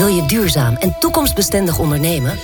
Wil 0.00 0.08
je 0.08 0.26
duurzaam 0.26 0.76
en 0.76 0.96
toekomstbestendig 0.98 1.78
ondernemen? 1.78 2.38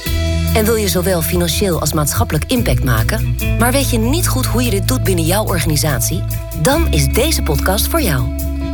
En 0.54 0.64
wil 0.64 0.74
je 0.74 0.88
zowel 0.88 1.22
financieel 1.22 1.80
als 1.80 1.92
maatschappelijk 1.92 2.44
impact 2.46 2.84
maken, 2.84 3.36
maar 3.58 3.72
weet 3.72 3.90
je 3.90 3.98
niet 3.98 4.28
goed 4.28 4.46
hoe 4.46 4.62
je 4.62 4.70
dit 4.70 4.88
doet 4.88 5.02
binnen 5.02 5.24
jouw 5.24 5.44
organisatie? 5.44 6.24
Dan 6.62 6.92
is 6.92 7.06
deze 7.06 7.42
podcast 7.42 7.88
voor 7.88 8.02
jou. 8.02 8.24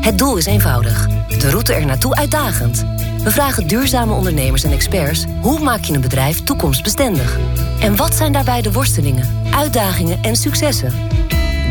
Het 0.00 0.18
doel 0.18 0.36
is 0.36 0.46
eenvoudig, 0.46 1.08
de 1.38 1.50
route 1.50 1.74
er 1.74 1.86
naartoe 1.86 2.14
uitdagend. 2.14 2.84
We 3.24 3.30
vragen 3.30 3.66
duurzame 3.66 4.12
ondernemers 4.12 4.64
en 4.64 4.72
experts 4.72 5.24
hoe 5.40 5.60
maak 5.60 5.84
je 5.84 5.92
een 5.92 6.00
bedrijf 6.00 6.42
toekomstbestendig? 6.42 7.38
En 7.80 7.96
wat 7.96 8.14
zijn 8.14 8.32
daarbij 8.32 8.62
de 8.62 8.72
worstelingen, 8.72 9.28
uitdagingen 9.54 10.22
en 10.22 10.36
successen? 10.36 10.92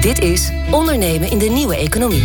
Dit 0.02 0.20
is 0.20 0.52
Ondernemen 0.70 1.32
in 1.32 1.38
de 1.38 1.50
Nieuwe 1.50 1.75
Economie. 1.75 2.23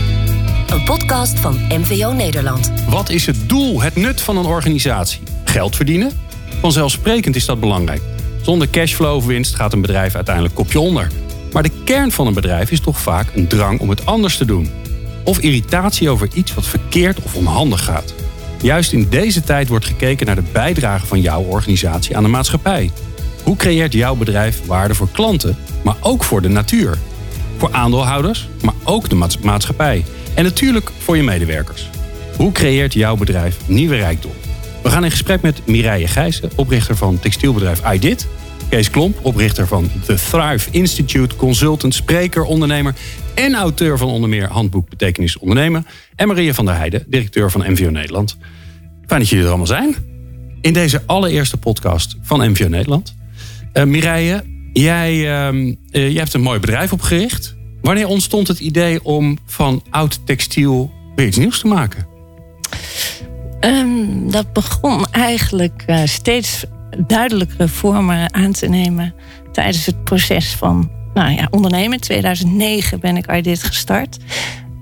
Een 0.67 0.85
podcast 0.85 1.39
van 1.39 1.61
MVO 1.69 2.13
Nederland. 2.13 2.73
Wat 2.89 3.11
is 3.11 3.27
het 3.27 3.49
doel, 3.49 3.83
het 3.83 3.97
nut 3.97 4.21
van 4.21 4.37
een 4.37 4.45
organisatie? 4.45 5.21
Geld 5.45 5.77
verdienen? 5.77 6.11
Vanzelfsprekend 6.61 7.37
is 7.37 7.45
dat 7.45 7.61
belangrijk. 7.61 8.01
Zonder 8.43 8.71
cashflow 8.71 9.17
of 9.17 9.27
winst 9.27 9.55
gaat 9.55 9.73
een 9.73 9.81
bedrijf 9.81 10.15
uiteindelijk 10.15 10.55
kopje 10.55 10.81
onder. 10.81 11.11
Maar 11.53 11.63
de 11.63 11.83
kern 11.85 12.13
van 12.13 12.27
een 12.27 12.35
bedrijf 12.35 12.71
is 12.71 12.81
toch 12.81 13.01
vaak 13.01 13.27
een 13.35 13.47
drang 13.49 13.81
om 13.81 13.89
het 13.89 14.07
anders 14.07 14.37
te 14.37 14.45
doen. 14.45 14.71
Of 15.25 15.39
irritatie 15.39 16.11
over 16.11 16.29
iets 16.35 16.55
wat 16.55 16.67
verkeerd 16.67 17.23
of 17.23 17.35
onhandig 17.35 17.85
gaat. 17.85 18.15
Juist 18.61 18.93
in 18.93 19.09
deze 19.09 19.41
tijd 19.41 19.69
wordt 19.69 19.85
gekeken 19.85 20.27
naar 20.27 20.35
de 20.35 20.51
bijdrage 20.53 21.07
van 21.07 21.21
jouw 21.21 21.43
organisatie 21.43 22.17
aan 22.17 22.23
de 22.23 22.29
maatschappij. 22.29 22.91
Hoe 23.43 23.57
creëert 23.57 23.93
jouw 23.93 24.15
bedrijf 24.15 24.67
waarde 24.67 24.95
voor 24.95 25.11
klanten, 25.13 25.57
maar 25.83 25.97
ook 26.01 26.25
voor 26.25 26.43
de 26.43 26.49
natuur? 26.49 26.99
Voor 27.57 27.73
aandeelhouders, 27.73 28.49
maar 28.63 28.75
ook 28.85 29.09
de 29.09 29.29
maatschappij. 29.43 30.05
En 30.35 30.45
natuurlijk 30.45 30.91
voor 30.99 31.17
je 31.17 31.23
medewerkers. 31.23 31.89
Hoe 32.37 32.53
creëert 32.53 32.93
jouw 32.93 33.17
bedrijf 33.17 33.69
nieuwe 33.69 33.97
rijkdom? 33.97 34.33
We 34.83 34.91
gaan 34.91 35.05
in 35.05 35.11
gesprek 35.11 35.43
met 35.43 35.67
Mireille 35.67 36.09
Gijssen, 36.09 36.51
oprichter 36.57 36.97
van 36.97 37.19
textielbedrijf 37.19 37.93
iDit. 37.93 38.29
Kees 38.69 38.91
Klomp, 38.91 39.19
oprichter 39.23 39.67
van 39.67 39.91
The 40.05 40.15
Thrive 40.31 40.71
Institute, 40.71 41.37
consultant, 41.37 41.95
spreker, 41.95 42.43
ondernemer 42.43 42.95
en 43.35 43.55
auteur 43.55 43.99
van 43.99 44.09
onder 44.09 44.29
meer 44.29 44.49
Handboek 44.49 44.89
Betekenis 44.89 45.39
Ondernemen. 45.39 45.87
En 46.17 46.29
Maria 46.29 46.55
van 46.55 46.65
der 46.65 46.77
Heijden, 46.77 47.05
directeur 47.07 47.51
van 47.51 47.73
MVO 47.73 47.91
Nederland. 47.91 48.37
Fijn 49.07 49.21
dat 49.21 49.29
jullie 49.29 49.45
er 49.45 49.51
allemaal 49.51 49.67
zijn. 49.67 49.95
In 50.61 50.73
deze 50.73 51.03
allereerste 51.07 51.57
podcast 51.57 52.17
van 52.23 52.51
MVO 52.51 52.69
Nederland. 52.69 53.15
Uh, 53.73 53.85
Mireille, 53.85 54.45
jij, 54.83 55.15
uh, 55.17 55.75
jij 55.91 56.13
hebt 56.13 56.35
een 56.35 56.41
mooi 56.41 56.59
bedrijf 56.59 56.93
opgericht. 56.93 57.57
Wanneer 57.81 58.07
ontstond 58.07 58.49
het 58.49 58.61
idee 58.61 59.05
om 59.05 59.39
van 59.47 59.83
oud 59.91 60.27
textiel 60.27 60.93
weer 61.15 61.27
iets 61.27 61.37
nieuws 61.37 61.61
te 61.61 61.67
maken? 61.67 62.07
Um, 63.61 64.31
dat 64.31 64.53
begon 64.53 65.07
eigenlijk 65.11 65.85
uh, 65.87 66.01
steeds 66.05 66.65
duidelijkere 67.07 67.69
vormen 67.69 68.35
aan 68.35 68.53
te 68.53 68.69
nemen 68.69 69.15
tijdens 69.53 69.87
het 69.87 70.05
proces 70.05 70.55
van 70.55 70.91
nou 71.15 71.31
ja, 71.31 71.49
ondernemen. 71.51 71.93
In 71.93 72.01
2009 72.01 73.01
ben 73.01 73.17
ik 73.17 73.45
dit 73.45 73.63
gestart. 73.63 74.17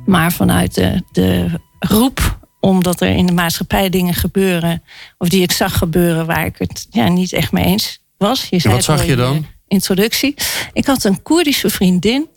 Maar 0.07 0.33
vanuit 0.33 0.75
de, 0.75 1.03
de 1.13 1.61
roep 1.79 2.39
omdat 2.61 3.01
er 3.01 3.09
in 3.09 3.27
de 3.27 3.33
maatschappij 3.33 3.89
dingen 3.89 4.15
gebeuren, 4.15 4.83
of 5.19 5.29
die 5.29 5.43
ik 5.43 5.53
zag 5.53 5.79
gebeuren 5.79 6.27
waar 6.27 6.47
ik 6.47 6.55
het 6.59 6.87
ja, 6.91 7.09
niet 7.09 7.33
echt 7.33 7.53
mee 7.53 7.65
eens 7.65 8.03
was. 8.19 8.47
Je 8.51 8.59
zei 8.59 8.75
wat 8.75 8.85
zag 8.85 9.07
je 9.07 9.17
dan? 9.17 9.47
Introductie. 9.75 10.35
Ik 10.73 10.87
had 10.87 11.05
een 11.05 11.23
Koerdische 11.23 11.71
vriendin 11.71 12.29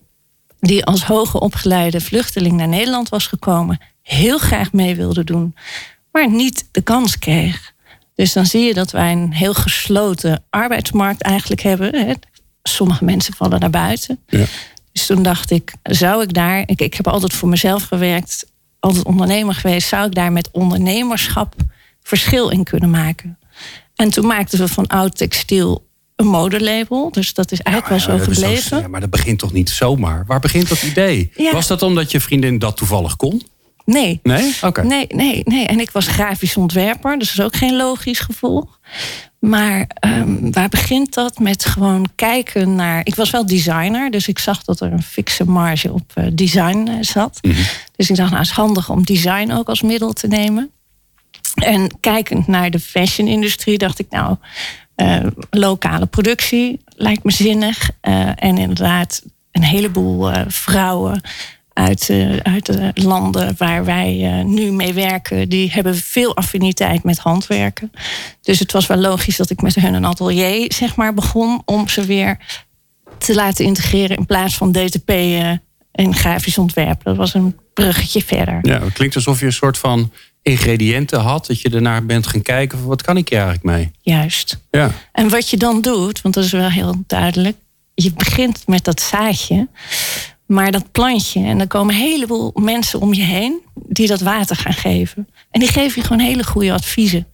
die 0.59 0.85
als 0.85 1.03
hoge 1.03 1.39
opgeleide 1.39 2.01
vluchteling 2.01 2.55
naar 2.55 2.67
Nederland 2.67 3.09
was 3.09 3.27
gekomen, 3.27 3.81
heel 4.01 4.37
graag 4.37 4.73
mee 4.73 4.95
wilde 4.95 5.23
doen, 5.23 5.55
maar 6.11 6.29
niet 6.29 6.67
de 6.71 6.81
kans 6.81 7.19
kreeg. 7.19 7.73
Dus 8.15 8.33
dan 8.33 8.45
zie 8.45 8.61
je 8.61 8.73
dat 8.73 8.91
wij 8.91 9.11
een 9.11 9.33
heel 9.33 9.53
gesloten 9.53 10.43
arbeidsmarkt 10.49 11.21
eigenlijk 11.21 11.61
hebben. 11.61 12.19
Sommige 12.63 13.03
mensen 13.03 13.33
vallen 13.33 13.59
naar 13.59 13.69
buiten. 13.69 14.19
Ja. 14.27 14.45
Dus 14.91 15.05
toen 15.05 15.23
dacht 15.23 15.51
ik, 15.51 15.73
zou 15.83 16.21
ik 16.21 16.33
daar, 16.33 16.63
ik, 16.65 16.81
ik 16.81 16.93
heb 16.93 17.07
altijd 17.07 17.33
voor 17.33 17.49
mezelf 17.49 17.83
gewerkt, 17.83 18.45
altijd 18.79 19.05
ondernemer 19.05 19.53
geweest, 19.53 19.87
zou 19.87 20.05
ik 20.05 20.15
daar 20.15 20.31
met 20.31 20.51
ondernemerschap 20.51 21.55
verschil 22.01 22.49
in 22.49 22.63
kunnen 22.63 22.89
maken? 22.89 23.37
En 23.95 24.09
toen 24.09 24.25
maakten 24.25 24.59
we 24.59 24.67
van 24.67 24.87
oud 24.87 25.17
textiel 25.17 25.86
een 26.17 26.27
modelabel. 26.27 27.11
Dus 27.11 27.33
dat 27.33 27.51
is 27.51 27.61
eigenlijk 27.61 28.05
wel 28.05 28.17
zo 28.17 28.23
gebleven. 28.23 28.79
ja, 28.79 28.87
maar 28.87 29.01
dat 29.01 29.09
begint 29.09 29.39
toch 29.39 29.53
niet 29.53 29.69
zomaar? 29.69 30.23
Waar 30.27 30.39
begint 30.39 30.69
dat 30.69 30.81
idee? 30.81 31.31
Was 31.51 31.67
dat 31.67 31.81
omdat 31.81 32.11
je 32.11 32.19
vriendin 32.19 32.59
dat 32.59 32.77
toevallig 32.77 33.15
kon? 33.15 33.41
Nee. 33.85 34.19
Nee? 34.23 34.55
Oké. 34.61 34.83
Nee, 34.83 35.05
nee, 35.09 35.41
nee. 35.43 35.67
En 35.67 35.79
ik 35.79 35.91
was 35.91 36.07
grafisch 36.07 36.57
ontwerper, 36.57 37.19
dus 37.19 37.27
dat 37.27 37.37
is 37.37 37.43
ook 37.45 37.55
geen 37.55 37.75
logisch 37.75 38.19
gevolg. 38.19 38.79
Maar 39.39 39.87
um, 40.05 40.51
waar 40.51 40.69
begint 40.69 41.13
dat? 41.13 41.39
Met 41.39 41.65
gewoon 41.65 42.09
kijken 42.15 42.75
naar. 42.75 43.01
Ik 43.03 43.15
was 43.15 43.29
wel 43.29 43.45
designer, 43.45 44.11
dus 44.11 44.27
ik 44.27 44.39
zag 44.39 44.63
dat 44.63 44.79
er 44.79 44.91
een 44.91 45.03
fikse 45.03 45.45
marge 45.45 45.93
op 45.93 46.11
uh, 46.15 46.25
design 46.33 46.87
uh, 46.87 46.95
zat. 47.01 47.39
Mm 47.41 47.51
-hmm. 47.51 47.63
Dus 47.95 48.09
ik 48.09 48.15
dacht, 48.15 48.29
nou, 48.29 48.41
het 48.41 48.51
is 48.51 48.55
handig 48.55 48.89
om 48.89 49.03
design 49.03 49.51
ook 49.51 49.67
als 49.67 49.81
middel 49.81 50.13
te 50.13 50.27
nemen. 50.27 50.71
En 51.53 51.99
kijkend 51.99 52.47
naar 52.47 52.71
de 52.71 52.79
fashion-industrie, 52.79 53.77
dacht 53.77 53.99
ik, 53.99 54.09
nou, 54.09 54.35
uh, 54.97 55.19
lokale 55.49 56.05
productie 56.05 56.81
lijkt 56.87 57.23
me 57.23 57.31
zinnig. 57.31 57.89
en 58.35 58.57
inderdaad, 58.57 59.23
een 59.51 59.63
heleboel 59.63 60.31
vrouwen 60.47 61.21
uit, 61.73 62.11
uit 62.43 62.65
de 62.65 62.91
landen 62.93 63.55
waar 63.57 63.85
wij 63.85 64.43
nu 64.43 64.71
mee 64.71 64.93
werken, 64.93 65.49
die 65.49 65.71
hebben 65.71 65.95
veel 65.95 66.35
affiniteit 66.35 67.03
met 67.03 67.17
handwerken. 67.17 67.91
Dus 68.41 68.59
het 68.59 68.71
was 68.71 68.87
wel 68.87 68.97
logisch 68.97 69.37
dat 69.37 69.49
ik 69.49 69.61
met 69.61 69.75
hun 69.75 69.93
een 69.93 70.05
atelier 70.05 70.73
zeg 70.73 70.95
maar, 70.95 71.13
begon 71.13 71.61
om 71.65 71.87
ze 71.87 72.05
weer 72.05 72.37
te 73.17 73.35
laten 73.35 73.65
integreren 73.65 74.17
in 74.17 74.25
plaats 74.25 74.55
van 74.55 74.71
DTP 74.71 75.09
eh, 75.09 75.51
en 75.91 76.15
grafisch 76.15 76.57
ontwerpen. 76.57 77.05
Dat 77.05 77.15
was 77.15 77.33
een 77.33 77.57
bruggetje 77.73 78.21
verder. 78.21 78.59
Ja, 78.61 78.83
het 78.83 78.93
klinkt 78.93 79.15
alsof 79.15 79.39
je 79.39 79.45
een 79.45 79.53
soort 79.53 79.77
van 79.77 80.11
ingrediënten 80.47 81.19
had, 81.19 81.45
dat 81.45 81.61
je 81.61 81.69
ernaar 81.69 82.05
bent 82.05 82.27
gaan 82.27 82.41
kijken, 82.41 82.85
wat 82.85 83.01
kan 83.01 83.17
ik 83.17 83.29
hier 83.29 83.39
eigenlijk 83.39 83.75
mee? 83.75 83.91
Juist. 84.01 84.59
Ja. 84.71 84.91
En 85.11 85.29
wat 85.29 85.49
je 85.49 85.57
dan 85.57 85.81
doet, 85.81 86.21
want 86.21 86.33
dat 86.33 86.43
is 86.43 86.51
wel 86.51 86.69
heel 86.69 87.03
duidelijk, 87.07 87.57
je 87.93 88.13
begint 88.13 88.67
met 88.67 88.83
dat 88.83 89.01
zaadje. 89.01 89.67
Maar 90.45 90.71
dat 90.71 90.91
plantje, 90.91 91.43
en 91.43 91.59
er 91.59 91.67
komen 91.67 91.95
een 91.95 92.01
heleboel 92.01 92.51
mensen 92.55 92.99
om 92.99 93.13
je 93.13 93.23
heen 93.23 93.59
die 93.73 94.07
dat 94.07 94.21
water 94.21 94.55
gaan 94.55 94.73
geven. 94.73 95.27
En 95.51 95.59
die 95.59 95.69
geven 95.69 96.01
je 96.01 96.07
gewoon 96.07 96.25
hele 96.25 96.43
goede 96.43 96.73
adviezen. 96.73 97.27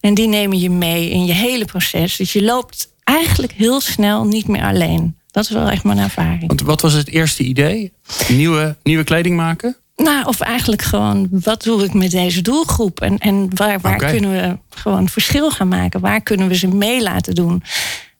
En 0.00 0.14
die 0.14 0.28
nemen 0.28 0.58
je 0.58 0.70
mee 0.70 1.10
in 1.10 1.24
je 1.24 1.32
hele 1.32 1.64
proces. 1.64 2.16
Dus 2.16 2.32
je 2.32 2.42
loopt 2.42 2.88
eigenlijk 3.04 3.52
heel 3.52 3.80
snel 3.80 4.24
niet 4.24 4.48
meer 4.48 4.64
alleen. 4.64 5.16
Dat 5.30 5.44
is 5.44 5.50
wel 5.50 5.70
echt 5.70 5.84
mijn 5.84 5.98
ervaring. 5.98 6.46
Want 6.46 6.60
wat 6.60 6.80
was 6.80 6.92
het 6.92 7.08
eerste 7.08 7.42
idee? 7.42 7.92
Nieuwe, 8.28 8.76
nieuwe 8.82 9.04
kleding 9.04 9.36
maken? 9.36 9.76
Nou, 9.96 10.26
of 10.26 10.40
eigenlijk 10.40 10.82
gewoon, 10.82 11.28
wat 11.30 11.62
doe 11.62 11.84
ik 11.84 11.94
met 11.94 12.10
deze 12.10 12.42
doelgroep? 12.42 13.00
En, 13.00 13.18
en 13.18 13.48
waar, 13.54 13.80
waar 13.80 13.96
kunnen 13.96 14.30
we 14.30 14.58
gewoon 14.70 15.08
verschil 15.08 15.50
gaan 15.50 15.68
maken? 15.68 16.00
Waar 16.00 16.20
kunnen 16.20 16.48
we 16.48 16.54
ze 16.54 16.68
mee 16.68 17.02
laten 17.02 17.34
doen? 17.34 17.62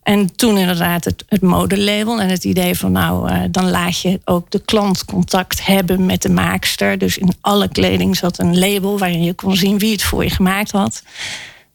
En 0.02 0.36
toen 0.36 0.58
inderdaad 0.58 1.04
het, 1.04 1.24
het 1.28 1.40
modelabel 1.40 2.20
en 2.20 2.28
het 2.28 2.44
idee 2.44 2.78
van 2.78 2.92
nou, 2.92 3.30
uh, 3.30 3.42
dan 3.50 3.70
laat 3.70 4.00
je 4.00 4.20
ook 4.24 4.50
de 4.50 4.58
klant 4.58 5.04
contact 5.04 5.66
hebben 5.66 6.06
met 6.06 6.22
de 6.22 6.28
maakster. 6.28 6.98
Dus 6.98 7.18
in 7.18 7.32
alle 7.40 7.68
kleding 7.68 8.16
zat 8.16 8.38
een 8.38 8.58
label 8.58 8.98
waarin 8.98 9.22
je 9.22 9.34
kon 9.34 9.56
zien 9.56 9.78
wie 9.78 9.92
het 9.92 10.02
voor 10.02 10.24
je 10.24 10.30
gemaakt 10.30 10.70
had. 10.70 11.02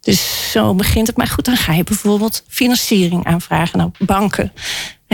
Dus 0.01 0.51
zo 0.51 0.73
begint 0.73 1.07
het. 1.07 1.17
Maar 1.17 1.27
goed, 1.27 1.45
dan 1.45 1.57
ga 1.57 1.73
je 1.73 1.83
bijvoorbeeld 1.83 2.43
financiering 2.47 3.25
aanvragen. 3.25 3.77
Nou, 3.77 3.91
banken 3.99 4.51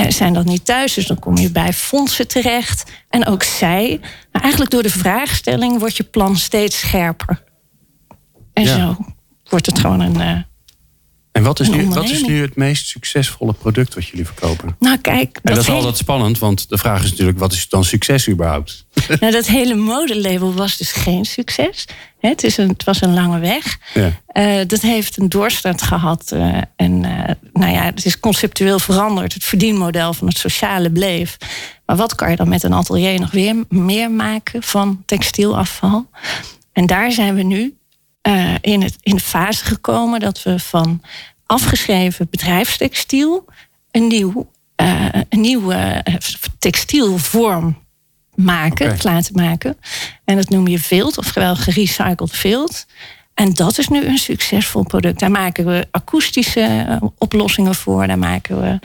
zijn 0.08 0.34
dat 0.34 0.46
niet 0.46 0.66
thuis, 0.66 0.94
dus 0.94 1.06
dan 1.06 1.20
kom 1.20 1.38
je 1.38 1.52
bij 1.52 1.74
fondsen 1.74 2.28
terecht. 2.28 2.92
En 3.10 3.26
ook 3.26 3.44
zij. 3.44 4.00
Maar 4.32 4.42
eigenlijk 4.42 4.72
door 4.72 4.84
de 4.84 4.90
vraagstelling 4.90 5.80
wordt 5.80 5.98
je 5.98 6.04
plan 6.04 6.36
steeds 6.36 6.80
scherper. 6.80 7.44
En 8.54 8.68
zo 8.68 8.98
wordt 9.50 9.66
het 9.66 9.80
gewoon 9.80 10.00
een. 10.00 10.20
Uh, 10.20 10.42
en 11.32 11.44
wat 11.44 11.60
is, 11.60 11.70
nu, 11.70 11.88
wat 11.88 12.10
is 12.10 12.24
nu 12.24 12.42
het 12.42 12.56
meest 12.56 12.88
succesvolle 12.88 13.54
product 13.54 13.94
wat 13.94 14.08
jullie 14.08 14.26
verkopen? 14.26 14.76
Nou, 14.80 14.98
kijk. 14.98 15.34
Dat 15.34 15.44
en 15.44 15.54
dat 15.54 15.64
is 15.64 15.70
altijd 15.70 15.98
spannend, 15.98 16.40
want 16.40 16.70
de 16.70 16.78
vraag 16.78 17.04
is 17.04 17.10
natuurlijk: 17.10 17.40
wat 17.40 17.54
is 17.54 17.70
dan 17.70 17.84
succes 17.84 18.30
überhaupt? 18.30 18.86
Nou, 19.20 19.32
dat 19.32 19.48
hele 19.48 19.76
modelabel 19.76 20.54
was 20.54 20.78
dus 20.78 20.92
geen 20.92 21.26
succes. 21.26 21.86
Het, 22.20 22.44
is 22.44 22.58
een, 22.58 22.70
het 22.70 22.84
was 22.84 23.02
een 23.02 23.14
lange 23.14 23.40
weg. 23.40 23.78
Ja. 23.94 24.12
Uh, 24.34 24.66
dat 24.68 24.82
heeft 24.82 25.18
een 25.18 25.30
doorstart 25.30 25.82
gehad. 25.82 26.32
Uh, 26.34 26.58
en 26.76 27.04
uh, 27.04 27.24
nou 27.54 27.72
ja, 27.72 27.84
het 27.84 28.06
is 28.06 28.20
conceptueel 28.20 28.80
veranderd. 28.80 29.34
Het 29.34 29.44
verdienmodel 29.44 30.14
van 30.14 30.28
het 30.28 30.38
sociale 30.38 30.92
bleef. 30.92 31.38
Maar 31.86 31.96
wat 31.96 32.16
kan 32.16 32.30
je 32.30 32.36
dan 32.36 32.50
met 32.50 32.64
een 32.64 32.74
atelier 32.74 33.20
nog 33.20 33.32
weer 33.32 33.56
meer 33.70 34.12
maken 34.12 34.64
van 34.64 35.04
textielafval? 35.06 36.10
En 36.74 36.86
daar 36.86 37.12
zijn 37.12 37.36
we 37.36 37.44
nu 37.44 37.78
in, 38.62 38.82
het, 38.82 38.96
in 39.02 39.16
de 39.16 39.22
fase 39.22 39.66
gekomen 39.66 40.20
dat 40.20 40.44
we 40.44 40.60
van 40.60 41.02
afgeschreven 41.46 42.28
bedrijfstextiel 42.30 43.46
een, 43.92 44.08
nieuw, 44.08 44.52
uh, 44.82 45.06
een 45.30 45.42
nieuwe 45.42 46.06
textielvorm 46.60 47.87
maken, 48.38 48.86
okay. 48.86 49.14
laten 49.14 49.36
maken. 49.36 49.78
En 50.24 50.36
dat 50.36 50.50
noem 50.50 50.68
je 50.68 50.80
vilt, 50.80 51.18
oftewel 51.18 51.56
gerecycled 51.56 52.32
vilt. 52.32 52.86
En 53.34 53.54
dat 53.54 53.78
is 53.78 53.88
nu 53.88 54.06
een 54.06 54.18
succesvol 54.18 54.84
product. 54.84 55.20
Daar 55.20 55.32
maken 55.32 55.66
we 55.66 55.88
akoestische 55.92 56.62
eh, 56.62 57.08
oplossingen 57.18 57.76
voor. 57.76 58.08
Daar 58.08 58.20
maken 58.20 58.62
we 58.62 58.80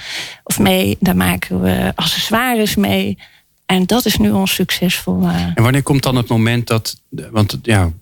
of 0.44 0.58
mee, 0.58 0.96
daar 1.00 1.16
maken 1.16 1.60
we 1.60 1.92
accessoires 1.94 2.74
mee. 2.74 3.18
En 3.66 3.86
dat 3.86 4.04
is 4.04 4.16
nu 4.16 4.30
ons 4.30 4.54
succesvol. 4.54 5.22
Uh... 5.22 5.42
En 5.54 5.62
wanneer 5.62 5.82
komt 5.82 6.02
dan 6.02 6.16
het 6.16 6.28
moment 6.28 6.66
dat. 6.66 7.00
Want 7.10 7.58
ja, 7.62 7.92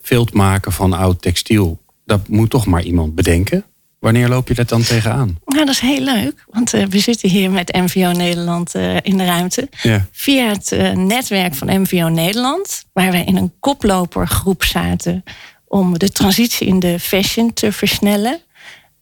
vilt 0.00 0.32
maken 0.32 0.72
van 0.72 0.92
oud 0.92 1.22
textiel, 1.22 1.80
dat 2.04 2.28
moet 2.28 2.50
toch 2.50 2.66
maar 2.66 2.82
iemand 2.82 3.14
bedenken. 3.14 3.64
Wanneer 4.00 4.28
loop 4.28 4.48
je 4.48 4.54
dat 4.54 4.68
dan 4.68 4.82
tegenaan? 4.82 5.38
Nou, 5.44 5.64
dat 5.64 5.74
is 5.74 5.80
heel 5.80 6.00
leuk. 6.00 6.44
Want 6.46 6.74
uh, 6.74 6.84
we 6.86 6.98
zitten 6.98 7.28
hier 7.28 7.50
met 7.50 7.72
MVO 7.72 8.10
Nederland 8.12 8.74
uh, 8.74 8.96
in 9.02 9.16
de 9.16 9.24
ruimte. 9.24 9.68
Via 10.12 10.48
het 10.48 10.72
uh, 10.72 10.92
netwerk 10.92 11.54
van 11.54 11.80
MVO 11.80 12.08
Nederland, 12.08 12.84
waar 12.92 13.10
wij 13.10 13.24
in 13.24 13.36
een 13.36 13.52
koplopergroep 13.60 14.64
zaten 14.64 15.24
om 15.64 15.98
de 15.98 16.10
transitie 16.10 16.66
in 16.66 16.78
de 16.78 17.00
fashion 17.00 17.52
te 17.52 17.72
versnellen. 17.72 18.40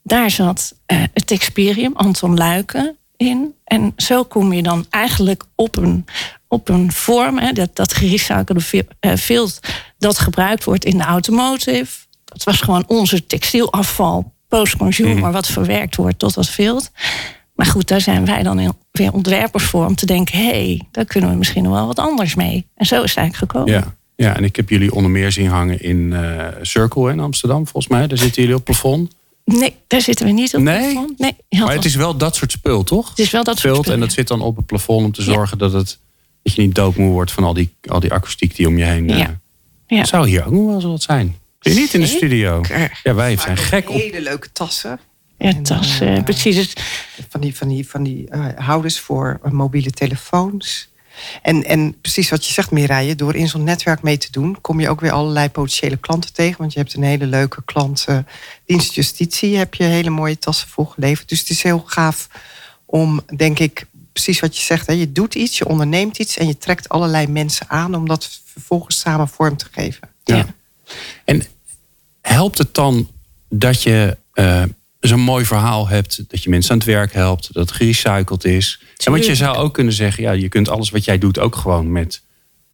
Daar 0.03 0.31
zat 0.31 0.75
het 0.87 1.27
Texperium, 1.27 1.97
Anton 1.97 2.37
Luiken, 2.37 2.97
in. 3.17 3.55
En 3.65 3.93
zo 3.97 4.25
kom 4.25 4.53
je 4.53 4.63
dan 4.63 4.87
eigenlijk 4.91 5.45
op 5.55 5.77
een, 5.77 6.05
op 6.49 6.69
een 6.69 6.93
vorm, 6.93 7.39
hè, 7.39 7.53
dat, 7.53 7.77
dat 7.77 7.95
gerecyclede 7.95 8.87
vilt 9.01 9.61
dat 9.99 10.19
gebruikt 10.19 10.65
wordt 10.65 10.85
in 10.85 10.99
de 10.99 11.05
automotive. 11.05 12.07
Dat 12.25 12.45
was 12.45 12.61
gewoon 12.61 12.85
onze 12.87 13.27
textielafval 13.27 14.37
post-consumer, 14.49 15.17
mm. 15.27 15.33
wat 15.33 15.47
verwerkt 15.47 15.97
wordt 15.97 16.19
tot 16.19 16.35
dat 16.35 16.49
vilt. 16.49 16.91
Maar 17.55 17.67
goed, 17.67 17.89
daar 17.89 18.01
zijn 18.01 18.25
wij 18.25 18.43
dan 18.43 18.75
weer 18.93 19.13
ontwerpers 19.13 19.65
voor 19.65 19.87
om 19.87 19.95
te 19.95 20.07
denken: 20.07 20.39
hé, 20.39 20.49
hey, 20.49 20.83
daar 20.91 21.05
kunnen 21.05 21.31
we 21.31 21.37
misschien 21.37 21.63
nog 21.63 21.73
wel 21.73 21.87
wat 21.87 21.99
anders 21.99 22.35
mee. 22.35 22.67
En 22.75 22.87
zo 22.87 23.03
is 23.03 23.11
het 23.11 23.19
eigenlijk 23.19 23.53
gekomen. 23.53 23.73
Ja. 23.73 23.97
Ja, 24.17 24.37
en 24.37 24.45
ik 24.45 24.57
heb 24.57 24.69
jullie 24.69 24.95
onder 24.95 25.11
meer 25.11 25.33
zien 25.33 25.49
hangen 25.49 25.83
in 25.83 25.97
uh, 25.97 26.47
Circle 26.63 27.11
in 27.13 27.21
Amsterdam, 27.21 27.67
volgens 27.67 27.89
mij. 27.89 28.07
Daar 28.07 28.19
zitten 28.19 28.43
jullie 28.43 28.57
op 28.57 28.65
plafond. 28.65 29.15
Nee, 29.45 29.75
daar 29.87 30.01
zitten 30.01 30.27
we 30.27 30.33
niet 30.33 30.55
op 30.55 30.63
nee? 30.63 30.93
plafond. 30.93 31.19
Nee, 31.19 31.37
maar 31.49 31.75
het 31.75 31.85
is 31.85 31.95
wel 31.95 32.17
dat 32.17 32.37
soort 32.37 32.51
spul, 32.51 32.83
toch? 32.83 33.09
Het 33.09 33.19
is 33.19 33.31
wel 33.31 33.45
dat 33.45 33.59
soort 33.59 33.77
spul. 33.77 33.93
En 33.93 34.01
dat 34.01 34.13
zit 34.13 34.29
dan 34.29 34.41
op 34.41 34.57
het 34.57 34.67
plafond 34.67 35.05
om 35.05 35.13
te 35.13 35.23
zorgen 35.23 35.59
dat, 35.59 35.73
het, 35.73 35.99
dat 36.43 36.55
je 36.55 36.63
niet 36.63 36.75
doodmoe 36.75 37.11
wordt 37.11 37.33
van 37.33 37.45
al 37.45 37.55
die, 37.55 37.75
al 37.89 38.01
die 38.01 38.13
akoestiek 38.13 38.57
die 38.57 38.67
om 38.67 38.79
je 38.79 38.85
heen. 38.85 39.11
Uh, 39.11 39.19
ja. 39.19 39.41
Ja. 39.87 40.05
Zou 40.05 40.29
hier 40.29 40.47
ook 40.47 40.53
nog 40.53 40.67
wel 40.67 40.81
zo 40.81 40.91
wat 40.91 41.03
zijn? 41.03 41.37
Ben 41.59 41.73
je 41.73 41.79
niet 41.79 41.95
in 41.95 42.01
de 42.01 42.07
studio? 42.07 42.63
Ja, 43.03 43.15
wij 43.15 43.37
zijn 43.37 43.57
gek 43.57 43.89
op. 43.89 43.97
Hele 43.97 44.21
leuke 44.21 44.53
tassen. 44.53 45.01
Ja, 45.39 45.53
tassen, 45.63 46.17
uh, 46.17 46.23
precies. 46.23 46.73
Van 47.29 47.41
die, 47.41 47.57
van 47.57 47.69
die, 47.69 47.89
van 47.89 48.03
die 48.03 48.29
uh, 48.31 48.47
houders 48.57 49.01
voor 49.01 49.41
mobiele 49.51 49.91
telefoons. 49.91 50.89
En, 51.43 51.65
en 51.65 52.01
precies 52.01 52.31
wat 52.31 52.47
je 52.47 52.53
zegt, 52.53 52.71
Mireille, 52.71 53.15
door 53.15 53.35
in 53.35 53.49
zo'n 53.49 53.65
netwerk 53.65 54.03
mee 54.03 54.19
te 54.19 54.31
doen, 54.31 54.61
kom 54.61 54.81
je 54.81 54.89
ook 54.89 55.01
weer 55.01 55.11
allerlei 55.11 55.49
potentiële 55.49 55.97
klanten 55.97 56.33
tegen. 56.33 56.59
Want 56.59 56.73
je 56.73 56.79
hebt 56.79 56.95
een 56.95 57.03
hele 57.03 57.27
leuke 57.27 57.63
klantendienst 57.65 58.95
justitie, 58.95 59.57
heb 59.57 59.75
je 59.75 59.85
hele 59.85 60.11
mooie 60.11 60.39
tassen 60.39 60.69
voor 60.69 60.87
geleverd. 60.87 61.29
Dus 61.29 61.41
het 61.41 61.51
is 61.51 61.63
heel 61.63 61.83
gaaf 61.87 62.29
om, 62.85 63.21
denk 63.37 63.59
ik, 63.59 63.87
precies 64.13 64.41
wat 64.41 64.57
je 64.57 64.63
zegt. 64.63 64.87
Hè, 64.87 64.93
je 64.93 65.13
doet 65.13 65.35
iets, 65.35 65.59
je 65.59 65.69
onderneemt 65.69 66.19
iets 66.19 66.37
en 66.37 66.47
je 66.47 66.59
trekt 66.59 66.89
allerlei 66.89 67.27
mensen 67.27 67.69
aan 67.69 67.95
om 67.95 68.09
dat 68.09 68.41
vervolgens 68.45 68.99
samen 68.99 69.29
vorm 69.29 69.57
te 69.57 69.67
geven. 69.71 70.09
Ja. 70.25 70.37
ja. 70.37 70.47
En 71.25 71.43
helpt 72.21 72.59
het 72.59 72.75
dan 72.75 73.11
dat 73.49 73.83
je 73.83 74.17
uh, 74.35 74.63
zo'n 75.01 75.21
mooi 75.21 75.45
verhaal 75.45 75.89
hebt, 75.89 76.25
dat 76.29 76.43
je 76.43 76.51
mensen 76.51 76.71
aan 76.71 76.79
het 76.79 76.87
werk 76.87 77.13
helpt, 77.13 77.53
dat 77.53 77.69
het 77.69 77.77
gerecycled 77.77 78.45
is? 78.45 78.81
En 79.05 79.13
want 79.13 79.27
je 79.27 79.35
zou 79.35 79.57
ook 79.57 79.75
kunnen 79.75 79.93
zeggen, 79.93 80.23
ja, 80.23 80.33
je 80.33 80.49
kunt 80.49 80.69
alles 80.69 80.91
wat 80.91 81.05
jij 81.05 81.19
doet 81.19 81.39
ook 81.39 81.57
gewoon 81.57 81.93
met 81.93 82.23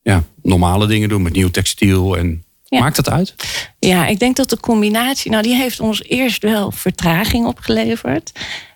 ja, 0.03 0.25
normale 0.43 0.87
dingen 0.87 1.09
doen, 1.09 1.23
met 1.23 1.33
nieuw 1.33 1.51
textiel. 1.51 2.17
En 2.17 2.45
ja. 2.65 2.81
maakt 2.81 2.97
dat 2.97 3.11
uit? 3.11 3.35
Ja, 3.79 4.07
ik 4.07 4.19
denk 4.19 4.37
dat 4.37 4.51
de 4.51 4.61
combinatie, 4.61 5.31
nou, 5.31 5.43
die 5.43 5.55
heeft 5.55 5.81
ons 5.81 6.03
eerst 6.03 6.43
wel 6.43 6.71
vertraging 6.71 7.47
opgeleverd. 7.47 8.33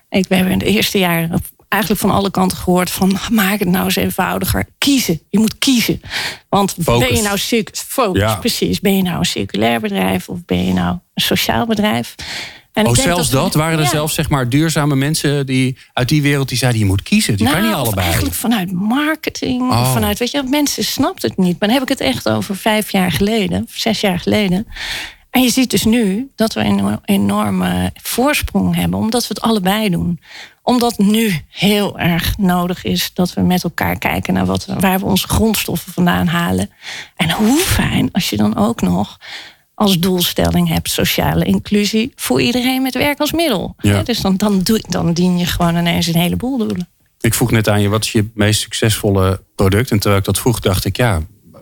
Ik, 0.09 0.27
we 0.27 0.35
hebben 0.35 0.53
in 0.53 0.59
de 0.59 0.65
eerste 0.65 0.97
jaren 0.97 1.43
eigenlijk 1.69 2.01
van 2.01 2.11
alle 2.11 2.31
kanten 2.31 2.57
gehoord 2.57 2.89
van 2.89 3.17
maak 3.31 3.59
het 3.59 3.67
nou 3.67 3.85
eens 3.85 3.95
eenvoudiger. 3.95 4.65
Kiezen. 4.77 5.21
Je 5.29 5.39
moet 5.39 5.57
kiezen. 5.57 6.01
Want 6.49 6.75
focus. 6.83 7.07
ben 7.07 7.17
je 7.17 7.21
nou 7.21 7.63
focus, 7.73 8.21
ja. 8.21 8.35
precies. 8.35 8.79
Ben 8.79 8.95
je 8.95 9.01
nou 9.01 9.17
een 9.17 9.25
circulair 9.25 9.79
bedrijf 9.79 10.29
of 10.29 10.45
ben 10.45 10.65
je 10.65 10.73
nou 10.73 10.97
een 11.13 11.21
sociaal 11.21 11.65
bedrijf? 11.65 12.15
En 12.73 12.87
oh, 12.87 12.95
zelfs 12.95 13.29
dat, 13.29 13.41
dat? 13.43 13.53
Waren 13.53 13.77
er 13.77 13.83
ja. 13.83 13.89
zelfs 13.89 14.13
zeg 14.13 14.29
maar 14.29 14.49
duurzame 14.49 14.95
mensen 14.95 15.45
die 15.45 15.77
uit 15.93 16.09
die 16.09 16.21
wereld 16.21 16.49
die 16.49 16.57
zeiden 16.57 16.79
je 16.79 16.85
moet 16.85 17.03
kiezen. 17.03 17.37
Die 17.37 17.45
nou, 17.45 17.57
kan 17.57 17.65
niet 17.65 17.75
allebei. 17.75 18.05
Eigenlijk 18.05 18.35
vanuit 18.35 18.71
marketing, 18.71 19.61
oh. 19.61 19.93
vanuit 19.93 20.19
weet 20.19 20.31
je, 20.31 20.43
mensen 20.43 20.83
snapten 20.83 21.29
het 21.29 21.37
niet. 21.37 21.59
Maar 21.59 21.69
dan 21.69 21.77
heb 21.77 21.81
ik 21.81 21.97
het 21.97 22.07
echt 22.07 22.29
over 22.29 22.55
vijf 22.55 22.91
jaar 22.91 23.11
geleden, 23.11 23.67
zes 23.71 24.01
jaar 24.01 24.19
geleden. 24.19 24.67
En 25.29 25.41
je 25.41 25.49
ziet 25.49 25.69
dus 25.69 25.83
nu 25.83 26.31
dat 26.35 26.53
we 26.53 26.63
een 26.63 26.99
enorme 27.05 27.91
voorsprong 28.01 28.75
hebben, 28.75 28.99
omdat 28.99 29.21
we 29.21 29.27
het 29.27 29.41
allebei 29.41 29.89
doen. 29.89 30.19
Omdat 30.61 30.97
nu 30.97 31.41
heel 31.49 31.99
erg 31.99 32.37
nodig 32.37 32.83
is 32.83 33.11
dat 33.13 33.33
we 33.33 33.41
met 33.41 33.63
elkaar 33.63 33.97
kijken 33.97 34.33
naar 34.33 34.45
wat, 34.45 34.65
waar 34.65 34.99
we 34.99 35.05
onze 35.05 35.27
grondstoffen 35.27 35.93
vandaan 35.93 36.27
halen. 36.27 36.69
En 37.15 37.31
hoe 37.31 37.59
fijn 37.59 38.09
als 38.11 38.29
je 38.29 38.37
dan 38.37 38.55
ook 38.55 38.81
nog 38.81 39.17
als 39.73 39.99
doelstelling 39.99 40.67
hebt 40.67 40.89
sociale 40.89 41.45
inclusie 41.45 42.11
voor 42.15 42.41
iedereen 42.41 42.81
met 42.81 42.93
werk 42.93 43.19
als 43.19 43.31
middel. 43.31 43.75
Ja. 43.77 44.03
Dus 44.03 44.21
dan, 44.21 44.37
dan, 44.37 44.61
doe, 44.61 44.83
dan 44.87 45.13
dien 45.13 45.37
je 45.37 45.45
gewoon 45.45 45.77
ineens 45.77 46.07
een 46.07 46.19
heleboel 46.19 46.57
doelen. 46.57 46.87
Ik 47.19 47.33
vroeg 47.33 47.51
net 47.51 47.69
aan 47.69 47.81
je, 47.81 47.89
wat 47.89 48.03
is 48.03 48.11
je 48.11 48.29
meest 48.33 48.61
succesvolle 48.61 49.41
product? 49.55 49.91
En 49.91 49.99
terwijl 49.99 50.19
ik 50.19 50.25
dat 50.25 50.39
vroeg, 50.39 50.59
dacht 50.59 50.85
ik, 50.85 50.97
ja, 50.97 51.21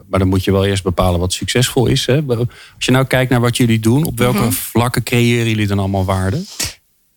maar 0.09 0.19
dan 0.19 0.27
moet 0.27 0.43
je 0.43 0.51
wel 0.51 0.65
eerst 0.65 0.83
bepalen 0.83 1.19
wat 1.19 1.33
succesvol 1.33 1.85
is. 1.85 2.05
Hè? 2.05 2.21
Als 2.23 2.47
je 2.77 2.91
nou 2.91 3.05
kijkt 3.05 3.31
naar 3.31 3.39
wat 3.39 3.57
jullie 3.57 3.79
doen, 3.79 4.03
op 4.03 4.17
welke 4.17 4.37
mm 4.37 4.43
-hmm. 4.43 4.51
vlakken 4.51 5.03
creëren 5.03 5.49
jullie 5.49 5.67
dan 5.67 5.79
allemaal 5.79 6.05
waarde? 6.05 6.43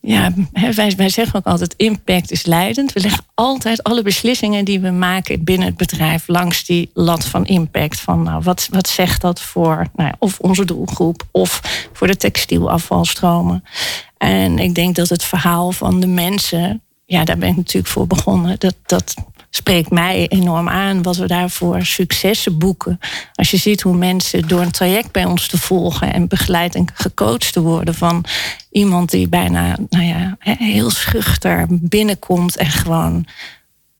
Ja, 0.02 0.32
wij, 0.74 0.92
wij 0.96 1.08
zeggen 1.08 1.38
ook 1.38 1.46
altijd: 1.46 1.74
impact 1.76 2.30
is 2.30 2.46
leidend. 2.46 2.92
We 2.92 3.00
leggen 3.00 3.24
altijd 3.34 3.82
alle 3.82 4.02
beslissingen 4.02 4.64
die 4.64 4.80
we 4.80 4.90
maken 4.90 5.44
binnen 5.44 5.66
het 5.66 5.76
bedrijf 5.76 6.28
langs 6.28 6.64
die 6.64 6.90
lat 6.94 7.24
van 7.24 7.46
impact. 7.46 8.00
Van 8.00 8.22
nou, 8.22 8.42
wat, 8.42 8.68
wat 8.70 8.88
zegt 8.88 9.20
dat 9.20 9.40
voor 9.40 9.86
nou, 9.94 10.12
of 10.18 10.38
onze 10.38 10.64
doelgroep 10.64 11.22
of 11.30 11.60
voor 11.92 12.06
de 12.06 12.16
textielafvalstromen? 12.16 13.64
En 14.16 14.58
ik 14.58 14.74
denk 14.74 14.96
dat 14.96 15.08
het 15.08 15.24
verhaal 15.24 15.72
van 15.72 16.00
de 16.00 16.06
mensen, 16.06 16.82
ja, 17.06 17.24
daar 17.24 17.38
ben 17.38 17.48
ik 17.48 17.56
natuurlijk 17.56 17.92
voor 17.92 18.06
begonnen. 18.06 18.58
Dat, 18.58 18.74
dat 18.86 19.14
spreekt 19.50 19.90
mij 19.90 20.28
enorm 20.28 20.68
aan 20.68 21.02
wat 21.02 21.16
we 21.16 21.26
daarvoor 21.26 21.84
successen 21.84 22.58
boeken. 22.58 23.00
Als 23.34 23.50
je 23.50 23.56
ziet 23.56 23.80
hoe 23.80 23.96
mensen 23.96 24.48
door 24.48 24.60
een 24.60 24.70
traject 24.70 25.12
bij 25.12 25.24
ons 25.24 25.46
te 25.46 25.58
volgen 25.58 26.12
en 26.12 26.28
begeleid 26.28 26.74
en 26.74 26.86
gecoacht 26.94 27.52
te 27.52 27.60
worden 27.60 27.94
van 27.94 28.24
iemand 28.70 29.10
die 29.10 29.28
bijna 29.28 29.76
nou 29.88 30.04
ja, 30.04 30.36
heel 30.40 30.90
schuchter 30.90 31.66
binnenkomt 31.68 32.56
en 32.56 32.70
gewoon 32.70 33.26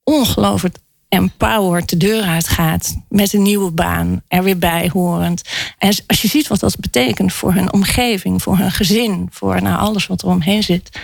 ongelooflijk 0.04 0.76
empowered 1.10 1.88
de 1.88 1.96
deur 1.96 2.22
uitgaat 2.22 2.96
met 3.08 3.32
een 3.32 3.42
nieuwe 3.42 3.70
baan, 3.70 4.22
er 4.28 4.42
weer 4.42 4.58
bij 4.58 4.90
horend. 4.92 5.42
En 5.78 5.94
als 6.06 6.22
je 6.22 6.28
ziet 6.28 6.48
wat 6.48 6.60
dat 6.60 6.78
betekent 6.78 7.32
voor 7.32 7.52
hun 7.52 7.72
omgeving, 7.72 8.42
voor 8.42 8.58
hun 8.58 8.70
gezin, 8.70 9.28
voor 9.30 9.62
nou, 9.62 9.78
alles 9.78 10.06
wat 10.06 10.22
er 10.22 10.28
omheen 10.28 10.62
zit, 10.62 10.98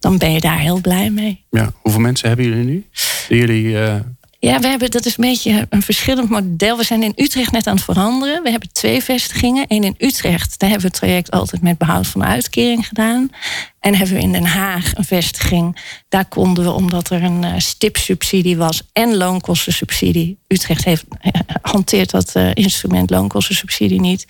dan 0.00 0.18
ben 0.18 0.32
je 0.32 0.40
daar 0.40 0.58
heel 0.58 0.80
blij 0.80 1.10
mee. 1.10 1.44
Ja, 1.50 1.72
hoeveel 1.82 2.00
mensen 2.00 2.28
hebben 2.28 2.46
jullie 2.46 2.64
nu? 2.64 2.86
Jullie. 3.28 3.64
Uh... 3.64 3.94
Ja, 4.38 4.60
we 4.60 4.66
hebben, 4.66 4.90
dat 4.90 5.06
is 5.06 5.18
een 5.18 5.24
beetje 5.24 5.66
een 5.70 5.82
verschillend 5.82 6.28
model. 6.28 6.76
We 6.76 6.84
zijn 6.84 7.02
in 7.02 7.12
Utrecht 7.16 7.52
net 7.52 7.66
aan 7.66 7.74
het 7.74 7.84
veranderen. 7.84 8.42
We 8.42 8.50
hebben 8.50 8.72
twee 8.72 9.02
vestigingen. 9.02 9.64
Eén 9.68 9.84
in 9.84 9.94
Utrecht, 9.98 10.58
daar 10.58 10.70
hebben 10.70 10.88
we 10.90 10.96
het 10.96 11.04
traject 11.04 11.30
altijd 11.30 11.62
met 11.62 11.78
behoud 11.78 12.06
van 12.06 12.24
uitkering 12.24 12.88
gedaan. 12.88 13.30
En 13.80 13.94
hebben 13.94 14.14
we 14.14 14.22
in 14.22 14.32
Den 14.32 14.44
Haag 14.44 14.96
een 14.96 15.04
vestiging. 15.04 15.76
Daar 16.08 16.24
konden 16.24 16.64
we, 16.64 16.70
omdat 16.70 17.10
er 17.10 17.22
een 17.22 17.42
uh, 17.42 17.52
stipsubsidie 17.56 18.56
was 18.56 18.82
en 18.92 19.16
loonkostensubsidie. 19.16 20.38
Utrecht 20.48 20.84
heeft, 20.84 21.04
uh, 21.22 21.32
hanteert 21.62 22.10
dat 22.10 22.32
uh, 22.36 22.50
instrument 22.54 23.10
loonkostensubsidie 23.10 24.00
niet. 24.00 24.26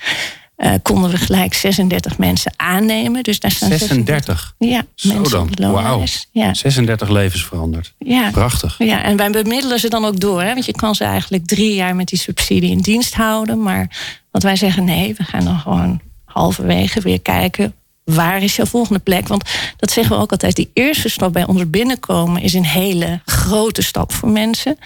Uh, 0.62 0.74
konden 0.82 1.10
we 1.10 1.16
gelijk 1.16 1.54
36 1.54 2.18
mensen 2.18 2.52
aannemen. 2.56 3.22
Dus 3.22 3.40
daar 3.40 3.50
staan 3.50 3.68
36? 3.68 4.54
ja, 4.58 4.84
Zo 4.94 5.14
mensen 5.14 5.46
dan, 5.50 5.72
wauw. 5.72 6.02
Ja. 6.30 6.54
36 6.54 7.08
levens 7.08 7.44
veranderd. 7.44 7.94
Ja. 7.98 8.30
Prachtig. 8.30 8.74
Ja, 8.78 9.02
en 9.02 9.16
wij 9.16 9.30
bemiddelen 9.30 9.80
ze 9.80 9.88
dan 9.88 10.04
ook 10.04 10.20
door. 10.20 10.42
Hè? 10.42 10.52
Want 10.52 10.64
je 10.64 10.72
kan 10.72 10.94
ze 10.94 11.04
eigenlijk 11.04 11.46
drie 11.46 11.74
jaar 11.74 11.96
met 11.96 12.08
die 12.08 12.18
subsidie 12.18 12.70
in 12.70 12.78
dienst 12.78 13.14
houden. 13.14 13.62
Maar 13.62 13.90
wat 14.30 14.42
wij 14.42 14.56
zeggen, 14.56 14.84
nee, 14.84 15.14
we 15.14 15.24
gaan 15.24 15.44
dan 15.44 15.58
gewoon 15.58 16.00
halverwege 16.24 17.00
weer 17.00 17.20
kijken 17.20 17.74
waar 18.14 18.42
is 18.42 18.56
jouw 18.56 18.66
volgende 18.66 18.98
plek? 18.98 19.28
Want 19.28 19.50
dat 19.76 19.90
zeggen 19.90 20.16
we 20.16 20.22
ook 20.22 20.30
altijd. 20.30 20.56
Die 20.56 20.70
eerste 20.72 21.08
stap 21.08 21.32
bij 21.32 21.46
ons 21.46 21.70
binnenkomen 21.70 22.42
is 22.42 22.54
een 22.54 22.64
hele 22.64 23.20
grote 23.24 23.82
stap 23.82 24.12
voor 24.12 24.28
mensen. 24.28 24.76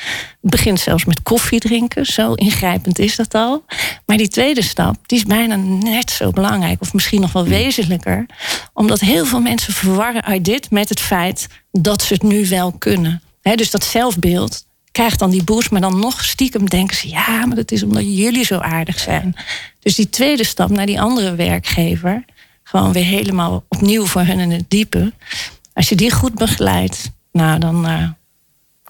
Het 0.41 0.51
begint 0.51 0.81
zelfs 0.81 1.05
met 1.05 1.23
koffie 1.23 1.61
drinken. 1.61 2.07
Zo 2.07 2.33
ingrijpend 2.33 2.99
is 2.99 3.17
dat 3.17 3.35
al. 3.35 3.65
Maar 4.07 4.17
die 4.17 4.29
tweede 4.29 4.63
stap, 4.63 4.97
die 5.07 5.19
is 5.19 5.25
bijna 5.25 5.57
net 5.57 6.11
zo 6.11 6.31
belangrijk. 6.31 6.81
Of 6.81 6.93
misschien 6.93 7.21
nog 7.21 7.33
wel 7.33 7.45
wezenlijker. 7.45 8.27
Omdat 8.73 9.01
heel 9.01 9.27
veel 9.27 9.41
mensen 9.41 9.73
verwarren 9.73 10.25
uit 10.25 10.45
dit 10.45 10.71
met 10.71 10.89
het 10.89 11.01
feit 11.01 11.47
dat 11.73 12.03
ze 12.03 12.13
het 12.15 12.23
nu 12.23 12.49
wel 12.49 12.73
kunnen. 12.73 13.23
dus 13.43 13.71
dat 13.71 13.85
zelfbeeld 13.85 14.65
krijgt 14.95 15.19
dan 15.19 15.31
die 15.31 15.45
boost, 15.45 15.71
maar 15.71 15.81
dan 15.81 15.99
nog 15.99 16.25
stiekem 16.25 16.69
denken 16.69 16.97
ze: 16.97 17.09
ja, 17.09 17.47
maar 17.47 17.57
dat 17.57 17.71
is 17.71 17.83
omdat 17.83 18.03
jullie 18.05 18.45
zo 18.45 18.59
aardig 18.59 18.99
zijn. 18.99 19.35
Dus 19.81 19.95
die 19.95 20.11
tweede 20.11 20.45
stap 20.45 20.71
naar 20.71 20.87
die 20.87 21.01
andere 21.01 21.35
werkgever, 21.35 22.25
gewoon 22.65 22.93
weer 22.93 23.05
helemaal 23.05 23.65
opnieuw 23.69 24.07
voor 24.07 24.23
hun 24.23 24.39
in 24.39 24.51
het 24.51 24.65
diepe. 24.69 25.13
Als 25.73 25.89
je 25.89 25.95
die 25.95 26.11
goed 26.13 26.35
begeleidt, 26.35 27.11
nou 27.33 27.59
dan 27.59 27.87
uh, 27.91 28.09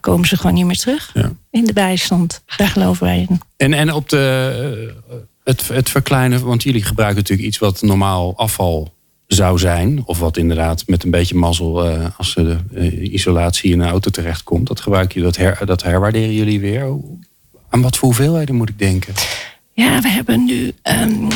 komen 0.01 0.29
ze 0.29 0.37
gewoon 0.37 0.55
niet 0.55 0.65
meer 0.67 0.77
terug 0.79 1.11
Ja. 1.15 1.33
in 1.51 1.65
de 1.65 1.73
bijstand. 1.73 2.43
Daar 2.57 2.69
geloven 2.69 3.07
wij 3.07 3.27
in. 3.29 3.41
En, 3.57 3.73
en 3.73 3.93
op 3.93 4.09
de, 4.09 4.87
eh, 5.09 5.15
het, 5.45 5.69
het 5.69 5.91
verkleinen, 5.91 6.45
want 6.45 6.63
jullie 6.63 6.83
gebruiken 6.83 7.19
natuurlijk 7.19 7.49
iets 7.49 7.59
wat 7.59 7.83
normaal 7.83 8.37
afval 8.37 8.93
zou 9.27 9.59
zijn. 9.59 10.03
Of 10.07 10.19
wat 10.19 10.37
inderdaad 10.37 10.83
met 10.87 11.05
een 11.05 11.11
beetje 11.11 11.35
mazzel, 11.35 11.85
eh, 11.85 12.07
als 12.17 12.35
de 12.35 12.57
eh, 12.75 13.13
isolatie 13.13 13.73
in 13.73 13.81
een 13.81 13.89
auto 13.89 14.11
terechtkomt. 14.11 14.67
Dat 14.67 14.81
gebruiken 14.81 15.15
jullie, 15.21 15.33
dat, 15.33 15.41
her, 15.41 15.67
dat 15.67 15.83
herwaarderen 15.83 16.33
jullie 16.35 16.61
weer. 16.61 16.97
Aan 17.69 17.83
wat 17.83 17.97
voor 17.97 18.09
hoeveelheden 18.09 18.55
moet 18.55 18.69
ik 18.69 18.79
denken? 18.79 19.15
Ja, 19.73 20.01
we 20.01 20.09
hebben 20.09 20.45
nu. 20.45 20.73
ehm, 20.83 21.31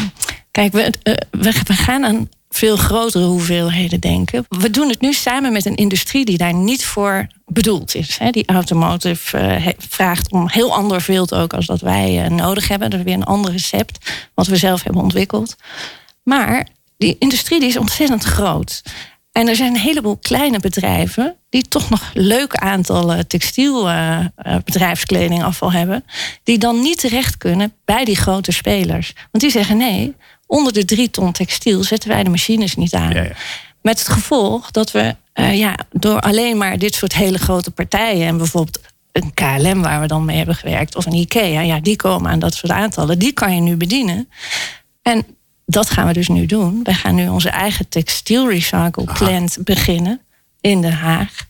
kijk, 0.58 0.72
we, 0.72 0.92
eh, 1.02 1.14
we, 1.30 1.52
we 1.64 1.72
gaan 1.72 2.04
aan 2.04 2.28
veel 2.50 2.76
grotere 2.76 3.24
hoeveelheden 3.24 4.00
denken. 4.00 4.46
We 4.48 4.70
doen 4.70 4.88
het 4.88 5.00
nu 5.00 5.12
samen 5.12 5.52
met 5.52 5.66
een 5.66 5.74
industrie 5.74 6.24
die 6.24 6.38
daar 6.38 6.54
niet 6.54 6.84
voor 6.84 7.26
bedoeld 7.46 7.94
is. 7.94 8.18
Die 8.30 8.46
automotive 8.46 9.38
eh, 9.38 9.66
vraagt 9.78 10.32
om 10.32 10.48
heel 10.48 10.74
ander 10.74 11.00
vilt 11.00 11.34
ook 11.34 11.52
als 11.52 11.66
dat 11.66 11.80
wij 11.80 12.24
eh, 12.24 12.30
nodig 12.30 12.68
hebben. 12.68 12.90
Dat 12.90 12.98
is 12.98 13.04
weer 13.04 13.14
een 13.14 13.24
ander 13.24 13.52
recept 13.52 14.10
wat 14.34 14.46
we 14.46 14.56
zelf 14.56 14.82
hebben 14.82 15.02
ontwikkeld. 15.02 15.56
Maar 16.22 16.68
die 16.96 17.16
industrie 17.18 17.60
die 17.60 17.68
is 17.68 17.76
ontzettend 17.76 18.24
groot. 18.24 18.82
En 19.38 19.48
er 19.48 19.56
zijn 19.56 19.74
een 19.74 19.80
heleboel 19.80 20.16
kleine 20.16 20.60
bedrijven 20.60 21.36
die 21.48 21.68
toch 21.68 21.90
nog 21.90 22.10
leuke 22.14 22.60
aantallen 22.60 23.26
textiel 23.26 23.88
eh, 23.88 24.18
eh, 24.18 24.56
bedrijfskledingafval 24.64 25.72
hebben, 25.72 26.04
die 26.42 26.58
dan 26.58 26.80
niet 26.80 26.98
terecht 26.98 27.36
kunnen 27.36 27.72
bij 27.84 28.04
die 28.04 28.16
grote 28.16 28.52
spelers. 28.52 29.12
Want 29.30 29.44
die 29.44 29.50
zeggen 29.50 29.76
nee, 29.76 30.14
onder 30.48 30.72
de 30.72 30.84
drie 30.84 31.10
ton 31.10 31.32
textiel 31.32 31.82
zetten 31.82 32.08
wij 32.08 32.22
de 32.24 32.30
machines 32.30 32.74
niet 32.76 32.94
aan. 32.94 33.12
Ja, 33.14 33.22
ja. 33.22 33.32
Met 33.82 33.98
het 33.98 34.08
gevolg 34.08 34.70
dat 34.70 34.90
we 34.90 35.16
eh, 35.32 35.58
ja, 35.58 35.78
door 35.90 36.20
alleen 36.20 36.56
maar 36.56 36.78
dit 36.78 36.94
soort 36.94 37.14
hele 37.14 37.38
grote 37.38 37.70
partijen 37.70 38.26
en 38.26 38.36
bijvoorbeeld 38.36 38.80
een 39.12 39.34
KLM 39.34 39.82
waar 39.82 40.00
we 40.00 40.06
dan 40.06 40.24
mee 40.24 40.36
hebben 40.36 40.54
gewerkt 40.54 40.96
of 40.96 41.06
een 41.06 41.12
IKEA, 41.12 41.60
ja, 41.60 41.80
die 41.80 41.96
komen 41.96 42.30
aan 42.30 42.38
dat 42.38 42.54
soort 42.54 42.72
aantallen, 42.72 43.18
die 43.18 43.32
kan 43.32 43.54
je 43.54 43.60
nu 43.60 43.76
bedienen. 43.76 44.28
En 45.02 45.26
dat 45.66 45.90
gaan 45.90 46.06
we 46.06 46.12
dus 46.12 46.28
nu 46.28 46.46
doen. 46.46 46.80
Wij 46.82 46.94
gaan 46.94 47.14
nu 47.14 47.28
onze 47.28 47.48
eigen 47.50 47.88
textielrecycle 47.88 49.04
plant 49.18 49.56
beginnen 49.64 50.20
in 50.60 50.80
Den 50.80 50.92
Haag. 50.92 51.46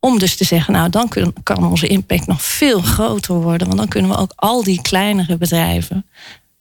Om 0.00 0.18
dus 0.18 0.36
te 0.36 0.44
zeggen, 0.44 0.72
nou 0.72 0.90
dan 0.90 1.08
kun- 1.08 1.34
kan 1.42 1.66
onze 1.66 1.86
impact 1.86 2.26
nog 2.26 2.42
veel 2.42 2.80
groter 2.80 3.34
worden. 3.34 3.66
Want 3.66 3.78
dan 3.78 3.88
kunnen 3.88 4.10
we 4.10 4.16
ook 4.16 4.32
al 4.36 4.62
die 4.62 4.82
kleinere 4.82 5.36
bedrijven 5.36 6.06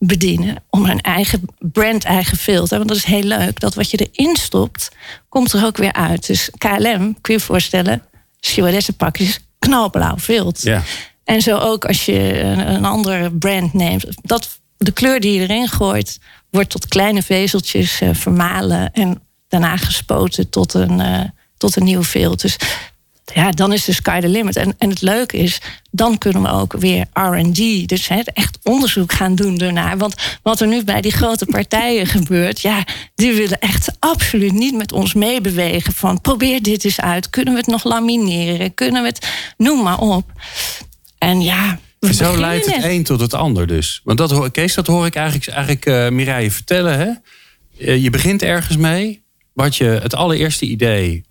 bedienen. 0.04 0.64
Om 0.70 0.86
hun 0.86 1.02
eigen 1.02 1.42
brand, 1.60 2.04
eigen 2.04 2.38
filter. 2.38 2.78
Want 2.78 2.90
dat 2.90 2.98
is 2.98 3.04
heel 3.04 3.24
leuk. 3.24 3.60
Dat 3.60 3.74
wat 3.74 3.92
je 3.92 4.10
erin 4.12 4.36
stopt, 4.36 4.92
komt 5.30 5.54
er 5.54 5.66
ook 5.66 5.78
weer 5.78 5.94
uit. 5.94 6.28
Dus 6.28 6.50
KLM, 6.58 7.18
kun 7.22 7.34
je 7.34 7.40
je 7.40 7.40
voorstellen, 7.40 8.04
stewardessenpakjes, 8.40 9.40
knalblauw 9.60 10.18
vilt. 10.18 10.62
Ja. 10.62 10.84
En 11.24 11.42
zo 11.42 11.58
ook 11.58 11.86
als 11.86 12.06
je 12.06 12.40
een, 12.40 12.74
een 12.74 12.86
andere 12.86 13.32
brand 13.32 13.74
neemt. 13.74 14.06
Dat, 14.22 14.60
de 14.78 14.92
kleur 14.92 15.20
die 15.20 15.34
je 15.34 15.42
erin 15.42 15.68
gooit, 15.68 16.20
wordt 16.50 16.70
tot 16.70 16.88
kleine 16.88 17.24
vezeltjes 17.24 18.02
eh, 18.02 18.10
vermalen. 18.14 18.92
En 18.94 19.22
daarna 19.48 19.78
gespoten 19.78 20.50
tot 20.50 20.74
een, 20.74 21.00
eh, 21.00 21.24
tot 21.58 21.76
een 21.76 21.84
nieuw 21.84 22.04
vilt. 22.04 22.42
Dus 22.42 22.58
ja, 23.34 23.52
dan 23.52 23.74
is 23.74 23.86
de 23.86 23.94
sky 23.94 24.20
the 24.20 24.28
limit. 24.28 24.56
En, 24.56 24.76
en 24.78 24.90
het 24.90 25.02
leuke 25.02 25.38
is, 25.38 25.62
dan 25.92 26.18
kunnen 26.18 26.42
we 26.42 26.50
ook 26.50 26.74
weer 26.74 27.06
RD, 27.14 27.88
dus 27.88 28.08
hè, 28.08 28.22
echt 28.34 28.58
onderzoek 28.64 29.14
gaan 29.14 29.36
doen 29.36 29.58
daarnaar. 29.58 29.98
Want 29.98 30.16
wat 30.44 30.62
er 30.62 30.68
nu 30.68 30.84
bij 30.84 31.02
die 31.02 31.12
grote 31.12 31.46
partijen 31.46 32.08
gebeurt, 32.18 32.62
ja, 32.62 32.84
die 33.16 33.34
willen 33.34 33.60
echt 33.60 33.92
absoluut 34.00 34.52
niet 34.52 34.76
met 34.76 34.92
ons 34.92 35.14
meebewegen. 35.14 35.94
Van 35.94 36.22
probeer 36.22 36.62
dit 36.62 36.86
eens 36.86 37.02
uit. 37.02 37.30
Kunnen 37.30 37.54
we 37.54 37.60
het 37.60 37.70
nog 37.70 37.84
lamineren? 37.84 38.74
Kunnen 38.74 39.02
we 39.02 39.08
het, 39.08 39.28
noem 39.58 39.84
maar 39.84 40.00
op. 40.00 40.32
En 41.18 41.42
ja, 41.42 41.80
we 42.00 42.14
Zo 42.14 42.38
leidt 42.38 42.76
het 42.76 42.84
een 42.84 43.04
tot 43.04 43.20
het 43.20 43.34
ander 43.34 43.68
dus. 43.68 44.02
Want 44.04 44.18
dat 44.18 44.32
hoor, 44.32 44.52
Kees, 44.52 44.74
dat 44.74 44.88
hoor 44.88 45.06
ik 45.06 45.16
eigenlijk, 45.16 45.48
eigenlijk 45.48 45.86
eh 45.86 46.10
Mireille 46.10 46.52
vertellen. 46.52 46.98
Hè? 46.98 47.10
Eh, 47.86 48.04
je 48.04 48.10
begint 48.10 48.42
ergens 48.42 48.78
mee. 48.78 49.24
Wat 49.54 49.76
je, 49.76 49.86
het 49.86 50.16
allereerste 50.16 50.66
idee 50.66 51.26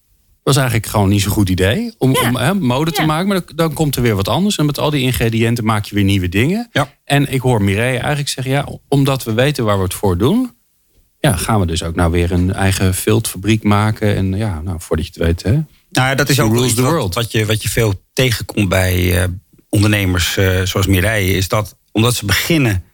was 0.54 0.58
eigenlijk 0.62 0.86
gewoon 0.86 1.08
niet 1.08 1.22
zo'n 1.22 1.32
goed 1.32 1.48
idee. 1.48 1.94
Om, 1.98 2.12
Ja. 2.14 2.28
om 2.28 2.36
hè, 2.36 2.54
mode 2.54 2.90
te 2.92 3.00
Ja. 3.00 3.06
maken. 3.06 3.28
Maar 3.28 3.40
dan, 3.54 3.72
komt 3.72 3.96
er 3.96 4.02
weer 4.02 4.14
wat 4.16 4.28
anders. 4.28 4.56
En 4.56 4.66
met 4.66 4.78
al 4.78 4.90
die 4.90 5.02
ingrediënten 5.02 5.64
maak 5.64 5.84
je 5.84 5.94
weer 5.94 6.04
nieuwe 6.04 6.28
dingen. 6.28 6.68
Ja. 6.72 6.94
En 7.04 7.32
ik 7.32 7.40
hoor 7.40 7.62
Mireille 7.62 7.98
eigenlijk 7.98 8.28
zeggen... 8.28 8.52
Ja, 8.52 8.68
omdat 8.88 9.24
we 9.24 9.32
weten 9.32 9.64
waar 9.64 9.76
we 9.76 9.82
het 9.82 9.94
voor 9.94 10.18
doen... 10.18 10.58
Ja, 11.20 11.36
gaan 11.36 11.60
we 11.60 11.66
dus 11.66 11.82
ook 11.82 11.94
nou 11.94 12.10
weer 12.10 12.32
een 12.32 12.52
eigen 12.52 12.94
viltfabriek 12.94 13.62
maken. 13.62 14.16
En 14.16 14.36
ja, 14.36 14.60
nou, 14.60 14.76
voordat 14.80 15.06
je 15.06 15.12
het 15.14 15.22
weet... 15.22 15.42
Hè, 15.42 15.52
Nou 15.52 16.08
ja, 16.08 16.14
dat 16.14 16.28
is 16.28 16.40
ook 16.40 16.64
iets 16.64 16.74
the 16.74 16.82
wat, 16.82 16.90
world. 16.90 17.14
wat, 17.14 17.32
je, 17.32 17.46
wat 17.46 17.62
je 17.62 17.68
veel 17.68 18.02
tegenkomt 18.12 18.68
bij 18.68 19.22
eh, 19.22 19.28
ondernemers 19.68 20.36
eh, 20.36 20.62
zoals 20.64 20.86
Mireille. 20.86 21.32
Is 21.36 21.48
dat 21.48 21.76
omdat 21.92 22.14
ze 22.14 22.24
beginnen 22.26 22.84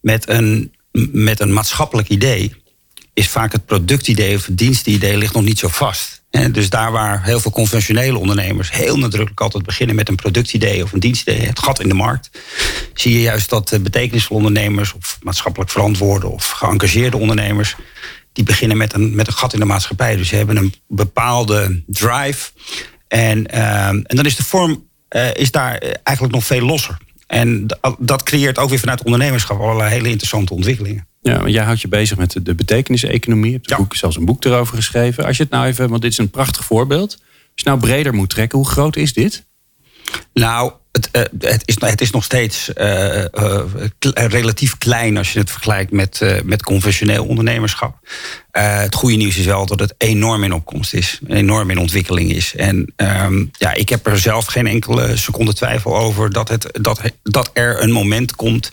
met 0.00 0.28
een, 0.28 0.72
met 1.12 1.40
een 1.40 1.52
maatschappelijk 1.52 2.08
idee... 2.08 2.54
is 3.14 3.28
vaak 3.28 3.52
het 3.52 3.66
productidee 3.66 4.36
of 4.36 4.46
het 4.46 4.58
dienstidee 4.58 5.16
ligt 5.16 5.34
nog 5.34 5.44
niet 5.44 5.58
zo 5.58 5.68
vast. 5.68 6.24
Hè, 6.36 6.50
dus 6.50 6.70
daar 6.70 6.92
waar 6.92 7.24
heel 7.24 7.40
veel 7.40 7.50
conventionele 7.50 8.18
ondernemers... 8.18 8.70
heel 8.70 8.98
nadrukkelijk 8.98 9.40
altijd 9.40 9.64
beginnen 9.64 9.96
met 9.96 10.08
een 10.08 10.14
productidee 10.14 10.82
of 10.82 10.92
een 10.92 11.00
dienstidee... 11.00 11.46
het 11.46 11.58
gat 11.58 11.80
in 11.80 11.88
de 11.88 11.94
markt... 11.94 12.30
zie 12.94 13.12
je 13.12 13.20
juist 13.20 13.50
dat 13.50 13.72
eh, 13.72 13.80
betekenisvolle 13.80 14.38
ondernemers... 14.38 14.92
of 14.92 15.18
maatschappelijk 15.22 15.70
verantwoorde 15.70 16.28
of 16.28 16.50
geëngageerde 16.50 17.16
ondernemers... 17.16 17.76
die 18.32 18.44
beginnen 18.44 18.76
met 18.76 18.94
een, 18.94 19.14
met 19.14 19.26
een 19.26 19.32
gat 19.32 19.52
in 19.52 19.58
de 19.58 19.64
maatschappij. 19.64 20.16
Dus 20.16 20.28
ze 20.28 20.36
hebben 20.36 20.56
een 20.56 20.74
bepaalde 20.88 21.82
drive. 21.86 22.50
En, 23.08 23.46
ehm, 23.46 24.00
en 24.02 24.16
dan 24.16 24.26
is 24.26 24.36
de 24.36 24.44
vorm 24.44 24.84
eh, 25.08 25.34
is 25.34 25.50
daar 25.50 25.74
eh, 25.74 25.94
eigenlijk 26.02 26.36
nog 26.36 26.46
veel 26.46 26.60
losser. 26.60 26.96
En 27.26 27.66
dat 27.98 28.22
creëert 28.22 28.58
ook 28.58 28.68
weer 28.68 28.78
vanuit 28.78 29.02
ondernemerschap 29.02 29.60
allerlei 29.60 29.90
hele 29.90 30.08
interessante 30.08 30.54
ontwikkelingen. 30.54 31.06
Ja, 31.26 31.38
want 31.40 31.52
jij 31.52 31.64
houdt 31.64 31.80
je 31.80 31.88
bezig 31.88 32.16
met 32.16 32.32
de, 32.32 32.42
de 32.42 32.54
betekeniseconomie. 32.54 33.50
Je 33.50 33.56
hebt 33.56 33.70
Ja. 33.70 33.76
boek, 33.76 33.94
zelfs 33.94 34.16
een 34.16 34.24
boek 34.24 34.44
erover 34.44 34.76
geschreven. 34.76 35.24
Als 35.24 35.36
je 35.36 35.42
het 35.42 35.52
nou 35.52 35.66
even, 35.66 35.88
want 35.88 36.02
dit 36.02 36.10
is 36.10 36.18
een 36.18 36.30
prachtig 36.30 36.64
voorbeeld. 36.64 37.10
Als 37.12 37.64
je 37.64 37.68
nou 37.68 37.80
breder 37.80 38.14
moet 38.14 38.30
trekken, 38.30 38.58
hoe 38.58 38.68
groot 38.68 38.96
is 38.96 39.12
dit? 39.12 39.44
Nou, 40.32 40.72
het, 40.92 41.10
eh, 41.10 41.22
het, 41.38 41.62
is, 41.64 41.76
het 41.80 42.00
is 42.00 42.10
nog 42.10 42.24
steeds 42.24 42.72
eh, 42.72 43.24
eh, 43.34 43.62
relatief 44.10 44.78
klein 44.78 45.16
als 45.16 45.32
je 45.32 45.38
het 45.38 45.50
vergelijkt 45.50 45.92
met, 45.92 46.40
met 46.44 46.62
conventioneel 46.62 47.24
ondernemerschap. 47.24 47.98
Het 48.50 48.94
goede 48.94 49.16
nieuws 49.16 49.36
is 49.36 49.44
wel 49.44 49.66
dat 49.66 49.80
het 49.80 49.94
enorm 49.98 50.44
in 50.44 50.52
opkomst 50.52 50.94
is, 50.94 51.20
enorm 51.28 51.70
in 51.70 51.78
ontwikkeling 51.78 52.32
is. 52.32 52.54
En 52.54 52.92
ehm, 52.96 53.44
ja, 53.52 53.72
ik 53.72 53.88
heb 53.88 54.06
er 54.06 54.18
zelf 54.18 54.46
geen 54.46 54.66
enkele 54.66 55.16
seconde 55.16 55.54
twijfel 55.54 55.96
over 55.96 56.32
dat, 56.32 56.48
het, 56.48 56.78
dat, 56.80 57.00
dat 57.22 57.50
er 57.52 57.82
een 57.82 57.92
moment 57.92 58.36
komt 58.36 58.70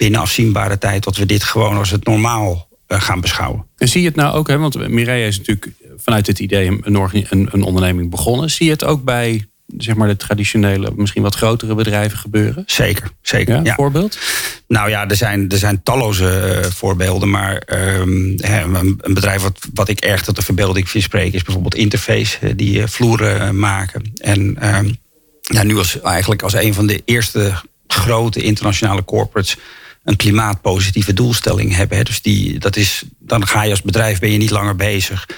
binnen 0.00 0.20
afzienbare 0.20 0.78
tijd 0.78 1.04
dat 1.04 1.16
we 1.16 1.26
dit 1.26 1.42
gewoon 1.42 1.76
als 1.76 1.90
het 1.90 2.04
normaal 2.04 2.68
eh, 2.86 3.00
gaan 3.00 3.20
beschouwen. 3.20 3.66
En 3.76 3.88
zie 3.88 4.00
je 4.00 4.06
het 4.06 4.16
nou 4.16 4.34
ook, 4.34 4.48
hè, 4.48 4.58
want 4.58 4.88
Mireille 4.88 5.26
is 5.26 5.38
natuurlijk 5.38 5.70
vanuit 5.96 6.24
dit 6.24 6.38
idee 6.38 6.66
een, 6.66 6.94
een, 7.28 7.48
een 7.52 7.62
onderneming 7.62 8.10
begonnen. 8.10 8.50
Zie 8.50 8.66
je 8.66 8.72
het 8.72 8.84
ook 8.84 9.04
bij 9.04 9.44
zeg 9.76 9.94
maar, 9.94 10.08
de 10.08 10.16
traditionele, 10.16 10.92
misschien 10.96 11.22
wat 11.22 11.34
grotere 11.34 11.74
bedrijven 11.74 12.18
gebeuren? 12.18 12.62
Zeker, 12.66 13.10
zeker. 13.22 13.54
Ja, 13.54 13.60
ja. 13.62 13.74
voorbeeld? 13.74 14.18
Nou 14.68 14.90
ja, 14.90 15.08
er 15.08 15.16
zijn, 15.16 15.48
er 15.48 15.58
zijn 15.58 15.82
talloze 15.82 16.28
eh, 16.28 16.70
voorbeelden. 16.70 17.30
Maar 17.30 17.56
ehm, 17.56 18.36
hè, 18.36 18.62
een, 18.62 18.98
een 19.00 19.14
bedrijf 19.14 19.42
wat, 19.42 19.58
wat 19.74 19.88
ik 19.88 20.00
erg 20.00 20.22
tot 20.22 20.36
de 20.36 20.42
verbeelding 20.42 20.88
vind 20.88 21.04
spreken... 21.04 21.34
is 21.34 21.42
bijvoorbeeld 21.42 21.74
Interface, 21.74 22.38
eh, 22.40 22.52
die 22.56 22.86
vloeren 22.86 23.58
maken. 23.58 24.12
En 24.16 24.56
ehm, 24.60 24.92
ja, 25.40 25.62
nu 25.62 25.76
als, 25.78 26.00
eigenlijk 26.00 26.42
als 26.42 26.54
een 26.54 26.74
van 26.74 26.86
de 26.86 27.02
eerste 27.04 27.52
grote 27.86 28.42
internationale 28.42 29.04
corporates... 29.04 29.56
een 30.04 30.16
klimaatpositieve 30.16 31.12
doelstelling 31.12 31.76
hebben. 31.76 31.96
Hè. 31.96 32.02
Dus 32.02 32.22
die, 32.22 32.58
dat 32.58 32.76
is, 32.76 33.04
dan 33.18 33.46
ga 33.46 33.62
je 33.62 33.70
als 33.70 33.82
bedrijf 33.82 34.18
ben 34.18 34.30
je 34.30 34.38
niet 34.38 34.50
langer 34.50 34.76
bezig... 34.76 35.28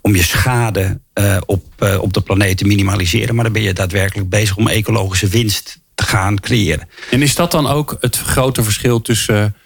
om 0.00 0.16
je 0.16 0.22
schade 0.22 1.00
eh, 1.12 1.36
op, 1.46 1.64
eh, 1.78 2.02
op 2.02 2.12
de 2.12 2.20
planeet 2.20 2.56
te 2.56 2.64
minimaliseren... 2.64 3.34
maar 3.34 3.44
dan 3.44 3.52
ben 3.52 3.62
je 3.62 3.72
daadwerkelijk 3.72 4.28
bezig 4.28 4.56
om 4.56 4.68
ecologische 4.68 5.28
winst 5.28 5.78
te 5.94 6.04
gaan 6.04 6.40
creëren. 6.40 6.88
En 7.10 7.22
is 7.22 7.34
dat 7.34 7.50
dan 7.50 7.66
ook 7.66 7.96
het 8.00 8.16
grote 8.16 8.62
verschil 8.62 9.02
tussen, 9.02 9.56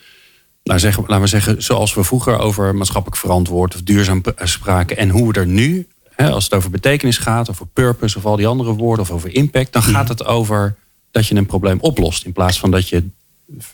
nou 0.62 0.78
zeggen, 0.78 1.02
laten 1.06 1.20
we 1.20 1.26
zeggen, 1.26 1.62
zoals 1.62 1.94
we 1.94 2.04
vroeger 2.04 2.38
over 2.38 2.74
maatschappelijk 2.74 3.20
verantwoord 3.20 3.74
of 3.74 3.82
duurzaam 3.82 4.20
p- 4.20 4.32
spraken 4.42 4.96
en 4.96 5.10
hoe 5.10 5.32
we 5.32 5.40
er 5.40 5.46
nu, 5.46 5.86
hè, 6.10 6.30
als 6.30 6.44
het 6.44 6.54
over 6.54 6.70
betekenis 6.70 7.18
gaat, 7.18 7.50
over 7.50 7.66
purpose 7.66 8.18
of 8.18 8.24
al 8.24 8.36
die 8.36 8.46
andere 8.46 8.72
woorden 8.72 9.04
of 9.04 9.10
over 9.10 9.34
impact, 9.34 9.72
dan 9.72 9.82
gaat 9.82 10.08
het 10.08 10.24
over 10.24 10.76
dat 11.10 11.26
je 11.26 11.34
een 11.34 11.46
probleem 11.46 11.80
oplost 11.80 12.24
in 12.24 12.32
plaats 12.32 12.58
van 12.58 12.70
dat 12.70 12.88
je 12.88 13.04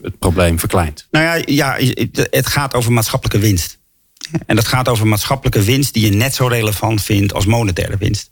het 0.03 0.19
probleem 0.19 0.59
verkleint. 0.59 1.07
Nou 1.11 1.25
ja, 1.25 1.43
ja, 1.47 1.77
het 2.31 2.47
gaat 2.47 2.75
over 2.75 2.93
maatschappelijke 2.93 3.47
winst. 3.47 3.79
En 4.47 4.57
dat 4.57 4.69
gaat 4.69 4.89
over 4.89 5.07
maatschappelijke 5.07 5.63
winst 5.63 5.95
die 5.95 6.05
je 6.05 6.17
net 6.17 6.35
zo 6.35 6.47
relevant 6.47 7.03
vindt 7.03 7.35
als 7.35 7.47
monetaire 7.47 7.97
winst. 7.97 8.31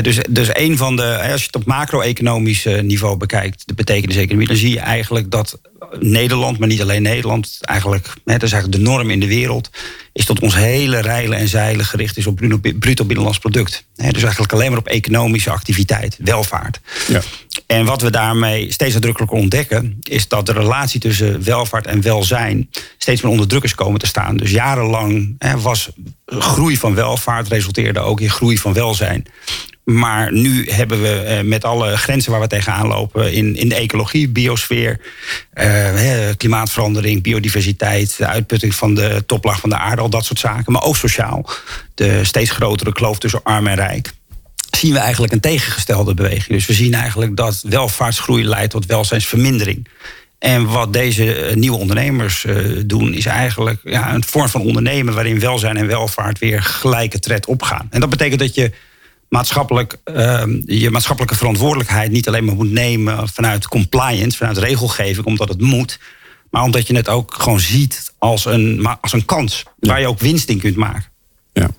dus, 0.00 0.18
dus 0.30 0.48
een 0.52 0.76
van 0.76 0.96
de, 0.96 1.30
als 1.30 1.40
je 1.40 1.46
het 1.46 1.56
op 1.56 1.64
macro-economisch 1.64 2.64
niveau 2.82 3.16
bekijkt, 3.16 3.62
de 3.66 3.74
betekenis-economie, 3.74 4.46
dan 4.46 4.56
zie 4.56 4.70
je 4.70 4.80
eigenlijk 4.80 5.30
dat 5.30 5.60
Nederland, 5.98 6.58
maar 6.58 6.68
niet 6.68 6.82
alleen 6.82 7.02
Nederland, 7.02 7.58
eigenlijk, 7.60 8.06
dat 8.24 8.42
is 8.42 8.52
eigenlijk 8.52 8.84
de 8.84 8.90
norm 8.90 9.10
in 9.10 9.20
de 9.20 9.26
wereld, 9.26 9.70
is 10.12 10.26
dat 10.26 10.40
ons 10.40 10.54
hele 10.54 11.00
rijlen 11.00 11.38
en 11.38 11.48
zeilen 11.48 11.84
gericht 11.84 12.16
is 12.16 12.26
op 12.26 12.40
bruto 12.78 13.04
binnenlands 13.04 13.38
product. 13.38 13.84
dus 13.94 14.22
eigenlijk 14.22 14.52
alleen 14.52 14.70
maar 14.70 14.78
op 14.78 14.86
economische 14.86 15.50
activiteit, 15.50 16.16
welvaart. 16.18 16.80
Ja. 17.08 17.20
En 17.66 17.84
wat 17.84 18.02
we 18.02 18.10
daarmee 18.10 18.72
steeds 18.72 18.94
nadrukkelijker 18.94 19.38
ontdekken, 19.38 19.98
is 20.02 20.28
dat 20.28 20.46
de 20.46 20.52
relatie 20.52 21.00
tussen 21.00 21.44
welvaart 21.44 21.86
en 21.86 22.02
welzijn 22.02 22.70
steeds 22.98 23.22
meer 23.22 23.30
onder 23.30 23.48
druk 23.48 23.62
is 23.62 23.74
komen 23.74 24.00
te 24.00 24.06
staan. 24.06 24.36
Dus 24.36 24.50
jarenlang 24.50 25.36
was 25.56 25.90
groei 26.26 26.76
van 26.76 26.94
welvaart 26.94 27.48
resulteerde 27.48 28.00
ook 28.00 28.20
in 28.20 28.30
groei 28.30 28.58
van 28.58 28.72
welzijn. 28.72 29.26
Maar 29.84 30.32
nu 30.32 30.70
hebben 30.70 31.02
we 31.02 31.08
eh, 31.08 31.44
met 31.44 31.64
alle 31.64 31.96
grenzen 31.96 32.30
waar 32.30 32.40
we 32.40 32.46
tegenaan 32.46 32.86
lopen 32.86 33.32
in, 33.32 33.56
in 33.56 33.68
de 33.68 33.74
ecologie, 33.74 34.28
biosfeer, 34.28 35.00
eh, 35.52 36.28
klimaatverandering, 36.36 37.22
biodiversiteit, 37.22 38.16
de 38.16 38.26
uitputting 38.26 38.74
van 38.74 38.94
de 38.94 39.22
toplaag 39.26 39.60
van 39.60 39.70
de 39.70 39.76
aarde, 39.76 40.02
al 40.02 40.10
dat 40.10 40.24
soort 40.24 40.38
zaken. 40.38 40.72
Maar 40.72 40.82
ook 40.82 40.96
sociaal, 40.96 41.50
de 41.94 42.24
steeds 42.24 42.50
grotere 42.50 42.92
kloof 42.92 43.18
tussen 43.18 43.42
arm 43.42 43.66
en 43.66 43.74
rijk. 43.74 44.12
Zien 44.70 44.92
we 44.92 44.98
eigenlijk 44.98 45.32
een 45.32 45.40
tegengestelde 45.40 46.14
beweging. 46.14 46.48
Dus 46.48 46.66
we 46.66 46.72
zien 46.72 46.94
eigenlijk 46.94 47.36
dat 47.36 47.64
welvaartsgroei 47.68 48.44
leidt 48.44 48.70
tot 48.70 48.86
welzijnsvermindering. 48.86 49.88
En 50.38 50.66
wat 50.66 50.92
deze 50.92 51.34
eh, 51.34 51.56
nieuwe 51.56 51.78
ondernemers 51.78 52.46
doen, 52.86 53.14
is 53.14 53.26
eigenlijk 53.26 53.80
ja, 53.84 54.14
een 54.14 54.24
vorm 54.24 54.48
van 54.48 54.60
ondernemen 54.60 55.14
waarin 55.14 55.40
welzijn 55.40 55.76
en 55.76 55.86
welvaart 55.86 56.38
weer 56.38 56.62
gelijke 56.62 57.18
tred 57.18 57.46
opgaan. 57.46 57.86
En 57.90 58.00
dat 58.00 58.10
betekent 58.10 58.40
dat 58.40 58.54
je 58.54 58.72
maatschappelijk, 59.32 59.96
uh, 60.04 60.42
je 60.64 60.90
maatschappelijke 60.90 61.36
verantwoordelijkheid 61.36 62.10
niet 62.10 62.28
alleen 62.28 62.44
maar 62.44 62.54
moet 62.54 62.70
nemen 62.70 63.28
vanuit 63.28 63.68
compliance, 63.68 64.36
vanuit 64.36 64.58
regelgeving, 64.58 65.26
omdat 65.26 65.48
het 65.48 65.60
moet. 65.60 65.98
Maar 66.50 66.62
omdat 66.62 66.86
je 66.86 66.96
het 66.96 67.08
ook 67.08 67.34
gewoon 67.34 67.60
ziet 67.60 68.12
als 68.18 68.44
een, 68.44 68.86
als 69.00 69.12
een 69.12 69.24
kans 69.24 69.62
waar 69.78 70.00
je 70.00 70.06
ook 70.06 70.18
winst 70.18 70.48
in 70.48 70.58
kunt 70.58 70.76
maken. 70.76 71.04
Ja. 71.52 71.70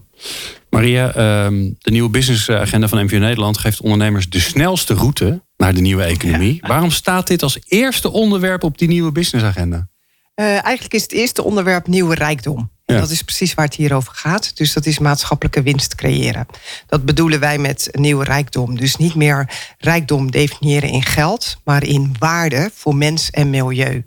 Maria, 0.69 1.13
ehm, 1.13 1.69
de 1.79 1.91
nieuwe 1.91 2.09
businessagenda 2.09 2.87
van 2.87 3.03
MVO 3.03 3.17
Nederland 3.17 3.57
geeft 3.57 3.81
ondernemers 3.81 4.29
de 4.29 4.39
snelste 4.39 4.93
route 4.93 5.41
naar 5.57 5.73
de 5.73 5.81
nieuwe 5.81 6.03
economie. 6.03 6.63
Waarom 6.67 6.91
staat 6.91 7.27
dit 7.27 7.43
als 7.43 7.59
eerste 7.65 8.11
onderwerp 8.11 8.63
op 8.63 8.77
die 8.77 8.87
nieuwe 8.87 9.11
businessagenda? 9.11 9.87
Uh, 10.35 10.45
eigenlijk 10.45 10.93
is 10.93 11.01
het 11.01 11.11
eerste 11.11 11.43
onderwerp 11.43 11.87
nieuwe 11.87 12.15
rijkdom. 12.15 12.71
Dat 12.99 13.09
is 13.09 13.21
precies 13.21 13.53
waar 13.53 13.65
het 13.65 13.75
hier 13.75 13.93
over 13.93 14.13
gaat. 14.13 14.57
Dus 14.57 14.73
dat 14.73 14.85
is 14.85 14.99
maatschappelijke 14.99 15.61
winst 15.61 15.95
creëren. 15.95 16.45
Dat 16.87 17.05
bedoelen 17.05 17.39
wij 17.39 17.57
met 17.57 17.89
nieuwe 17.91 18.23
rijkdom. 18.23 18.77
Dus 18.77 18.95
niet 18.95 19.15
meer 19.15 19.49
rijkdom 19.77 20.31
definiëren 20.31 20.89
in 20.89 21.03
geld, 21.03 21.57
maar 21.63 21.83
in 21.83 22.15
waarde 22.19 22.71
voor 22.73 22.95
mens 22.95 23.29
en 23.29 23.49
milieu. 23.49 24.05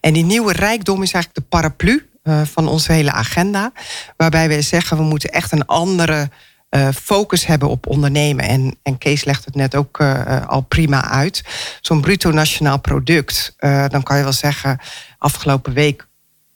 En 0.00 0.12
die 0.12 0.24
nieuwe 0.24 0.52
rijkdom 0.52 1.02
is 1.02 1.12
eigenlijk 1.12 1.34
de 1.34 1.56
paraplu 1.56 2.10
uh, 2.22 2.42
van 2.44 2.68
onze 2.68 2.92
hele 2.92 3.12
agenda. 3.12 3.72
Waarbij 4.16 4.48
wij 4.48 4.62
zeggen 4.62 4.96
we 4.96 5.02
moeten 5.02 5.30
echt 5.30 5.52
een 5.52 5.66
andere 5.66 6.30
uh, 6.70 6.88
focus 7.02 7.46
hebben 7.46 7.68
op 7.68 7.86
ondernemen. 7.86 8.44
En, 8.44 8.76
en 8.82 8.98
Kees 8.98 9.24
legt 9.24 9.44
het 9.44 9.54
net 9.54 9.74
ook 9.74 10.00
uh, 10.00 10.46
al 10.46 10.60
prima 10.60 11.08
uit. 11.08 11.42
Zo'n 11.80 12.00
bruto 12.00 12.30
nationaal 12.30 12.80
product, 12.80 13.54
dan 13.88 14.02
kan 14.02 14.16
je 14.16 14.22
wel 14.22 14.32
zeggen, 14.32 14.80
afgelopen 15.18 15.72
week 15.72 16.06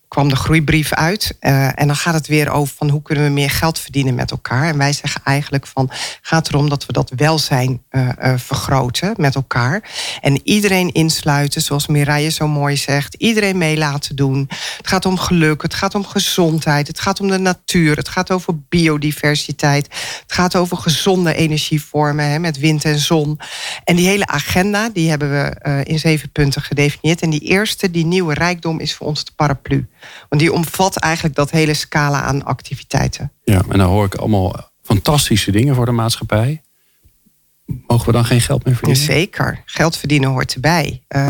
kwam 0.08 0.28
de 0.28 0.36
groeibrief 0.36 0.92
uit. 0.92 1.36
Uh, 1.40 1.80
en 1.80 1.86
dan 1.86 1.96
gaat 1.96 2.14
het 2.14 2.26
weer 2.26 2.50
over 2.50 2.74
van 2.76 2.88
hoe 2.88 3.02
kunnen 3.02 3.24
we 3.24 3.30
meer 3.30 3.50
geld 3.50 3.78
verdienen 3.78 4.14
met 4.14 4.30
elkaar. 4.30 4.68
En 4.68 4.78
wij 4.78 4.92
zeggen 4.92 5.20
eigenlijk 5.24 5.66
van 5.66 5.90
gaat 6.22 6.48
erom 6.48 6.68
dat 6.68 6.86
we 6.86 6.92
dat 6.92 7.12
welzijn 7.16 7.82
uh, 7.90 8.08
vergroten 8.36 9.14
met 9.16 9.34
elkaar. 9.34 9.90
En 10.20 10.40
iedereen 10.44 10.92
insluiten, 10.92 11.62
zoals 11.62 11.86
Mireille 11.86 12.30
zo 12.30 12.48
mooi 12.48 12.76
zegt. 12.76 13.14
Iedereen 13.14 13.58
mee 13.58 13.76
laten 13.76 14.16
doen. 14.16 14.46
Het 14.76 14.88
gaat 14.88 15.06
om 15.06 15.18
geluk, 15.18 15.62
het 15.62 15.74
gaat 15.74 15.94
om 15.94 16.06
gezondheid, 16.06 16.86
het 16.86 17.00
gaat 17.00 17.20
om 17.20 17.28
de 17.28 17.38
natuur, 17.38 17.96
het 17.96 18.08
gaat 18.08 18.30
over 18.30 18.58
biodiversiteit. 18.68 19.84
Het 20.22 20.32
gaat 20.32 20.56
over 20.56 20.76
gezonde 20.76 21.34
energievormen 21.34 22.30
hè, 22.30 22.38
met 22.38 22.58
wind 22.58 22.84
en 22.84 22.98
zon. 22.98 23.40
En 23.84 23.96
die 23.96 24.08
hele 24.08 24.26
agenda, 24.26 24.88
die 24.88 25.08
hebben 25.08 25.30
we 25.30 25.84
in 25.84 25.98
zeven 25.98 26.30
punten 26.30 26.62
gedefinieerd. 26.62 27.22
En 27.22 27.30
die 27.30 27.40
eerste, 27.40 27.90
die 27.90 28.06
nieuwe 28.06 28.34
rijkdom, 28.34 28.80
is 28.80 28.94
voor 28.94 29.06
ons 29.06 29.24
de 29.24 29.32
paraplu. 29.36 29.86
Want 30.28 30.42
die 30.42 30.52
omvat 30.52 30.96
eigenlijk 30.96 31.34
dat 31.34 31.50
hele 31.50 31.74
scala 31.74 32.22
aan 32.22 32.44
activiteiten. 32.44 33.32
Ja, 33.44 33.62
en 33.68 33.78
dan 33.78 33.88
hoor 33.88 34.04
ik 34.04 34.14
allemaal 34.14 34.70
fantastische 34.82 35.50
dingen 35.50 35.74
voor 35.74 35.86
de 35.86 35.92
maatschappij. 35.92 36.60
Mogen 37.86 38.06
we 38.06 38.12
dan 38.12 38.24
geen 38.24 38.40
geld 38.40 38.64
meer 38.64 38.74
verdienen? 38.74 39.02
Zeker, 39.02 39.62
geld 39.64 39.96
verdienen 39.96 40.30
hoort 40.30 40.54
erbij. 40.54 41.02
Uh, 41.08 41.22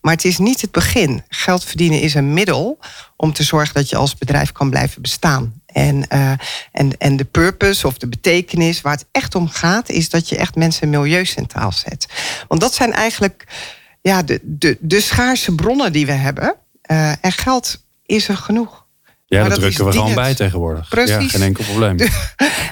maar 0.00 0.14
het 0.14 0.24
is 0.24 0.38
niet 0.38 0.60
het 0.60 0.70
begin. 0.70 1.22
Geld 1.28 1.64
verdienen 1.64 2.00
is 2.00 2.14
een 2.14 2.32
middel 2.32 2.78
om 3.16 3.32
te 3.32 3.42
zorgen 3.42 3.74
dat 3.74 3.88
je 3.88 3.96
als 3.96 4.16
bedrijf 4.16 4.52
kan 4.52 4.70
blijven 4.70 5.02
bestaan. 5.02 5.62
En, 5.66 6.04
uh, 6.12 6.32
en, 6.72 6.98
en 6.98 7.16
de 7.16 7.24
purpose 7.24 7.86
of 7.86 7.98
de 7.98 8.08
betekenis 8.08 8.80
waar 8.80 8.92
het 8.92 9.06
echt 9.10 9.34
om 9.34 9.48
gaat, 9.48 9.88
is 9.88 10.08
dat 10.08 10.28
je 10.28 10.36
echt 10.36 10.54
mensen 10.54 10.82
en 10.82 10.90
milieu 10.90 11.24
centraal 11.24 11.72
zet. 11.72 12.06
Want 12.48 12.60
dat 12.60 12.74
zijn 12.74 12.92
eigenlijk 12.92 13.44
ja, 14.02 14.22
de, 14.22 14.40
de, 14.42 14.76
de 14.80 15.00
schaarse 15.00 15.54
bronnen 15.54 15.92
die 15.92 16.06
we 16.06 16.12
hebben. 16.12 16.54
Uh, 16.90 17.10
en 17.10 17.32
geld 17.32 17.84
is 18.10 18.28
er 18.28 18.36
genoeg. 18.36 18.88
Ja, 19.26 19.48
dat 19.48 19.58
drukken 19.58 19.84
we 19.84 19.92
gewoon 19.92 20.14
bij 20.14 20.34
tegenwoordig. 20.34 20.88
Precies. 20.88 21.14
Ja, 21.14 21.28
geen 21.28 21.42
enkel 21.42 21.64
probleem. 21.64 21.96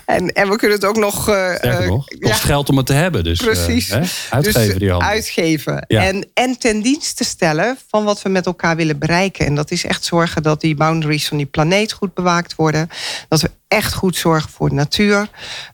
en, 0.07 0.33
en 0.33 0.49
we 0.49 0.57
kunnen 0.57 0.77
het 0.77 0.87
ook 0.87 0.97
nog... 0.97 1.29
Uh, 1.29 1.87
nog, 1.87 2.05
kost 2.21 2.41
geld 2.41 2.69
om 2.69 2.77
het 2.77 2.87
te 2.87 2.93
hebben. 2.93 3.25
Dus, 3.25 3.39
Precies. 3.39 3.89
Uh, 3.91 3.97
uitgeven 4.31 4.69
dus, 4.69 4.79
die 4.79 4.91
handen. 4.91 5.09
Uitgeven. 5.09 5.87
En, 5.87 6.27
en 6.35 6.59
ten 6.59 6.83
dienste 6.83 7.25
stellen 7.25 7.79
van 7.89 8.05
wat 8.05 8.23
we 8.23 8.29
met 8.29 8.47
elkaar 8.47 8.77
willen 8.77 8.99
bereiken. 8.99 9.47
En 9.47 9.55
dat 9.55 9.71
is 9.71 9.85
echt 9.85 10.05
zorgen 10.05 10.43
dat 10.43 10.61
die 10.61 10.75
boundaries 10.75 11.29
van 11.29 11.37
die 11.37 11.47
planeet 11.47 11.93
goed 11.93 12.15
bewaakt 12.15 12.55
worden. 12.55 12.89
Dat 13.29 13.41
we 13.41 13.51
echt 13.69 13.95
goed 13.95 14.17
zorgen 14.17 14.51
voor 14.51 14.69
de 14.69 14.75
natuur. 14.75 15.29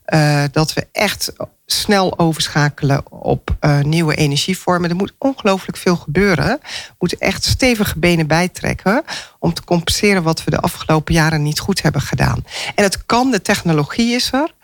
Uh, 0.06 0.44
dat 0.52 0.72
we 0.72 0.86
echt 0.92 1.32
snel 1.66 2.18
overschakelen 2.18 3.12
op 3.12 3.56
uh, 3.60 3.80
nieuwe 3.80 4.14
energievormen. 4.14 4.90
Er 4.90 4.96
moet 4.96 5.14
ongelooflijk 5.18 5.76
veel 5.76 5.96
gebeuren. 5.96 6.58
We 6.62 6.94
moeten 6.98 7.18
echt 7.18 7.44
stevige 7.44 7.98
benen 7.98 8.26
bijtrekken 8.26 9.02
om 9.38 9.54
te 9.54 9.64
compenseren 9.64 10.22
wat 10.22 10.44
we 10.44 10.50
de 10.50 10.60
afgelopen 10.60 11.14
jaren 11.14 11.42
niet 11.42 11.60
goed 11.60 11.82
hebben 11.82 12.00
gedaan. 12.00 12.44
En 12.74 12.84
het 12.84 13.06
kan, 13.06 13.30
de 13.30 13.42
technologie 13.42 14.14
is 14.14 14.32
er. 14.32 14.54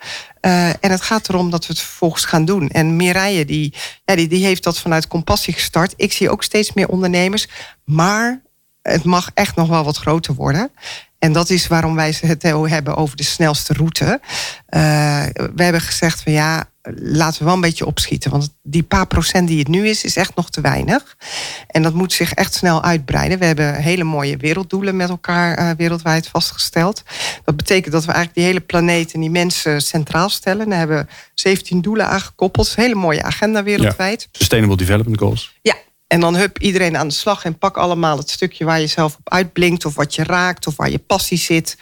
Uh, 0.41 0.69
en 0.69 0.91
het 0.91 1.01
gaat 1.01 1.29
erom 1.29 1.49
dat 1.49 1.67
we 1.67 1.73
het 1.73 1.81
vervolgens 1.81 2.25
gaan 2.25 2.45
doen. 2.45 2.69
En 2.69 2.95
Mireille, 2.95 3.45
die, 3.45 3.73
ja, 4.05 4.15
die 4.15 4.45
heeft 4.45 4.63
dat 4.63 4.79
vanuit 4.79 5.07
compassie 5.07 5.53
gestart. 5.53 5.93
Ik 5.95 6.13
zie 6.13 6.29
ook 6.29 6.43
steeds 6.43 6.73
meer 6.73 6.87
ondernemers. 6.87 7.47
Maar 7.83 8.41
het 8.81 9.03
mag 9.03 9.31
echt 9.33 9.55
nog 9.55 9.67
wel 9.67 9.83
wat 9.83 9.97
groter 9.97 10.33
worden. 10.33 10.71
En 11.21 11.31
dat 11.31 11.49
is 11.49 11.67
waarom 11.67 11.95
wij 11.95 12.15
het 12.21 12.41
hebben 12.41 12.95
over 12.95 13.17
de 13.17 13.23
snelste 13.23 13.73
route. 13.73 14.03
Uh, 14.69 15.23
we 15.55 15.63
hebben 15.63 15.81
gezegd 15.81 16.21
van 16.21 16.31
ja, 16.31 16.69
laten 16.95 17.39
we 17.39 17.45
wel 17.45 17.53
een 17.53 17.61
beetje 17.61 17.85
opschieten. 17.85 18.31
Want 18.31 18.55
die 18.63 18.83
paar 18.83 19.07
procent 19.07 19.47
die 19.47 19.59
het 19.59 19.67
nu 19.67 19.87
is, 19.87 20.03
is 20.03 20.15
echt 20.15 20.35
nog 20.35 20.49
te 20.49 20.61
weinig. 20.61 21.17
En 21.67 21.81
dat 21.81 21.93
moet 21.93 22.13
zich 22.13 22.33
echt 22.33 22.53
snel 22.53 22.83
uitbreiden. 22.83 23.39
We 23.39 23.45
hebben 23.45 23.75
hele 23.75 24.03
mooie 24.03 24.37
werelddoelen 24.37 24.95
met 24.95 25.09
elkaar 25.09 25.59
uh, 25.59 25.69
wereldwijd 25.77 26.27
vastgesteld. 26.27 27.03
Dat 27.43 27.55
betekent 27.55 27.93
dat 27.93 28.05
we 28.05 28.11
eigenlijk 28.11 28.35
die 28.35 28.47
hele 28.47 28.65
planeet 28.65 29.13
en 29.13 29.19
die 29.19 29.29
mensen 29.29 29.81
centraal 29.81 30.29
stellen. 30.29 30.69
Daar 30.69 30.77
hebben 30.77 30.97
we 30.97 31.13
17 31.33 31.81
doelen 31.81 32.07
aangekoppeld. 32.07 32.75
Hele 32.75 32.95
mooie 32.95 33.23
agenda 33.23 33.63
wereldwijd. 33.63 34.29
Sustainable 34.31 34.77
Development 34.77 35.17
Goals. 35.17 35.57
Ja, 35.61 35.75
en 36.11 36.19
dan 36.19 36.35
hup 36.35 36.59
iedereen 36.59 36.97
aan 36.97 37.07
de 37.07 37.13
slag 37.13 37.45
en 37.45 37.57
pak 37.57 37.77
allemaal 37.77 38.17
het 38.17 38.29
stukje 38.29 38.65
waar 38.65 38.79
je 38.79 38.87
zelf 38.87 39.15
op 39.15 39.29
uitblinkt, 39.29 39.85
of 39.85 39.95
wat 39.95 40.15
je 40.15 40.23
raakt, 40.23 40.67
of 40.67 40.75
waar 40.75 40.89
je 40.89 40.99
passie 40.99 41.37
zit. 41.37 41.77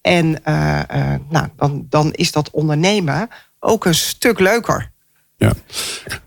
En 0.00 0.26
uh, 0.26 0.80
uh, 0.94 1.14
nou, 1.28 1.48
dan, 1.56 1.86
dan 1.88 2.12
is 2.12 2.32
dat 2.32 2.50
ondernemen 2.50 3.28
ook 3.58 3.84
een 3.84 3.94
stuk 3.94 4.38
leuker. 4.38 4.90
Ja. 5.36 5.52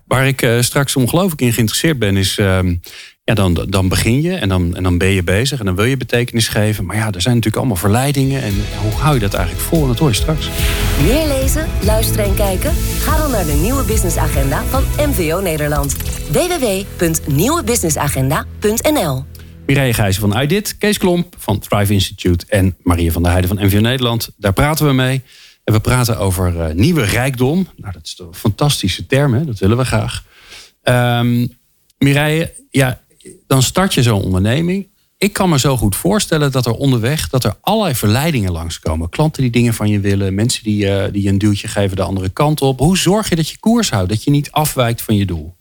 Waar 0.04 0.26
ik 0.26 0.42
uh, 0.42 0.60
straks 0.60 0.96
ongelooflijk 0.96 1.40
in 1.40 1.52
geïnteresseerd 1.52 1.98
ben, 1.98 2.16
is. 2.16 2.38
Ehm, 2.38 2.76
ja, 3.24 3.34
dan, 3.34 3.66
dan 3.68 3.88
begin 3.88 4.22
je 4.22 4.34
en 4.34 4.48
dan, 4.48 4.76
en 4.76 4.82
dan 4.82 4.98
ben 4.98 5.08
je 5.08 5.22
bezig 5.22 5.58
en 5.58 5.64
dan 5.64 5.74
wil 5.76 5.84
je 5.84 5.96
betekenis 5.96 6.48
geven. 6.48 6.86
Maar 6.86 6.96
ja, 6.96 7.06
er 7.06 7.20
zijn 7.20 7.34
natuurlijk 7.34 7.56
allemaal 7.56 7.76
verleidingen. 7.76 8.42
En 8.42 8.54
hoe 8.82 8.92
hou 8.92 9.14
je 9.14 9.20
dat 9.20 9.34
eigenlijk 9.34 9.64
vol? 9.66 9.82
En 9.82 9.88
dat 9.88 9.98
hoor 9.98 10.08
je 10.08 10.14
straks. 10.14 10.48
Meer 11.02 11.26
lezen, 11.26 11.68
luisteren 11.82 12.24
en 12.24 12.34
kijken? 12.34 12.72
Ga 12.98 13.16
dan 13.16 13.30
naar 13.30 13.46
de 13.46 13.58
nieuwe 13.62 13.84
businessagenda 13.84 14.62
van 14.64 14.84
MVO 14.96 15.40
Nederland. 15.40 15.96
www.nieuwebusinessagenda.nl 16.32 19.24
Mireille 19.66 19.94
Gijzen 19.94 20.20
van 20.20 20.40
IDIT, 20.40 20.78
Kees 20.78 20.98
Klomp 20.98 21.34
van 21.38 21.58
Thrive 21.58 21.92
Institute 21.92 22.46
en 22.48 22.76
Maria 22.82 23.12
van 23.12 23.22
der 23.22 23.30
Heijden 23.30 23.56
van 23.56 23.66
MVO 23.66 23.80
Nederland. 23.80 24.30
Daar 24.36 24.52
praten 24.52 24.86
we 24.86 24.92
mee. 24.92 25.22
En 25.64 25.74
we 25.74 25.80
praten 25.80 26.18
over 26.18 26.54
uh, 26.54 26.66
nieuwe 26.74 27.04
rijkdom. 27.04 27.68
Nou, 27.76 27.92
dat 27.92 28.04
is 28.04 28.18
een 28.18 28.34
fantastische 28.34 29.06
term, 29.06 29.34
hè? 29.34 29.44
dat 29.44 29.58
willen 29.58 29.76
we 29.76 29.84
graag. 29.84 30.24
Um, 30.82 31.58
Mireille, 31.98 32.54
ja, 32.70 33.00
dan 33.46 33.62
start 33.62 33.94
je 33.94 34.02
zo'n 34.02 34.22
onderneming. 34.22 34.88
ik 35.16 35.32
kan 35.32 35.48
me 35.48 35.58
zo 35.58 35.76
goed 35.76 35.96
voorstellen 35.96 36.52
dat 36.52 36.66
er 36.66 36.72
onderweg 36.72 37.28
dat 37.28 37.44
er 37.44 37.54
allerlei 37.60 37.94
verleidingen 37.94 38.52
langskomen. 38.52 39.08
Klanten 39.08 39.42
die 39.42 39.50
dingen 39.50 39.74
van 39.74 39.88
je 39.88 40.00
willen, 40.00 40.34
mensen 40.34 40.62
die, 40.62 40.84
uh, 40.84 41.04
die 41.12 41.28
een 41.28 41.38
duwtje 41.38 41.68
geven 41.68 41.96
de 41.96 42.02
andere 42.02 42.28
kant 42.28 42.60
op. 42.60 42.78
Hoe 42.78 42.98
zorg 42.98 43.28
je 43.28 43.36
dat 43.36 43.48
je 43.48 43.58
koers 43.58 43.90
houdt, 43.90 44.08
dat 44.08 44.24
je 44.24 44.30
niet 44.30 44.50
afwijkt 44.50 45.02
van 45.02 45.16
je 45.16 45.26
doel? 45.26 45.56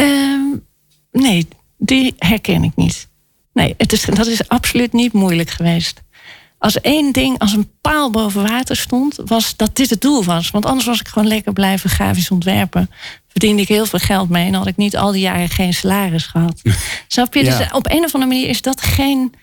Um, 0.00 0.66
nee, 1.12 1.48
die 1.78 2.14
herken 2.18 2.64
ik 2.64 2.76
niet. 2.76 3.08
Nee, 3.52 3.74
het 3.76 3.92
is, 3.92 4.02
dat 4.02 4.26
is 4.26 4.48
absoluut 4.48 4.92
niet 4.92 5.12
moeilijk 5.12 5.50
geweest. 5.50 6.02
Als 6.58 6.80
één 6.80 7.12
ding 7.12 7.38
als 7.38 7.52
een 7.52 7.70
paal 7.80 8.10
boven 8.10 8.42
water 8.42 8.76
stond, 8.76 9.18
was 9.24 9.56
dat 9.56 9.76
dit 9.76 9.90
het 9.90 10.00
doel 10.00 10.24
was. 10.24 10.50
Want 10.50 10.66
anders 10.66 10.86
was 10.86 11.00
ik 11.00 11.08
gewoon 11.08 11.28
lekker 11.28 11.52
blijven 11.52 11.90
grafisch 11.90 12.30
ontwerpen. 12.30 12.90
Verdiende 13.28 13.62
ik 13.62 13.68
heel 13.68 13.86
veel 13.86 13.98
geld 13.98 14.28
mee 14.28 14.46
en 14.46 14.54
had 14.54 14.66
ik 14.66 14.76
niet 14.76 14.96
al 14.96 15.12
die 15.12 15.20
jaren 15.20 15.48
geen 15.48 15.74
salaris 15.74 16.26
gehad. 16.26 16.62
Snap 17.08 17.34
je? 17.34 17.44
Dus 17.44 17.72
op 17.72 17.90
een 17.90 18.04
of 18.04 18.14
andere 18.14 18.32
manier 18.32 18.48
is 18.48 18.62
dat 18.62 18.80
geen. 18.80 19.34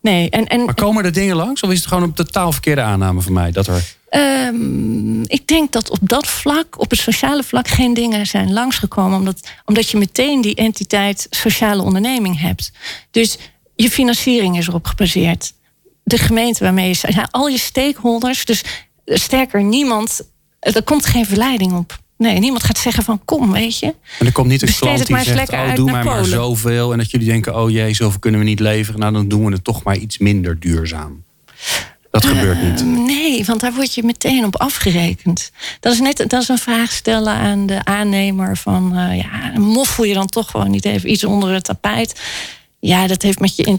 Nee. 0.00 0.30
En, 0.30 0.46
en, 0.46 0.64
maar 0.64 0.74
komen 0.74 1.04
er 1.04 1.12
dingen 1.12 1.36
langs? 1.36 1.62
Of 1.62 1.70
is 1.70 1.78
het 1.78 1.86
gewoon 1.86 2.02
een 2.02 2.12
totaal 2.12 2.52
verkeerde 2.52 2.80
aanname 2.80 3.20
van 3.20 3.32
mij? 3.32 3.50
Dat 3.50 3.66
er... 3.66 3.96
Um, 4.10 5.22
ik 5.26 5.46
denk 5.46 5.72
dat 5.72 5.90
op 5.90 5.98
dat 6.00 6.26
vlak, 6.26 6.80
op 6.80 6.90
het 6.90 6.98
sociale 6.98 7.42
vlak, 7.42 7.68
geen 7.68 7.94
dingen 7.94 8.26
zijn 8.26 8.52
langsgekomen. 8.52 9.18
Omdat, 9.18 9.40
omdat 9.64 9.90
je 9.90 9.98
meteen 9.98 10.40
die 10.40 10.54
entiteit 10.54 11.26
sociale 11.30 11.82
onderneming 11.82 12.40
hebt. 12.40 12.72
Dus 13.10 13.38
je 13.76 13.90
financiering 13.90 14.58
is 14.58 14.66
erop 14.66 14.86
gebaseerd. 14.86 15.52
De 16.04 16.18
gemeente 16.18 16.64
waarmee 16.64 16.88
je 16.88 17.28
al 17.30 17.48
je 17.48 17.58
stakeholders. 17.58 18.44
Dus 18.44 18.62
sterker, 19.04 19.62
niemand. 19.62 20.20
Er 20.60 20.82
komt 20.82 21.06
geen 21.06 21.26
verleiding 21.26 21.72
op. 21.72 21.98
Nee, 22.16 22.38
niemand 22.38 22.64
gaat 22.64 22.78
zeggen 22.78 23.02
van 23.02 23.24
kom, 23.24 23.52
weet 23.52 23.78
je. 23.78 23.94
En 24.18 24.26
er 24.26 24.32
komt 24.32 24.48
niet 24.48 24.62
een 24.62 24.74
klant 24.74 25.06
die 25.06 25.22
zegt, 25.22 25.52
oh, 25.52 25.74
doe 25.74 25.90
maar, 25.90 26.04
maar 26.04 26.24
zoveel. 26.24 26.92
En 26.92 26.98
dat 26.98 27.10
jullie 27.10 27.26
denken, 27.26 27.56
oh 27.56 27.70
jee, 27.70 27.94
zoveel 27.94 28.18
kunnen 28.18 28.40
we 28.40 28.46
niet 28.46 28.60
leveren. 28.60 29.00
Nou, 29.00 29.12
dan 29.12 29.28
doen 29.28 29.44
we 29.44 29.52
het 29.52 29.64
toch 29.64 29.82
maar 29.82 29.96
iets 29.96 30.18
minder 30.18 30.60
duurzaam. 30.60 31.24
Dat 32.20 32.30
gebeurt 32.30 32.62
niet. 32.62 32.84
Nee, 32.84 33.44
want 33.44 33.60
daar 33.60 33.74
word 33.74 33.94
je 33.94 34.02
meteen 34.02 34.44
op 34.44 34.56
afgerekend. 34.56 35.50
Dat 35.80 35.92
is 35.92 36.00
net 36.00 36.16
dat 36.16 36.42
is 36.42 36.48
een 36.48 36.58
vraag 36.58 36.92
stellen 36.92 37.32
aan 37.32 37.66
de 37.66 37.84
aannemer 37.84 38.56
van... 38.56 38.98
Uh, 38.98 39.16
ja, 39.16 39.58
moffel 39.58 40.04
je 40.04 40.14
dan 40.14 40.26
toch 40.26 40.50
gewoon 40.50 40.70
niet 40.70 40.84
even 40.84 41.10
iets 41.10 41.24
onder 41.24 41.52
het 41.52 41.64
tapijt? 41.64 42.20
Ja, 42.80 43.06
dat 43.06 43.22
heeft 43.22 43.40
met 43.40 43.56
je 43.56 43.78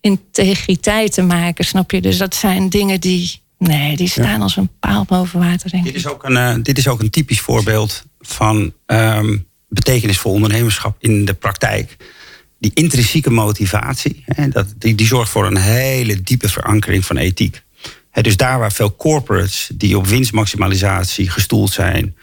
integriteit 0.00 1.12
te 1.12 1.22
maken, 1.22 1.64
snap 1.64 1.90
je? 1.90 2.00
Dus 2.00 2.18
dat 2.18 2.34
zijn 2.34 2.68
dingen 2.68 3.00
die... 3.00 3.40
Nee, 3.58 3.96
die 3.96 4.08
staan 4.08 4.42
als 4.42 4.56
een 4.56 4.70
paal 4.80 5.04
boven 5.04 5.40
water, 5.40 5.70
denk 5.70 5.86
ik. 5.86 5.92
Dit 5.92 6.02
is 6.04 6.08
ook 6.08 6.24
een, 6.24 6.32
uh, 6.32 6.54
dit 6.62 6.78
is 6.78 6.88
ook 6.88 7.00
een 7.00 7.10
typisch 7.10 7.40
voorbeeld 7.40 8.04
van 8.20 8.72
um, 8.86 9.46
betekenisvol 9.68 10.32
ondernemerschap 10.32 10.96
in 10.98 11.24
de 11.24 11.34
praktijk 11.34 11.96
die 12.60 12.70
intrinsieke 12.74 13.30
motivatie, 13.30 14.22
hè, 14.26 14.48
dat, 14.48 14.66
die, 14.78 14.94
die 14.94 15.06
zorgt 15.06 15.30
voor 15.30 15.46
een 15.46 15.56
hele 15.56 16.22
diepe 16.22 16.48
verankering 16.48 17.04
van 17.04 17.16
ethiek. 17.16 17.62
Dus 18.12 18.36
daar 18.36 18.58
waar 18.58 18.72
veel 18.72 18.96
corporates 18.96 19.70
die 19.74 19.98
op 19.98 20.06
winstmaximalisatie 20.06 21.30
gestoeld 21.30 21.72
zijn, 21.72 22.14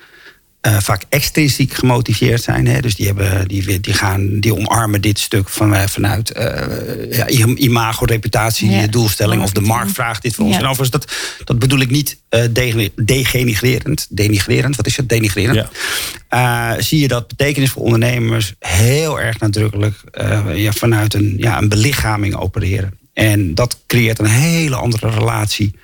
uh, 0.68 0.78
vaak 0.80 1.04
extrinsiek 1.10 1.74
gemotiveerd 1.74 2.44
zijn. 2.44 2.68
Hè? 2.68 2.80
Dus 2.80 2.96
die, 2.96 3.06
hebben, 3.06 3.48
die, 3.48 3.80
die, 3.80 3.94
gaan, 3.94 4.40
die 4.40 4.56
omarmen 4.56 5.02
dit 5.02 5.20
stuk 5.20 5.50
van, 5.50 5.74
uh, 5.74 5.84
vanuit 5.88 6.38
uh, 6.38 7.12
ja, 7.12 7.28
imago, 7.56 8.06
reputatie, 8.06 8.70
ja. 8.70 8.88
doelstelling. 8.88 9.44
Of 9.44 9.52
de 9.52 9.62
markt 9.62 9.92
vraagt 9.92 10.22
dit 10.22 10.36
van 10.36 10.46
ons. 10.46 10.56
En 10.56 10.66
overigens, 10.66 10.90
dat, 10.90 11.12
dat 11.44 11.60
bedoel 11.60 11.80
ik 11.80 11.90
niet 11.90 12.18
degenigrerend. 12.96 14.08
Denigrerend, 14.10 14.76
wat 14.76 14.86
is 14.86 14.98
het? 14.98 15.10
Denigrerend. 15.10 15.70
Ja. 16.30 16.82
zie 16.82 17.00
je 17.00 17.08
dat 17.08 17.28
betekenis 17.28 17.70
voor 17.70 17.84
ondernemers 17.84 18.54
heel 18.60 19.20
erg 19.20 19.40
nadrukkelijk 19.40 19.96
ja, 20.54 20.72
vanuit 20.72 21.14
een, 21.14 21.36
ja, 21.38 21.58
een 21.58 21.70
belichaming 21.70 22.36
opereren. 22.36 23.00
En 23.18 23.56
dat 23.56 23.80
creëert 23.88 24.20
een 24.20 24.26
hele 24.26 24.76
andere 24.76 25.10
relatie 25.10 25.76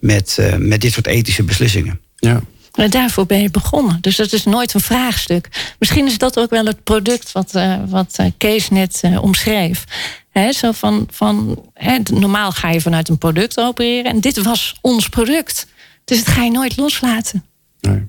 met, 0.00 0.38
met 0.58 0.80
dit 0.80 0.92
soort 0.92 1.06
ethische 1.06 1.42
beslissingen. 1.42 2.00
Ja. 2.16 2.42
En 2.72 2.90
daarvoor 2.90 3.26
ben 3.26 3.42
je 3.42 3.50
begonnen. 3.50 3.98
Dus 4.00 4.16
dat 4.16 4.32
is 4.32 4.44
nooit 4.44 4.74
een 4.74 4.80
vraagstuk. 4.80 5.74
Misschien 5.78 6.06
is 6.06 6.18
dat 6.18 6.38
ook 6.38 6.50
wel 6.50 6.64
het 6.64 6.84
product 6.84 7.32
wat, 7.32 7.54
uh, 7.54 7.76
wat 7.86 8.16
uh, 8.20 8.26
Kees 8.36 8.68
net 8.68 9.00
uh, 9.04 9.22
omschreef. 9.22 9.84
He, 10.30 10.52
zo 10.52 10.72
van, 10.72 11.08
van, 11.10 11.64
he, 11.74 11.98
normaal 12.12 12.52
ga 12.52 12.70
je 12.70 12.80
vanuit 12.80 13.08
een 13.08 13.18
product 13.18 13.58
opereren. 13.58 14.10
En 14.10 14.20
dit 14.20 14.42
was 14.42 14.76
ons 14.80 15.08
product. 15.08 15.66
Dus 16.04 16.24
dat 16.24 16.34
ga 16.34 16.42
je 16.42 16.50
nooit 16.50 16.76
loslaten. 16.76 17.44
Nee. 17.80 18.06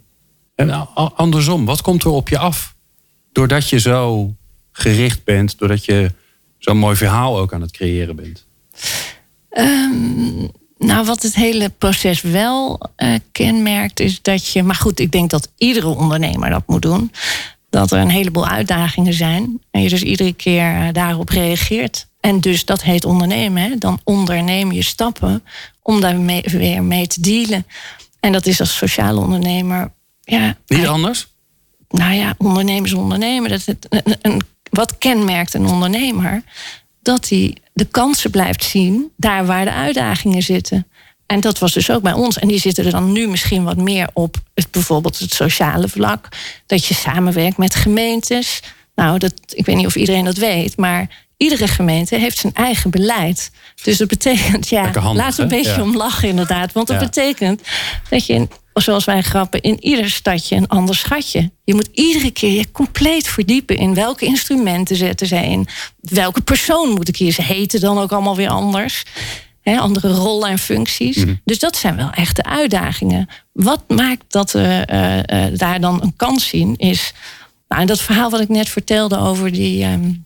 En 0.55 0.93
andersom, 1.15 1.65
wat 1.65 1.81
komt 1.81 2.03
er 2.03 2.09
op 2.09 2.29
je 2.29 2.37
af? 2.37 2.75
Doordat 3.31 3.69
je 3.69 3.79
zo 3.79 4.33
gericht 4.71 5.23
bent, 5.23 5.57
doordat 5.57 5.85
je 5.85 6.11
zo'n 6.57 6.77
mooi 6.77 6.95
verhaal 6.95 7.39
ook 7.39 7.53
aan 7.53 7.61
het 7.61 7.71
creëren 7.71 8.15
bent. 8.15 8.47
Um, 9.49 10.51
nou, 10.77 11.05
wat 11.05 11.21
het 11.21 11.35
hele 11.35 11.69
proces 11.69 12.21
wel 12.21 12.79
uh, 12.97 13.13
kenmerkt, 13.31 13.99
is 13.99 14.21
dat 14.21 14.47
je. 14.47 14.63
Maar 14.63 14.75
goed, 14.75 14.99
ik 14.99 15.11
denk 15.11 15.29
dat 15.29 15.51
iedere 15.57 15.87
ondernemer 15.87 16.49
dat 16.49 16.63
moet 16.67 16.81
doen. 16.81 17.11
Dat 17.69 17.91
er 17.91 17.99
een 17.99 18.09
heleboel 18.09 18.47
uitdagingen 18.47 19.13
zijn. 19.13 19.61
En 19.71 19.81
je 19.81 19.89
dus 19.89 20.03
iedere 20.03 20.33
keer 20.33 20.71
uh, 20.71 20.87
daarop 20.91 21.29
reageert. 21.29 22.07
En 22.19 22.39
dus 22.39 22.65
dat 22.65 22.83
heet 22.83 23.05
ondernemen. 23.05 23.63
Hè? 23.63 23.77
Dan 23.77 23.99
onderneem 24.03 24.71
je 24.71 24.83
stappen 24.83 25.43
om 25.81 26.01
daar 26.01 26.19
mee, 26.19 26.41
weer 26.45 26.83
mee 26.83 27.07
te 27.07 27.21
dealen. 27.21 27.65
En 28.19 28.31
dat 28.31 28.45
is 28.45 28.59
als 28.59 28.77
sociale 28.77 29.19
ondernemer. 29.19 29.91
Ja, 30.23 30.57
Niet 30.67 30.87
anders? 30.87 31.27
Nou 31.89 32.13
ja, 32.13 32.35
ondernemers 32.37 32.93
ondernemen. 32.93 33.49
Dat 33.49 33.65
het, 33.65 33.85
een, 33.89 34.15
een, 34.21 34.41
wat 34.69 34.97
kenmerkt 34.97 35.53
een 35.53 35.65
ondernemer? 35.65 36.43
Dat 37.01 37.29
hij 37.29 37.55
de 37.79 37.85
kansen 37.85 38.31
blijft 38.31 38.63
zien 38.63 39.11
daar 39.17 39.45
waar 39.45 39.65
de 39.65 39.73
uitdagingen 39.73 40.43
zitten. 40.43 40.87
En 41.25 41.39
dat 41.39 41.59
was 41.59 41.73
dus 41.73 41.91
ook 41.91 42.01
bij 42.01 42.13
ons. 42.13 42.39
En 42.39 42.47
die 42.47 42.59
zitten 42.59 42.85
er 42.85 42.91
dan 42.91 43.11
nu 43.11 43.27
misschien 43.27 43.63
wat 43.63 43.77
meer 43.77 44.09
op 44.13 44.35
het, 44.53 44.71
bijvoorbeeld 44.71 45.19
het 45.19 45.33
sociale 45.33 45.87
vlak. 45.87 46.27
Dat 46.65 46.85
je 46.85 46.93
samenwerkt 46.93 47.57
met 47.57 47.75
gemeentes. 47.75 48.61
Nou, 48.95 49.17
dat, 49.17 49.33
ik 49.47 49.65
weet 49.65 49.75
niet 49.75 49.85
of 49.85 49.95
iedereen 49.95 50.25
dat 50.25 50.37
weet, 50.37 50.77
maar 50.77 51.07
iedere 51.37 51.67
gemeente 51.67 52.15
heeft 52.15 52.37
zijn 52.37 52.53
eigen 52.53 52.89
beleid. 52.91 53.51
Dus 53.83 53.97
dat 53.97 54.07
betekent, 54.07 54.69
ja, 54.69 54.91
laat 55.13 55.37
een 55.37 55.47
beetje 55.47 55.75
ja. 55.75 55.81
om 55.81 55.95
lachen 55.95 56.29
inderdaad. 56.29 56.71
Want 56.71 56.87
dat 56.87 56.99
ja. 56.99 57.05
betekent 57.05 57.61
dat 58.09 58.25
je 58.25 58.47
zoals 58.81 59.05
wij 59.05 59.21
grappen, 59.21 59.61
in 59.61 59.83
ieder 59.83 60.09
stadje 60.09 60.55
een 60.55 60.67
ander 60.67 60.95
schatje. 60.95 61.51
Je 61.63 61.73
moet 61.73 61.89
iedere 61.91 62.31
keer 62.31 62.51
je 62.51 62.71
compleet 62.71 63.27
verdiepen 63.27 63.77
in 63.77 63.93
welke 63.93 64.25
instrumenten 64.25 64.95
zetten 64.95 65.27
zij 65.27 65.47
in. 65.49 65.67
Welke 65.99 66.41
persoon 66.41 66.89
moet 66.89 67.07
ik 67.07 67.17
hier? 67.17 67.31
Ze 67.31 67.41
heten 67.41 67.79
dan 67.79 67.97
ook 67.97 68.11
allemaal 68.11 68.35
weer 68.35 68.49
anders. 68.49 69.03
He, 69.61 69.77
andere 69.77 70.11
rollen 70.11 70.49
en 70.49 70.59
functies. 70.59 71.17
Mm 71.17 71.23
-hmm. 71.23 71.41
Dus 71.43 71.59
dat 71.59 71.75
zijn 71.75 71.95
wel 71.95 72.11
echte 72.11 72.43
uitdagingen. 72.43 73.29
Wat 73.51 73.83
maakt 73.87 74.23
dat 74.27 74.51
we 74.51 74.87
uh, 74.91 75.17
uh, 75.17 75.57
daar 75.57 75.79
dan 75.79 76.01
een 76.01 76.15
kans 76.15 76.47
zien 76.47 76.75
is. 76.75 77.13
Nou, 77.67 77.85
dat 77.85 78.01
verhaal 78.01 78.29
wat 78.29 78.41
ik 78.41 78.49
net 78.49 78.69
vertelde 78.69 79.17
over 79.17 79.51
die 79.51 79.85
um, 79.85 80.25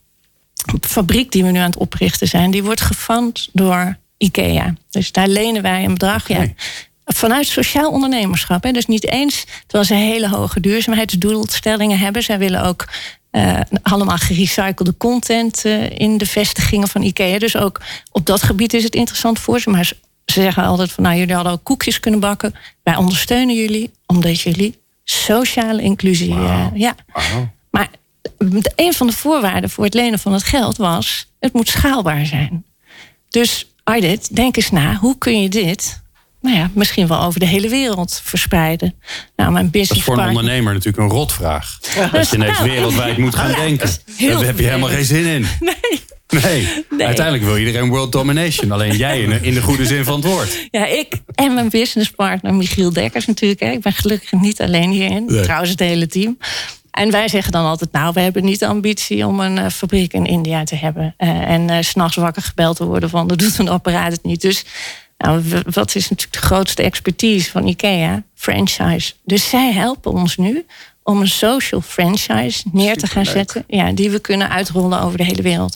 fabriek 0.81 1.31
die 1.31 1.43
we 1.43 1.51
nu 1.51 1.59
aan 1.59 1.65
het 1.65 1.77
oprichten 1.77 2.27
zijn, 2.27 2.51
die 2.51 2.63
wordt 2.63 2.81
gefund 2.81 3.49
door 3.53 3.97
IKEA. 4.17 4.75
Dus 4.89 5.11
daar 5.11 5.27
lenen 5.27 5.61
wij 5.61 5.83
een 5.83 5.93
bedrag. 5.93 6.29
Okay. 6.29 6.45
Ja, 6.45 6.53
vanuit 7.05 7.47
sociaal 7.47 7.91
ondernemerschap. 7.91 8.63
Hè. 8.63 8.71
Dus 8.71 8.85
niet 8.85 9.07
eens 9.07 9.45
terwijl 9.67 9.83
ze 9.83 9.93
hele 9.93 10.29
hoge 10.29 10.59
duurzaamheidsdoelstellingen 10.59 11.97
hebben. 11.97 12.23
Zij 12.23 12.39
willen 12.39 12.63
ook 12.63 12.87
uh, 13.31 13.59
allemaal 13.81 14.17
gerecyclede 14.17 14.97
content 14.97 15.65
uh, 15.65 15.89
in 15.89 16.17
de 16.17 16.25
vestigingen 16.25 16.87
van 16.87 17.01
IKEA. 17.01 17.39
Dus 17.39 17.57
ook 17.57 17.81
op 18.11 18.25
dat 18.25 18.43
gebied 18.43 18.73
is 18.73 18.83
het 18.83 18.95
interessant 18.95 19.39
voor 19.39 19.59
ze. 19.59 19.69
Maar 19.69 19.85
ze 19.85 19.95
zeggen 20.25 20.63
altijd 20.63 20.91
van 20.91 21.03
nou, 21.03 21.17
jullie 21.17 21.35
hadden 21.35 21.53
ook 21.53 21.63
koekjes 21.63 21.99
kunnen 21.99 22.19
bakken. 22.19 22.55
Wij 22.83 22.95
ondersteunen 22.95 23.55
jullie 23.55 23.91
omdat 24.05 24.41
jullie 24.41 24.81
sociale 25.03 25.81
inclusie. 25.81 26.33
Wow. 26.33 26.43
Uh, 26.43 26.67
ja. 26.73 26.95
Wow. 27.13 27.47
Maar 27.69 27.89
een 28.75 28.93
van 28.93 29.07
de 29.07 29.13
voorwaarden 29.13 29.69
voor 29.69 29.83
het 29.83 29.93
lenen 29.93 30.19
van 30.19 30.33
het 30.33 30.43
geld 30.43 30.77
was: 30.77 31.27
het 31.39 31.53
moet 31.53 31.67
schaalbaar 31.67 32.25
zijn. 32.25 32.65
Dus 33.29 33.67
Ardit, 33.83 34.35
denk 34.35 34.57
eens 34.57 34.71
na, 34.71 34.95
hoe 34.95 35.17
kun 35.17 35.41
je 35.41 35.49
dit 35.49 36.01
nou 36.43 36.55
ja, 36.55 36.69
misschien 36.73 37.07
wel 37.07 37.21
over 37.21 37.39
de 37.39 37.45
hele 37.45 37.69
wereld 37.69 38.21
verspreiden. 38.23 38.95
Nou, 39.35 39.51
mijn 39.51 39.69
business 39.69 39.89
dat 39.89 39.97
is 39.97 40.03
voor 40.03 40.17
een 40.17 40.27
ondernemer 40.27 40.73
natuurlijk 40.73 41.03
een 41.03 41.09
rotvraag. 41.09 41.79
Ja. 41.95 42.09
Als 42.13 42.29
je 42.29 42.35
ineens 42.35 42.61
wereldwijd 42.61 43.17
moet 43.17 43.35
gaan 43.35 43.49
ja, 43.49 43.55
denken. 43.55 43.89
Daar 44.19 44.45
heb 44.45 44.59
je 44.59 44.65
helemaal 44.65 44.89
geen 44.89 45.05
zin 45.05 45.25
in. 45.25 45.47
Nee. 45.59 46.01
Nee. 46.41 46.85
nee. 46.89 47.07
uiteindelijk 47.07 47.45
wil 47.45 47.57
iedereen 47.57 47.89
world 47.89 48.11
domination. 48.11 48.71
Alleen 48.71 48.97
jij 48.97 49.21
in 49.21 49.29
de, 49.29 49.39
in 49.41 49.53
de 49.53 49.61
goede 49.61 49.85
zin 49.85 50.03
van 50.03 50.15
het 50.15 50.25
woord. 50.25 50.67
Ja, 50.71 50.85
ik 50.85 51.21
en 51.35 51.53
mijn 51.53 51.69
businesspartner 51.69 52.53
Michiel 52.53 52.93
Dekkers 52.93 53.25
natuurlijk. 53.25 53.59
Hè. 53.59 53.71
Ik 53.71 53.81
ben 53.81 53.93
gelukkig 53.93 54.31
niet 54.31 54.61
alleen 54.61 54.91
hierin. 54.91 55.25
Nee. 55.25 55.41
Trouwens 55.41 55.69
het 55.69 55.79
hele 55.79 56.07
team. 56.07 56.37
En 56.91 57.11
wij 57.11 57.27
zeggen 57.27 57.51
dan 57.51 57.65
altijd, 57.65 57.91
nou, 57.91 58.13
we 58.13 58.19
hebben 58.19 58.43
niet 58.43 58.59
de 58.59 58.67
ambitie 58.67 59.27
om 59.27 59.39
een 59.39 59.57
uh, 59.57 59.69
fabriek 59.69 60.13
in 60.13 60.25
India 60.25 60.63
te 60.63 60.75
hebben. 60.75 61.15
Uh, 61.17 61.29
en 61.29 61.69
uh, 61.69 61.77
s'nachts 61.79 62.15
wakker 62.15 62.41
gebeld 62.41 62.77
te 62.77 62.85
worden 62.85 63.09
van, 63.09 63.27
dat 63.27 63.39
doet 63.39 63.57
een 63.57 63.69
apparaat 63.69 64.11
het 64.11 64.23
niet. 64.23 64.41
Dus 64.41 64.65
nou, 65.23 65.61
wat 65.69 65.95
is 65.95 66.09
natuurlijk 66.09 66.41
de 66.41 66.47
grootste 66.47 66.83
expertise 66.83 67.51
van 67.51 67.67
IKEA? 67.67 68.23
Franchise. 68.35 69.13
Dus 69.23 69.49
zij 69.49 69.71
helpen 69.71 70.11
ons 70.11 70.37
nu 70.37 70.65
om 71.03 71.21
een 71.21 71.27
social 71.27 71.81
franchise 71.81 72.63
neer 72.71 72.97
te 72.97 73.07
gaan 73.07 73.25
zetten. 73.25 73.63
Ja, 73.67 73.91
die 73.91 74.09
we 74.09 74.19
kunnen 74.19 74.49
uitrollen 74.49 75.01
over 75.01 75.17
de 75.17 75.23
hele 75.23 75.41
wereld. 75.41 75.75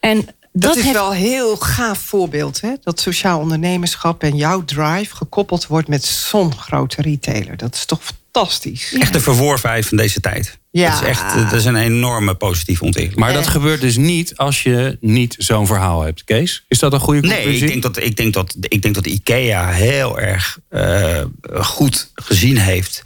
En 0.00 0.28
Dat, 0.52 0.76
is 0.76 0.92
wel 0.92 1.10
een 1.10 1.16
heel 1.16 1.56
gaaf 1.56 1.98
voorbeeld. 1.98 2.60
Hè? 2.60 2.72
Dat 2.82 3.00
sociaal 3.00 3.40
ondernemerschap 3.40 4.22
en 4.22 4.36
jouw 4.36 4.64
drive 4.64 5.16
gekoppeld 5.16 5.66
wordt 5.66 5.88
met 5.88 6.04
zo'n 6.04 6.56
grote 6.56 7.02
retailer. 7.02 7.56
Dat 7.56 7.74
is 7.74 7.84
toch 7.84 8.02
fantastisch. 8.36 8.94
Echt 8.98 9.12
de 9.12 9.20
verworvenheid 9.20 9.86
van 9.86 9.96
deze 9.96 10.20
tijd. 10.20 10.58
Ja. 10.70 10.90
Dat 10.90 11.02
is 11.02 11.08
echt 11.08 11.34
dat 11.34 11.52
is 11.52 11.64
een 11.64 11.76
enorme 11.76 12.34
positieve 12.34 12.84
ontwikkeling. 12.84 13.20
Maar 13.20 13.32
dat 13.32 13.46
gebeurt 13.46 13.80
dus 13.80 13.96
niet 13.96 14.36
als 14.36 14.62
je 14.62 14.96
niet 15.00 15.34
zo'n 15.38 15.66
verhaal 15.66 16.02
hebt, 16.02 16.24
Kees. 16.24 16.64
Is 16.68 16.78
dat 16.78 16.92
een 16.92 17.00
goede 17.00 17.20
conclusie? 17.20 17.50
Nee, 17.50 17.60
ik 17.60 17.68
denk 17.68 17.82
dat, 17.82 18.04
ik 18.04 18.16
denk 18.16 18.34
dat, 18.34 18.56
ik 18.60 18.82
denk 18.82 18.94
dat 18.94 19.06
IKEA 19.06 19.70
heel 19.70 20.20
erg 20.20 20.58
uh, 20.70 21.22
goed 21.52 22.10
gezien 22.14 22.58
heeft 22.58 23.02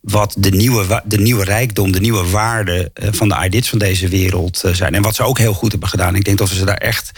wat 0.00 0.34
de 0.38 0.50
nieuwe, 0.50 1.02
de 1.04 1.18
nieuwe 1.18 1.44
rijkdom, 1.44 1.92
de 1.92 2.00
nieuwe 2.00 2.30
waarde 2.30 2.90
eh, 2.94 3.08
van 3.12 3.28
de 3.28 3.40
ideas 3.44 3.68
van 3.68 3.78
deze 3.78 4.08
wereld 4.08 4.64
eh, 4.64 4.72
zijn. 4.72 4.94
En 4.94 5.02
wat 5.02 5.14
ze 5.14 5.22
ook 5.22 5.38
heel 5.38 5.54
goed 5.54 5.70
hebben 5.70 5.88
gedaan. 5.88 6.14
Ik 6.14 6.24
denk 6.24 6.38
dat 6.38 6.48
we 6.48 6.54
ze 6.54 6.64
daar 6.64 6.76
echt 6.76 7.10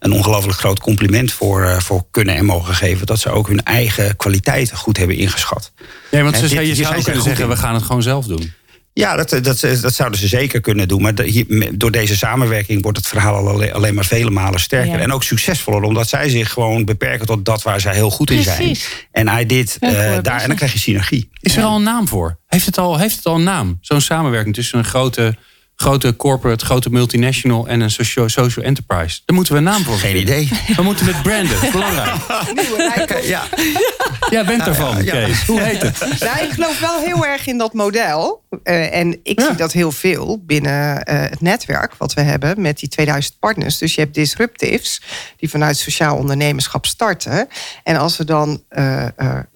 een 0.00 0.12
ongelooflijk 0.12 0.58
groot 0.58 0.80
compliment 0.80 1.32
voor, 1.32 1.62
uh, 1.62 1.78
voor 1.78 2.04
kunnen 2.10 2.34
en 2.34 2.44
mogen 2.44 2.74
geven. 2.74 3.06
Dat 3.06 3.20
ze 3.20 3.30
ook 3.30 3.48
hun 3.48 3.62
eigen 3.62 4.16
kwaliteiten 4.16 4.76
goed 4.76 4.96
hebben 4.96 5.16
ingeschat. 5.16 5.72
Nee, 6.10 6.22
want 6.22 6.36
ze, 6.36 6.48
dit, 6.48 6.66
je 6.66 6.74
zou 6.74 7.02
kunnen 7.02 7.22
zeggen, 7.22 7.48
we 7.48 7.56
gaan 7.56 7.74
het 7.74 7.82
gewoon 7.82 8.02
zelf 8.02 8.26
doen. 8.26 8.52
Ja, 8.92 9.16
dat, 9.16 9.28
dat, 9.30 9.60
dat 9.60 9.94
zouden 9.94 10.20
ze 10.20 10.28
zeker 10.28 10.60
kunnen 10.60 10.88
doen. 10.88 11.02
Maar 11.02 11.20
hier, 11.22 11.78
door 11.78 11.90
deze 11.90 12.16
samenwerking 12.16 12.82
wordt 12.82 12.98
het 12.98 13.06
verhaal 13.06 13.48
alleen, 13.72 13.94
maar 13.94 14.04
vele 14.04 14.30
malen 14.30 14.60
sterker. 14.60 14.96
Ja. 14.96 14.98
En 14.98 15.12
ook 15.12 15.22
succesvoller, 15.22 15.82
omdat 15.82 16.08
zij 16.08 16.28
zich 16.28 16.52
gewoon 16.52 16.84
beperken 16.84 17.26
tot 17.26 17.44
dat 17.44 17.62
waar 17.62 17.80
zij 17.80 17.94
heel 17.94 18.10
goed 18.10 18.30
in 18.30 18.42
zijn. 18.42 18.76
En 19.12 19.28
hij 19.28 19.46
dit 19.46 19.76
uh, 19.80 19.90
daar, 20.22 20.40
en 20.40 20.46
dan 20.46 20.56
krijg 20.56 20.72
je 20.72 20.78
synergie. 20.78 21.30
Is 21.40 21.56
er 21.56 21.64
al 21.64 21.76
een 21.76 21.82
naam 21.82 22.08
voor? 22.08 22.38
Heeft 22.46 22.66
het 22.66 22.78
al, 22.78 22.98
heeft 22.98 23.16
het 23.16 23.26
al 23.26 23.34
een 23.34 23.42
naam? 23.42 23.78
Zo'n 23.80 24.00
samenwerking 24.00 24.54
tussen 24.54 24.78
een 24.78 24.84
grote 24.84 25.36
grote 25.80 26.16
corporate, 26.16 26.64
grote 26.64 26.90
multinational 26.90 27.68
en 27.68 27.80
een 27.80 27.90
social, 27.90 28.28
social 28.28 28.64
enterprise. 28.64 29.20
Daar 29.24 29.36
moeten 29.36 29.52
we 29.52 29.58
een 29.58 29.64
naam 29.64 29.82
voor. 29.82 29.96
Geen 29.96 30.16
idee. 30.16 30.48
We 30.76 30.82
moeten 30.82 31.06
met 31.06 31.22
branden. 31.22 31.56
Belangrijk. 31.74 33.22
Ja. 33.22 33.42
Jij 34.30 34.44
bent 34.44 34.66
ervan, 34.66 35.04
ja, 35.04 35.14
ja. 35.14 35.24
Kees. 35.26 35.46
Hoe 35.46 35.60
heet 35.60 35.82
het? 35.82 35.98
Nou, 36.20 36.38
ik 36.44 36.50
geloof 36.50 36.80
wel 36.80 36.98
heel 36.98 37.26
erg 37.26 37.46
in 37.46 37.58
dat 37.58 37.72
model. 37.72 38.42
Uh, 38.64 38.94
en 38.94 39.20
ik 39.22 39.40
ja. 39.40 39.46
zie 39.46 39.56
dat 39.56 39.72
heel 39.72 39.92
veel 39.92 40.42
binnen 40.46 41.08
uh, 41.08 41.20
het 41.20 41.40
netwerk 41.40 41.94
wat 41.94 42.14
we 42.14 42.20
hebben 42.20 42.60
met 42.60 42.78
die 42.78 42.88
2000 42.88 43.38
partners. 43.38 43.78
Dus 43.78 43.94
je 43.94 44.00
hebt 44.00 44.14
disruptives 44.14 45.02
die 45.36 45.50
vanuit 45.50 45.76
sociaal 45.76 46.16
ondernemerschap 46.16 46.86
starten. 46.86 47.48
En 47.84 47.96
als 47.96 48.18
er 48.18 48.26
dan 48.26 48.62
uh, 48.70 49.06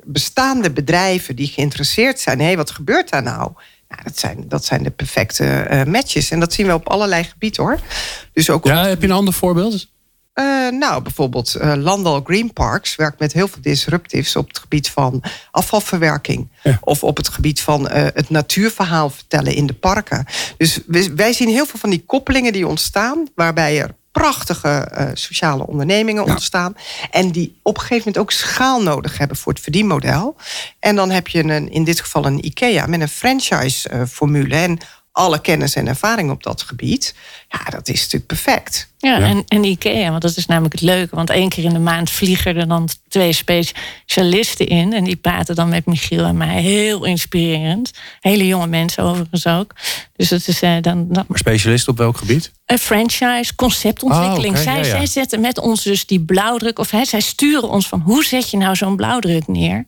bestaande 0.05 0.71
bedrijven 0.71 1.37
die 1.37 1.47
geïnteresseerd 1.49 2.21
zijn, 2.21 2.39
hé, 2.39 2.45
hey, 2.45 2.57
wat 2.57 2.71
gebeurt 2.71 3.11
daar 3.11 3.23
nou? 3.23 3.53
Ja, 3.97 4.03
dat, 4.03 4.19
zijn, 4.19 4.45
dat 4.49 4.65
zijn 4.65 4.83
de 4.83 4.91
perfecte 4.91 5.67
uh, 5.71 5.85
matches. 5.85 6.31
En 6.31 6.41
dat 6.41 6.53
zien 6.53 6.67
we 6.67 6.75
op 6.75 6.89
allerlei 6.89 7.25
gebieden 7.25 7.63
hoor. 7.63 7.79
Dus 8.33 8.51
ook 8.51 8.65
ja, 8.65 8.87
heb 8.87 9.01
je 9.01 9.07
een 9.07 9.15
ander 9.15 9.35
voorbeeld? 9.35 9.93
Uh, 10.35 10.69
nou, 10.71 11.03
bijvoorbeeld 11.03 11.57
uh, 11.57 11.73
Landal 11.77 12.21
Green 12.25 12.53
Parks 12.53 12.97
werkt 12.97 13.19
met 13.19 13.33
heel 13.33 13.49
veel 13.49 13.63
disruptives 13.63 14.37
op 14.37 14.49
het 14.49 14.59
gebied 14.59 14.91
van 14.91 15.23
afvalverwerking. 15.51 16.49
Ja. 16.63 16.79
Of 16.81 17.05
op 17.05 17.17
het 17.17 17.29
gebied 17.29 17.61
van 17.61 17.81
uh, 17.87 17.93
het 17.93 18.31
natuurverhaal 18.31 19.11
vertellen 19.11 19.55
in 19.55 19.67
de 19.67 19.73
parken. 19.73 20.27
Dus 20.57 20.81
wij 21.15 21.33
zien 21.33 21.49
heel 21.49 21.67
veel 21.67 21.79
van 21.79 21.91
die 21.91 22.05
koppelingen 22.07 22.53
die 22.53 22.67
ontstaan, 22.67 23.29
waarbij 23.35 23.81
er 23.81 23.95
prachtige 24.15 24.89
uh, 24.93 25.09
sociale 25.15 25.67
ondernemingen 25.67 26.25
ontstaan. 26.25 26.77
En 27.11 27.31
die 27.31 27.61
op 27.63 27.75
een 27.75 27.81
gegeven 27.81 28.03
moment 28.07 28.19
ook 28.19 28.31
schaal 28.31 28.83
nodig 28.83 29.19
hebben 29.19 29.37
voor 29.37 29.53
het 29.53 29.63
verdienmodel. 29.63 30.37
En 30.79 30.97
dan 30.97 31.11
heb 31.11 31.29
je 31.29 31.45
een, 31.45 31.71
in 31.71 31.85
dit 31.85 32.01
geval 32.01 32.27
een 32.27 32.45
IKEA 32.45 32.87
met 32.87 33.01
een 33.01 33.09
franchise-formule. 33.09 34.57
en 34.57 34.79
alle 35.15 35.41
kennis 35.41 35.75
en 35.75 35.89
ervaring 35.89 36.31
op 36.31 36.43
dat 36.43 36.63
gebied. 36.63 37.15
Ja, 37.49 37.71
dat 37.71 37.89
is 37.89 38.01
natuurlijk 38.01 38.27
perfect. 38.27 38.89
Ja, 38.99 39.19
ja, 39.19 39.27
En, 39.27 39.45
en 39.49 39.65
IKEA, 39.65 40.11
want 40.11 40.23
dat 40.23 40.37
is 40.37 40.47
namelijk 40.47 40.73
het 40.73 40.83
leuke. 40.83 41.17
Want 41.17 41.31
één 41.31 41.49
keer 41.49 41.65
in 41.65 41.73
de 41.73 41.79
maand 41.79 42.11
vliegen 42.11 42.57
er 42.57 42.69
dan 42.69 42.89
twee 43.09 43.33
specialisten 43.33 44.67
in. 44.67 44.93
En 44.93 45.05
die 45.05 45.17
praten 45.17 45.55
dan 45.55 45.69
met 45.69 45.87
Michiel 45.87 46.25
en 46.25 46.37
mij. 46.37 46.63
Heel 46.63 47.05
inspirerend. 47.05 47.91
Hele 48.21 48.47
jonge 48.47 48.67
mensen 48.67 49.05
overigens 49.05 49.47
ook. 49.47 49.75
Dus 50.17 50.29
dat 50.29 50.49
is 50.49 50.63
uh, 50.63 50.77
dan, 50.81 51.07
dan... 51.09 51.25
Maar 51.29 51.39
specialist 51.39 51.89
op 51.89 51.99
welk 51.99 52.17
gebied? 52.17 52.53
Een 52.67 52.79
franchise, 52.79 53.55
conceptontwikkeling. 53.55 54.55
Oh, 54.55 54.61
okay. 54.61 54.63
zij, 54.63 54.77
ja, 54.79 54.85
ja. 54.87 54.97
zij 54.97 55.07
zetten 55.07 55.41
met 55.41 55.59
ons 55.59 55.83
dus 55.83 56.07
die 56.07 56.21
blauwdruk. 56.21 56.79
Of 56.79 56.91
hè, 56.91 57.05
zij 57.05 57.21
sturen 57.21 57.69
ons 57.69 57.89
van 57.89 58.01
hoe 58.01 58.25
zet 58.25 58.51
je 58.51 58.57
nou 58.57 58.77
zo'n 58.77 58.97
blauwdruk 58.97 59.47
neer. 59.47 59.87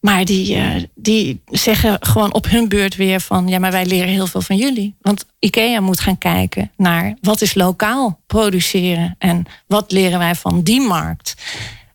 Maar 0.00 0.24
die, 0.24 0.56
uh, 0.56 0.74
die 0.94 1.40
zeggen 1.46 1.96
gewoon 2.00 2.34
op 2.34 2.48
hun 2.48 2.68
beurt 2.68 2.96
weer 2.96 3.20
van... 3.20 3.48
ja, 3.48 3.58
maar 3.58 3.72
wij 3.72 3.86
leren 3.86 4.08
heel 4.08 4.26
veel 4.26 4.40
van 4.40 4.56
jullie. 4.56 4.94
Want 5.00 5.26
IKEA 5.38 5.80
moet 5.80 6.00
gaan 6.00 6.18
kijken 6.18 6.70
naar 6.76 7.14
wat 7.20 7.40
is 7.40 7.54
lokaal 7.54 8.20
produceren... 8.26 9.16
en 9.18 9.44
wat 9.66 9.92
leren 9.92 10.18
wij 10.18 10.34
van 10.34 10.62
die 10.62 10.80
markt. 10.80 11.34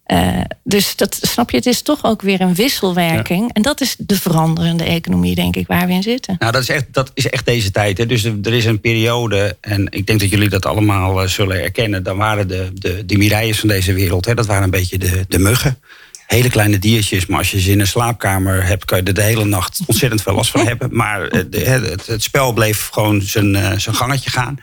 Uh, 0.08 0.42
dus 0.64 0.96
dat 0.96 1.18
snap 1.22 1.50
je, 1.50 1.58
het 1.58 1.66
is 1.66 1.82
toch 1.82 2.04
ook 2.04 2.22
weer 2.22 2.42
een 2.42 2.54
wisselwerking. 2.54 3.42
Ja. 3.42 3.50
En 3.54 3.62
dat 3.62 3.82
is 3.82 3.96
de 3.98 4.20
veranderende 4.20 4.84
economie, 4.84 5.36
denk 5.36 5.56
ik, 5.56 5.68
waar 5.68 5.88
we 5.88 5.94
in 5.94 6.04
zitten. 6.04 6.36
Nou, 6.40 6.52
dat 6.52 6.62
is 6.62 6.70
echt, 6.70 6.86
dat 6.92 7.12
is 7.14 7.30
echt 7.30 7.46
deze 7.46 7.72
tijd. 7.72 7.98
Hè. 7.98 8.06
Dus 8.06 8.24
er 8.24 8.54
is 8.54 8.66
een 8.66 8.82
periode, 8.82 9.58
en 9.62 9.88
ik 9.90 10.08
denk 10.08 10.20
dat 10.20 10.30
jullie 10.30 10.50
dat 10.50 10.66
allemaal 10.66 11.24
uh, 11.24 11.28
zullen 11.28 11.62
erkennen... 11.62 12.04
dan 12.04 12.18
waren 12.18 12.48
de, 12.48 12.70
de, 12.74 13.06
de 13.06 13.18
Mireilles 13.18 13.60
van 13.60 13.70
deze 13.70 13.94
wereld, 13.94 14.26
hè, 14.26 14.34
dat 14.34 14.46
waren 14.46 14.64
een 14.64 14.70
beetje 14.70 14.98
de, 14.98 15.26
de 15.28 15.40
muggen 15.40 15.80
hele 16.28 16.50
kleine 16.50 16.80
diertjes. 16.80 17.26
Maar 17.26 17.38
als 17.38 17.52
je 17.52 17.62
ze 17.62 17.72
in 17.72 17.80
een 17.80 17.88
slaapkamer 17.88 18.66
hebt, 18.66 18.86
kan 18.86 18.98
je 18.98 19.04
er 19.04 19.14
de 19.14 19.22
hele 19.22 19.46
nacht 19.46 19.80
ontzettend 19.88 20.22
veel 20.22 20.34
last 20.34 20.52
van 20.52 20.68
hebben. 20.68 20.96
Maar 20.96 21.22
het, 21.22 22.08
het 22.08 22.24
spel 22.24 22.54
bleef 22.54 22.88
gewoon 22.88 23.22
zijn, 23.22 23.82
zijn 23.82 23.96
gangetje 23.96 24.30
gaan. 24.30 24.60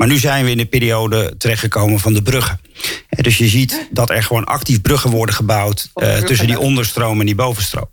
Maar 0.00 0.08
nu 0.08 0.18
zijn 0.18 0.44
we 0.44 0.50
in 0.50 0.56
de 0.56 0.66
periode 0.66 1.34
terechtgekomen 1.38 2.00
van 2.00 2.12
de 2.12 2.22
bruggen. 2.22 2.60
Dus 3.08 3.38
je 3.38 3.48
ziet 3.48 3.88
dat 3.90 4.10
er 4.10 4.22
gewoon 4.22 4.44
actief 4.44 4.80
bruggen 4.80 5.10
worden 5.10 5.34
gebouwd 5.34 5.90
uh, 5.94 6.16
tussen 6.16 6.46
die 6.46 6.58
onderstroom 6.58 7.20
en 7.20 7.26
die 7.26 7.34
bovenstroom. 7.34 7.88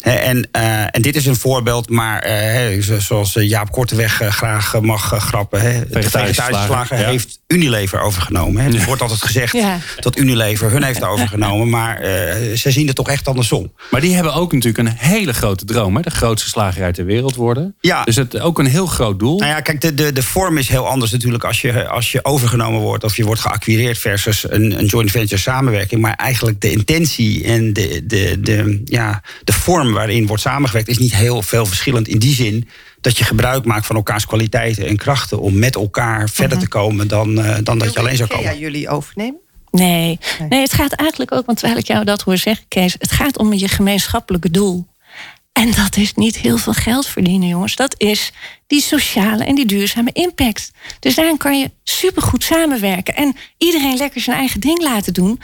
En, 0.00 0.48
uh, 0.56 0.82
en 0.90 1.02
dit 1.02 1.16
is 1.16 1.26
een 1.26 1.36
voorbeeld, 1.36 1.88
maar 1.88 2.30
uh, 2.70 2.82
zoals 2.98 3.32
Jaap 3.32 3.70
Korteweg 3.70 4.22
graag 4.28 4.80
mag 4.80 5.14
grappen, 5.18 5.60
hè, 5.60 5.80
de 5.80 5.86
vegetarische 5.90 6.42
slager 6.66 6.98
ja. 6.98 7.06
heeft 7.06 7.40
Unilever 7.46 8.00
overgenomen. 8.00 8.62
Hè. 8.62 8.78
Er 8.78 8.84
wordt 8.84 9.02
altijd 9.02 9.22
gezegd 9.22 9.52
ja. 9.52 9.78
dat 10.00 10.18
Unilever 10.18 10.70
hun 10.70 10.82
heeft 10.82 11.04
overgenomen, 11.04 11.68
maar 11.68 12.02
ze 12.56 12.70
zien 12.70 12.86
het 12.86 12.96
toch 12.96 13.08
echt 13.08 13.28
andersom. 13.28 13.72
Maar 13.90 14.00
die 14.00 14.14
hebben 14.14 14.34
ook 14.34 14.52
natuurlijk 14.52 14.88
een 14.88 14.94
hele 14.96 15.32
grote 15.32 15.64
droom, 15.64 15.96
hè? 15.96 16.02
de 16.02 16.10
grootste 16.10 16.48
slagerij 16.48 16.92
ter 16.92 17.04
wereld 17.04 17.34
worden. 17.34 17.74
Ja. 17.80 18.04
Dus 18.04 18.16
het 18.16 18.40
ook 18.40 18.58
een 18.58 18.66
heel 18.66 18.86
groot 18.86 19.18
doel. 19.18 19.38
Nou 19.38 19.50
ja, 19.50 19.60
kijk, 19.60 19.80
de, 19.80 19.94
de, 19.94 20.12
de 20.12 20.22
vorm 20.22 20.58
is 20.58 20.68
heel 20.68 20.88
anders 20.88 21.10
natuurlijk 21.10 21.44
als 21.48 21.60
je, 21.60 21.88
als 21.88 22.12
je 22.12 22.24
overgenomen 22.24 22.80
wordt 22.80 23.04
of 23.04 23.16
je 23.16 23.24
wordt 23.24 23.40
geacquireerd 23.40 23.98
versus 23.98 24.50
een, 24.50 24.78
een 24.78 24.86
joint 24.86 25.10
venture 25.10 25.40
samenwerking. 25.40 26.00
Maar 26.00 26.14
eigenlijk 26.14 26.60
de 26.60 26.70
intentie 26.70 27.44
en 27.44 27.72
de, 27.72 28.06
de, 28.06 28.40
de, 28.40 28.82
ja, 28.84 29.22
de 29.44 29.52
vorm 29.52 29.92
waarin 29.92 30.26
wordt 30.26 30.42
samengewerkt 30.42 30.88
is 30.88 30.98
niet 30.98 31.14
heel 31.14 31.42
veel 31.42 31.66
verschillend 31.66 32.08
in 32.08 32.18
die 32.18 32.34
zin 32.34 32.68
dat 33.00 33.18
je 33.18 33.24
gebruik 33.24 33.64
maakt 33.64 33.86
van 33.86 33.96
elkaars 33.96 34.26
kwaliteiten 34.26 34.86
en 34.86 34.96
krachten 34.96 35.40
om 35.40 35.58
met 35.58 35.74
elkaar 35.74 36.12
mm-hmm. 36.12 36.28
verder 36.28 36.58
te 36.58 36.68
komen 36.68 37.08
dan, 37.08 37.38
uh, 37.38 37.56
dan 37.62 37.78
dat 37.78 37.92
je 37.92 37.98
alleen 37.98 38.16
zou 38.16 38.28
komen. 38.28 38.52
Ja, 38.52 38.58
jullie 38.58 38.88
overnemen? 38.88 39.40
Nee. 39.70 40.18
nee, 40.48 40.60
het 40.60 40.72
gaat 40.72 40.92
eigenlijk 40.92 41.32
ook, 41.32 41.46
want 41.46 41.58
terwijl 41.58 41.80
ik 41.80 41.86
jou 41.86 42.04
dat 42.04 42.22
hoor 42.22 42.36
zeggen, 42.36 42.64
Kees, 42.68 42.96
het 42.98 43.12
gaat 43.12 43.38
om 43.38 43.52
je 43.52 43.68
gemeenschappelijke 43.68 44.50
doel. 44.50 44.86
En 45.58 45.72
dat 45.74 45.96
is 45.96 46.14
niet 46.14 46.36
heel 46.36 46.58
veel 46.58 46.72
geld 46.72 47.06
verdienen, 47.06 47.48
jongens. 47.48 47.76
Dat 47.76 47.94
is 47.98 48.32
die 48.66 48.80
sociale 48.80 49.44
en 49.44 49.54
die 49.54 49.66
duurzame 49.66 50.10
impact. 50.12 50.70
Dus 51.00 51.14
daarin 51.14 51.36
kan 51.36 51.58
je 51.58 51.70
supergoed 51.84 52.44
samenwerken. 52.44 53.14
En 53.14 53.36
iedereen 53.56 53.96
lekker 53.96 54.20
zijn 54.20 54.36
eigen 54.36 54.60
ding 54.60 54.82
laten 54.82 55.12
doen. 55.12 55.40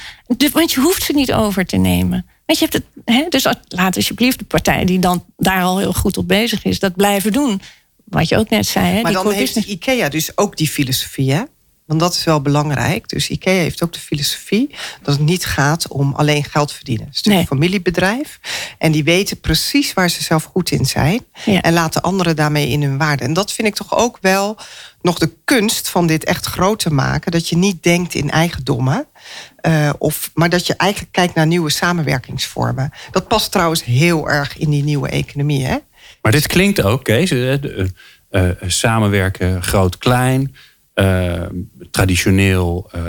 Want 0.53 0.73
je 0.73 0.81
hoeft 0.81 1.03
ze 1.03 1.13
niet 1.13 1.33
over 1.33 1.67
te 1.67 1.77
nemen. 1.77 2.27
Want 2.47 2.59
je 2.59 2.65
hebt 2.65 2.73
het, 2.73 3.15
hè? 3.17 3.29
Dus 3.29 3.47
laat 3.69 3.97
alsjeblieft 3.97 4.39
de 4.39 4.45
partij 4.45 4.85
die 4.85 4.99
dan 4.99 5.25
daar 5.37 5.63
al 5.63 5.79
heel 5.79 5.93
goed 5.93 6.17
op 6.17 6.29
bezig 6.29 6.65
is, 6.65 6.79
dat 6.79 6.97
blijven 6.97 7.33
doen. 7.33 7.61
Wat 8.05 8.29
je 8.29 8.37
ook 8.39 8.51
net 8.51 8.67
zei. 8.67 8.87
Hè? 8.87 9.03
Maar 9.03 9.13
die 9.13 9.23
dan 9.23 9.33
heeft. 9.33 9.57
IKEA 9.57 10.09
dus 10.09 10.37
ook 10.37 10.57
die 10.57 10.69
filosofie, 10.69 11.33
hè? 11.33 11.43
Want 11.87 12.01
dat 12.01 12.15
is 12.15 12.25
wel 12.25 12.41
belangrijk. 12.41 13.09
Dus 13.09 13.29
IKEA 13.29 13.53
heeft 13.53 13.83
ook 13.83 13.93
de 13.93 13.99
filosofie 13.99 14.75
dat 15.03 15.15
het 15.15 15.25
niet 15.25 15.45
gaat 15.45 15.89
om 15.89 16.15
alleen 16.15 16.45
geld 16.45 16.73
verdienen. 16.73 17.07
Het 17.07 17.15
is 17.15 17.23
nee. 17.23 17.39
een 17.39 17.47
familiebedrijf. 17.47 18.41
En 18.79 18.93
die 18.93 19.05
weten 19.05 19.41
precies 19.41 19.93
waar 19.93 20.11
ze 20.11 20.23
zelf 20.23 20.45
goed 20.45 20.71
in 20.71 20.87
zijn. 20.87 21.25
Ja. 21.45 21.63
En 21.63 21.73
laten 21.73 22.03
anderen 22.03 22.37
daarmee 22.37 22.69
in 22.69 22.83
hun 22.83 22.99
waarde. 22.99 23.25
En 23.25 23.33
dat 23.33 23.53
vind 23.53 23.69
ik 23.69 23.75
toch 23.75 23.97
ook 23.97 24.19
wel 24.21 24.59
nog 25.03 25.19
de 25.19 25.31
kunst 25.45 25.89
van 25.89 26.07
dit 26.07 26.25
echt 26.25 26.47
groot 26.47 26.79
te 26.79 26.93
maken. 26.93 27.33
Dat 27.33 27.49
je 27.49 27.57
niet 27.57 27.83
denkt 27.83 28.15
in 28.15 28.31
eigendommen. 28.31 29.07
Uh, 29.67 29.91
of, 29.99 30.31
maar 30.35 30.51
dat 30.51 30.67
je 30.67 30.75
eigenlijk 30.77 31.13
kijkt 31.13 31.35
naar 31.35 31.47
nieuwe 31.47 31.71
samenwerkingsvormen. 31.71 32.93
Dat 33.11 33.29
past 33.29 33.53
trouwens 33.53 33.85
heel 33.85 34.29
erg 34.31 34.59
in 34.59 34.71
die 34.71 34.85
nieuwe 34.85 35.09
economie. 35.09 35.65
Hè? 35.65 35.77
Maar 36.23 36.33
dit 36.33 36.47
klinkt 36.47 36.83
ook, 36.83 37.05
Kees. 37.05 37.31
Uh, 37.31 37.55
uh, 38.31 38.51
samenwerken 38.67 39.63
groot-klein. 39.63 40.55
Uh, 40.95 41.43
traditioneel 41.91 42.91
uh, 42.97 43.03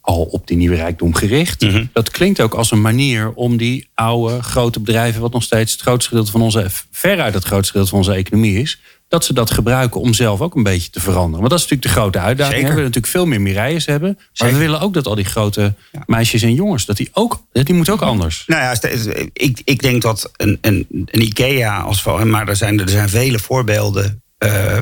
al 0.00 0.22
op 0.22 0.46
die 0.46 0.56
nieuwe 0.56 0.76
rijkdom 0.76 1.14
gericht. 1.14 1.62
Mhm. 1.62 1.84
Dat 1.92 2.10
klinkt 2.10 2.40
ook 2.40 2.54
als 2.54 2.70
een 2.70 2.80
manier 2.80 3.32
om 3.32 3.56
die 3.56 3.88
oude 3.94 4.42
grote 4.42 4.80
bedrijven, 4.80 5.20
wat 5.20 5.32
nog 5.32 5.42
steeds 5.42 5.72
het 5.72 5.80
grootste 5.80 6.08
gedeelte 6.08 6.30
van 6.30 6.42
onze, 6.42 6.66
veruit 6.90 7.34
het 7.34 7.44
grootste 7.44 7.70
gedeelte 7.70 7.90
van 7.90 7.98
onze 7.98 8.12
economie 8.12 8.60
is, 8.60 8.80
dat 9.08 9.24
ze 9.24 9.32
dat 9.32 9.50
gebruiken 9.50 10.00
om 10.00 10.14
zelf 10.14 10.40
ook 10.40 10.54
een 10.54 10.62
beetje 10.62 10.90
te 10.90 11.00
veranderen. 11.00 11.38
Want 11.38 11.50
dat 11.50 11.58
is 11.58 11.64
natuurlijk 11.68 11.94
de 11.94 12.00
grote 12.00 12.18
uitdaging. 12.18 12.54
Zeker. 12.54 12.68
We 12.68 12.74
willen 12.74 12.90
natuurlijk 12.90 13.12
veel 13.12 13.26
meer 13.26 13.40
Mireilles 13.40 13.86
hebben. 13.86 14.12
Maar 14.16 14.28
Zeker. 14.32 14.54
we 14.54 14.60
willen 14.60 14.80
ook 14.80 14.94
dat 14.94 15.06
al 15.06 15.14
die 15.14 15.24
grote 15.24 15.74
meisjes 16.06 16.42
en 16.42 16.54
jongens, 16.54 16.86
dat 16.86 16.96
die 16.96 17.10
ook, 17.12 17.42
die 17.52 17.74
moeten 17.74 17.92
ook 17.92 18.02
anders. 18.02 18.44
Nou 18.46 18.62
ja, 18.62 18.88
ik, 19.32 19.60
ik 19.64 19.82
denk 19.82 20.02
dat 20.02 20.32
een, 20.36 20.58
een, 20.60 20.86
een 20.90 21.22
IKEA 21.22 21.80
als 21.80 22.02
van, 22.02 22.30
maar 22.30 22.48
er 22.48 22.56
zijn, 22.56 22.80
er 22.80 22.88
zijn 22.88 23.08
vele 23.08 23.38
voorbeelden 23.38 24.22
eh, 24.38 24.78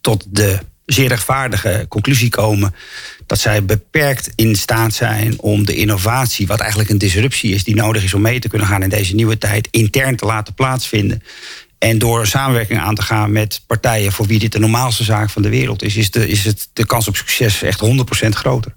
tot 0.00 0.24
de 0.28 0.58
zeer 0.92 1.08
rechtvaardige 1.08 1.86
conclusie 1.88 2.28
komen 2.28 2.74
dat 3.26 3.38
zij 3.38 3.64
beperkt 3.64 4.30
in 4.34 4.54
staat 4.54 4.94
zijn 4.94 5.40
om 5.40 5.64
de 5.66 5.74
innovatie, 5.74 6.46
wat 6.46 6.60
eigenlijk 6.60 6.90
een 6.90 6.98
disruptie 6.98 7.54
is, 7.54 7.64
die 7.64 7.74
nodig 7.74 8.04
is 8.04 8.14
om 8.14 8.20
mee 8.20 8.40
te 8.40 8.48
kunnen 8.48 8.68
gaan 8.68 8.82
in 8.82 8.88
deze 8.88 9.14
nieuwe 9.14 9.38
tijd, 9.38 9.68
intern 9.70 10.16
te 10.16 10.26
laten 10.26 10.54
plaatsvinden. 10.54 11.22
En 11.78 11.98
door 11.98 12.26
samenwerking 12.26 12.80
aan 12.80 12.94
te 12.94 13.02
gaan 13.02 13.32
met 13.32 13.62
partijen 13.66 14.12
voor 14.12 14.26
wie 14.26 14.38
dit 14.38 14.52
de 14.52 14.58
normaalste 14.58 15.04
zaak 15.04 15.30
van 15.30 15.42
de 15.42 15.48
wereld 15.48 15.82
is, 15.82 15.96
is 15.96 16.10
de, 16.10 16.28
is 16.28 16.44
het, 16.44 16.68
de 16.72 16.86
kans 16.86 17.08
op 17.08 17.16
succes 17.16 17.62
echt 17.62 17.84
100% 18.24 18.28
groter. 18.28 18.74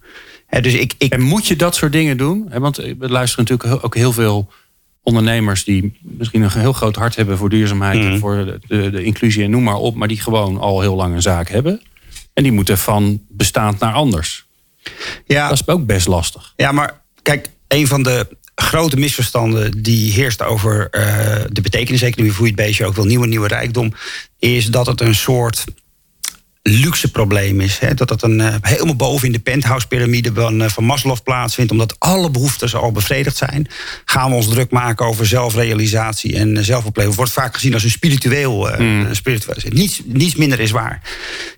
Dus 0.62 0.74
ik, 0.74 0.94
ik, 0.98 1.14
En 1.14 1.22
moet 1.22 1.48
je 1.48 1.56
dat 1.56 1.76
soort 1.76 1.92
dingen 1.92 2.18
doen? 2.18 2.50
Want 2.58 2.76
we 2.76 2.96
luisteren 3.10 3.46
natuurlijk 3.46 3.86
ook 3.86 3.96
heel 3.96 4.14
veel 4.14 4.52
ondernemers 5.04 5.64
die 5.64 6.00
misschien 6.02 6.42
een 6.42 6.52
heel 6.52 6.74
groot 6.74 6.96
hart 6.96 7.16
hebben 7.16 7.38
voor 7.38 7.50
duurzaamheid 7.50 8.00
en 8.00 8.10
Mhm. 8.10 8.20
voor 8.20 8.36
de, 8.46 8.60
de, 8.68 8.90
de 8.90 9.04
inclusie 9.04 9.44
en 9.44 9.50
noem 9.50 9.64
maar 9.64 9.76
op, 9.76 9.96
maar 9.96 10.08
die 10.08 10.22
gewoon 10.22 10.60
al 10.60 10.82
heel 10.82 10.96
lang 10.96 11.16
een 11.16 11.22
zaak 11.22 11.50
hebben. 11.50 11.82
En 12.34 12.44
die 12.44 12.52
moeten 12.52 12.78
van 12.78 13.22
bestaand 13.30 13.80
naar 13.80 13.94
anders. 13.94 14.46
ja, 15.26 15.48
Dat 15.50 15.60
is 15.60 15.68
ook 15.68 15.86
best 15.86 16.08
lastig. 16.08 16.54
Ja, 16.56 16.72
maar 16.72 17.02
kijk, 17.22 17.50
een 17.68 17.88
van 17.88 18.04
de 18.04 18.38
grote 18.56 18.96
misverstanden 18.98 19.84
die 19.84 20.12
heerst 20.12 20.42
over 20.42 20.90
eh, 20.90 21.42
de 21.50 21.62
betekeniseconomie, 21.62 22.36
hoe 22.36 22.46
je 22.46 22.54
het 22.54 22.62
beestje 22.62 22.86
ook 22.86 22.96
wil, 22.96 23.06
nieuwe, 23.06 23.28
nieuwe 23.28 23.48
rijkdom, 23.48 23.94
is 24.40 24.66
dat 24.66 24.86
het 24.86 25.02
een 25.02 25.16
soort 25.16 25.64
luxe 26.64 27.12
probleem 27.12 27.62
is. 27.62 27.80
Hè? 27.80 27.94
Dat 27.94 28.10
het 28.10 28.22
een, 28.22 28.42
eh, 28.42 28.56
helemaal 28.62 28.96
boven 28.96 29.26
in 29.26 29.34
de 29.34 29.40
penthouse-pyramide 29.40 30.32
van, 30.34 30.62
eh, 30.62 30.70
van 30.70 30.84
Maslow 30.84 31.18
plaatsvindt, 31.24 31.72
omdat 31.72 31.96
alle 32.00 32.32
behoeftes 32.32 32.76
al 32.76 32.92
bevredigd 32.92 33.38
zijn. 33.38 33.68
Gaan 34.06 34.30
we 34.30 34.36
ons 34.36 34.48
druk 34.48 34.72
maken 34.72 35.06
over 35.06 35.26
zelfrealisatie 35.26 36.36
en 36.36 36.56
uh, 36.56 36.64
zelfopleving. 36.64 37.16
Wordt 37.16 37.32
vaak 37.32 37.54
gezien 37.56 37.74
als 37.74 37.84
een 37.84 37.90
spiritueel. 37.90 38.72
een 38.72 39.16
spiritueel 39.16 39.56
niets, 39.70 40.02
niets 40.06 40.36
minder 40.36 40.60
is 40.60 40.72
waar. 40.72 41.02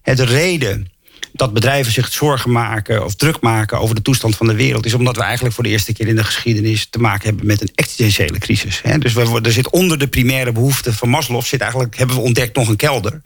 Hè, 0.01 0.15
de 0.15 0.25
reden 0.25 0.93
dat 1.35 1.53
bedrijven 1.53 1.91
zich 1.91 2.13
zorgen 2.13 2.51
maken 2.51 3.05
of 3.05 3.15
druk 3.15 3.41
maken 3.41 3.79
over 3.79 3.95
de 3.95 4.01
toestand 4.01 4.35
van 4.35 4.47
de 4.47 4.55
wereld, 4.55 4.85
is 4.85 4.93
omdat 4.93 5.15
we 5.15 5.21
eigenlijk 5.21 5.55
voor 5.55 5.63
de 5.63 5.69
eerste 5.69 5.93
keer 5.93 6.07
in 6.07 6.15
de 6.15 6.23
geschiedenis 6.23 6.87
te 6.89 6.99
maken 6.99 7.27
hebben 7.27 7.45
met 7.45 7.61
een 7.61 7.71
existentiële 7.75 8.37
crisis. 8.37 8.79
Hè. 8.83 8.97
Dus 8.97 9.13
we, 9.13 9.39
er 9.43 9.51
zit 9.51 9.69
onder 9.69 9.97
de 9.99 10.07
primaire 10.07 10.51
behoeften 10.51 10.93
van 10.93 11.09
Maslow, 11.09 11.41
zit 11.41 11.61
eigenlijk, 11.61 11.97
hebben 11.97 12.15
we 12.15 12.21
ontdekt 12.21 12.55
nog 12.55 12.67
een 12.67 12.75
kelder. 12.75 13.21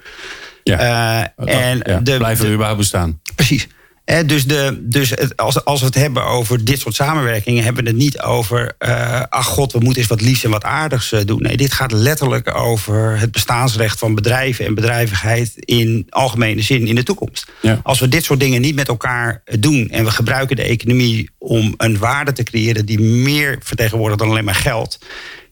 Ja. 0.70 1.34
Eh, 1.36 1.70
en 1.70 1.82
Ja, 1.86 2.00
de, 2.00 2.18
blijven 2.18 2.46
we 2.46 2.52
überhaupt 2.52 2.80
bestaan? 2.80 3.20
Precies. 3.36 3.68
Hè, 4.06 4.26
dus 4.26 4.46
de, 4.46 4.80
dus 4.82 5.10
het, 5.10 5.38
als, 5.38 5.66
als 5.66 5.80
we 5.80 5.86
het 5.86 5.96
hebben 5.96 6.26
over 6.26 6.66
dit 6.66 6.80
soort 6.80 6.96
samenwerkingen, 6.96 7.64
hebben 7.64 7.84
we 7.84 7.90
het 7.90 8.00
niet 8.00 8.20
over. 8.22 8.76
eh, 8.78 9.22
ach 9.30 9.46
god, 9.46 9.72
we 9.72 9.80
moeten 9.80 10.02
eens 10.02 10.10
wat 10.10 10.22
liefs 10.22 10.44
en 10.44 10.50
wat 10.50 10.64
aardigs 10.64 11.12
eh, 11.12 11.20
doen. 11.26 11.42
Nee, 11.42 11.58
dit 11.58 11.74
gaat 11.74 11.92
letterlijk 11.92 12.56
over 12.56 13.20
het 13.20 13.32
bestaansrecht 13.32 14.00
van 14.00 14.16
bedrijven 14.16 14.66
en 14.66 14.76
bedrijvigheid 14.76 15.52
in 15.56 16.06
algemene 16.10 16.62
zin 16.62 16.88
in 16.88 16.96
de 16.96 17.04
toekomst. 17.04 17.46
Ja. 17.62 17.80
Als 17.84 18.00
we 18.00 18.08
dit 18.08 18.24
soort 18.24 18.40
dingen 18.40 18.62
niet 18.62 18.76
met 18.76 18.88
elkaar 18.88 19.42
eh, 19.46 19.56
doen 19.60 19.90
en 19.90 20.04
we 20.06 20.12
gebruiken 20.12 20.56
de 20.56 20.64
economie 20.64 21.30
om 21.38 21.74
een 21.78 21.98
waarde 21.98 22.32
te 22.34 22.44
creëren 22.44 22.86
die 22.86 23.00
meer 23.00 23.58
vertegenwoordigt 23.64 24.20
dan 24.20 24.30
alleen 24.30 24.46
maar 24.46 24.56
geld. 24.56 25.00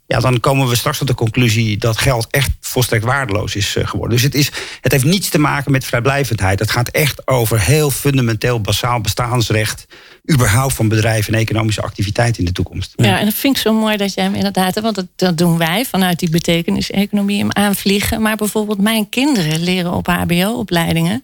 Ja, 0.07 0.19
dan 0.19 0.39
komen 0.39 0.67
we 0.67 0.75
straks 0.75 0.97
tot 0.97 1.07
de 1.07 1.13
conclusie 1.13 1.77
dat 1.77 1.97
geld 1.97 2.27
echt 2.29 2.51
volstrekt 2.59 3.03
waardeloos 3.03 3.55
is 3.55 3.75
eh, 3.75 3.87
geworden. 3.87 4.15
Dus 4.15 4.25
het, 4.25 4.35
is, 4.35 4.51
het 4.81 4.91
heeft 4.91 5.03
niets 5.03 5.29
te 5.29 5.39
maken 5.39 5.71
met 5.71 5.85
vrijblijvendheid. 5.85 6.59
Het 6.59 6.71
gaat 6.71 6.89
echt 6.89 7.27
over 7.27 7.61
heel 7.61 7.91
fundamenteel, 7.91 8.61
basaal 8.61 9.01
bestaansrecht. 9.01 9.85
Überhaupt 10.31 10.73
van 10.73 10.87
bedrijven 10.87 11.33
en 11.33 11.39
economische 11.39 11.81
activiteit 11.81 12.37
in 12.37 12.45
de 12.45 12.51
toekomst. 12.51 12.93
Ja, 12.95 13.19
en 13.19 13.25
dat 13.25 13.33
vind 13.33 13.55
ik 13.55 13.61
zo 13.61 13.73
mooi 13.73 13.97
dat 13.97 14.13
jij 14.13 14.23
hem 14.23 14.35
inderdaad. 14.35 14.79
Want 14.79 14.95
dat, 14.95 15.05
dat 15.15 15.37
doen 15.37 15.57
wij 15.57 15.85
vanuit 15.85 16.19
die 16.19 16.29
betekenis-economie 16.29 17.37
hem 17.39 17.51
aanvliegen. 17.51 18.21
Maar 18.21 18.35
bijvoorbeeld 18.35 18.81
mijn 18.81 19.09
kinderen 19.09 19.63
leren 19.63 19.93
op 19.93 20.07
HBO-opleidingen. 20.07 21.23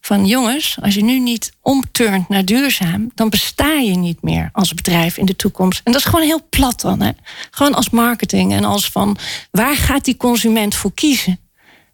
Van 0.00 0.26
jongens, 0.26 0.76
als 0.82 0.94
je 0.94 1.04
nu 1.04 1.18
niet 1.18 1.52
omturnt 1.62 2.28
naar 2.28 2.44
duurzaam, 2.44 3.10
dan 3.14 3.28
besta 3.28 3.72
je 3.72 3.94
niet 3.96 4.22
meer 4.22 4.48
als 4.52 4.74
bedrijf 4.74 5.16
in 5.16 5.26
de 5.26 5.36
toekomst. 5.36 5.80
En 5.84 5.92
dat 5.92 6.00
is 6.00 6.06
gewoon 6.06 6.24
heel 6.26 6.46
plat 6.50 6.80
dan. 6.80 7.00
Hè? 7.00 7.10
Gewoon 7.50 7.74
als 7.74 7.90
marketing 7.90 8.52
en 8.52 8.64
als 8.64 8.90
van 8.90 9.16
waar 9.50 9.76
gaat 9.76 10.04
die 10.04 10.16
consument 10.16 10.74
voor 10.74 10.92
kiezen? 10.94 11.38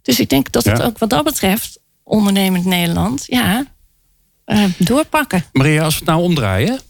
Dus 0.03 0.20
ik 0.20 0.29
denk 0.29 0.53
dat 0.53 0.64
het 0.64 0.79
Ja. 0.79 0.85
ook 0.85 0.99
wat 0.99 1.11
dat 1.11 1.25
betreft, 1.25 1.79
ondernemend 2.03 2.64
Nederland, 2.64 3.25
ja, 3.27 3.64
eh, 4.51 4.65
doorpakken. 4.79 5.45
Maria, 5.53 5.83
als 5.85 5.95
we 5.95 6.01
het 6.01 6.09
nou 6.09 6.23
omdraaien. 6.23 6.81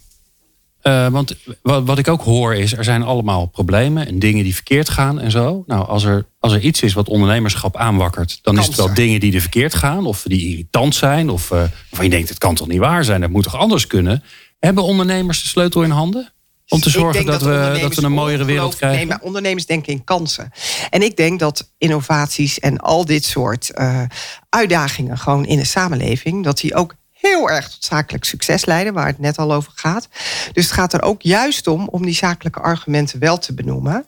eh, 0.81 1.09
want 1.09 1.37
wat, 1.63 1.85
wat 1.85 1.99
ik 1.99 2.09
ook 2.09 2.23
hoor 2.23 2.55
is, 2.55 2.73
er 2.73 2.85
zijn 2.85 3.03
allemaal 3.03 3.47
problemen 3.47 4.07
en 4.07 4.19
dingen 4.19 4.45
die 4.45 4.55
verkeerd 4.55 4.89
gaan 4.89 5.21
en 5.21 5.31
zo. 5.31 5.65
Nou, 5.67 5.87
als 5.87 6.05
er, 6.05 6.27
als 6.39 6.53
er 6.53 6.61
iets 6.61 6.83
is 6.83 6.93
wat 6.93 7.09
ondernemerschap 7.09 7.77
aanwakkert, 7.77 8.39
dan 8.43 8.59
is 8.59 8.67
het 8.67 8.77
wel 8.77 8.95
dingen 8.95 9.21
die 9.21 9.35
er 9.35 9.41
verkeerd 9.41 9.75
gaan. 9.75 10.07
Of 10.07 10.23
die 10.27 10.49
irritant 10.49 10.95
zijn. 10.95 11.31
Of 11.31 11.51
eh, 11.51 11.59
waarvan 11.59 12.05
je 12.05 12.11
denkt, 12.11 12.29
het 12.29 12.39
kan 12.39 12.55
toch 12.55 12.69
niet 12.69 12.79
waar 12.79 13.05
zijn, 13.05 13.21
dat 13.21 13.31
moet 13.31 13.43
toch 13.45 13.57
anders 13.57 13.87
kunnen. 13.87 14.23
Hebben 14.59 14.85
ondernemers 14.85 15.43
de 15.43 15.49
sleutel 15.49 15.83
in 15.83 15.91
handen? 15.91 16.33
Om 16.69 16.81
te 16.81 16.91
zorgen 16.91 17.27
dat, 17.27 17.43
we, 17.43 17.79
dat 17.81 17.95
we 17.95 18.03
een 18.05 18.13
mooiere 18.13 18.45
wereld 18.45 18.77
krijgen? 18.77 18.99
Nee, 18.99 19.07
maar 19.07 19.21
ondernemers 19.23 19.67
denken 19.67 19.93
in 19.93 20.05
kansen. 20.05 20.51
En 20.91 21.03
ik 21.03 21.17
denk 21.17 21.39
dat 21.39 21.73
innovaties 21.79 22.59
en 22.59 22.79
al 22.79 23.05
dit 23.05 23.25
soort 23.25 23.71
eh, 23.71 24.03
uitdagingen 24.49 25.19
gewoon 25.19 25.45
in 25.47 25.59
de 25.59 25.65
samenleving, 25.65 26.45
dat 26.45 26.59
die 26.61 26.75
ook 26.75 26.95
heel 27.21 27.51
erg 27.51 27.69
tot 27.69 27.85
zakelijk 27.85 28.25
succes 28.25 28.65
leiden, 28.65 28.93
waar 28.93 29.07
het 29.07 29.19
net 29.19 29.39
al 29.39 29.53
over 29.53 29.73
gaat. 29.75 30.09
Dus 30.53 30.65
het 30.65 30.75
gaat 30.75 30.93
er 30.93 31.03
ook 31.03 31.23
juist 31.23 31.67
om 31.67 31.89
om 31.89 32.03
die 32.03 32.15
zakelijke 32.15 32.61
argumenten 32.61 33.19
wel 33.19 33.39
te 33.39 33.55
benoemen. 33.55 34.07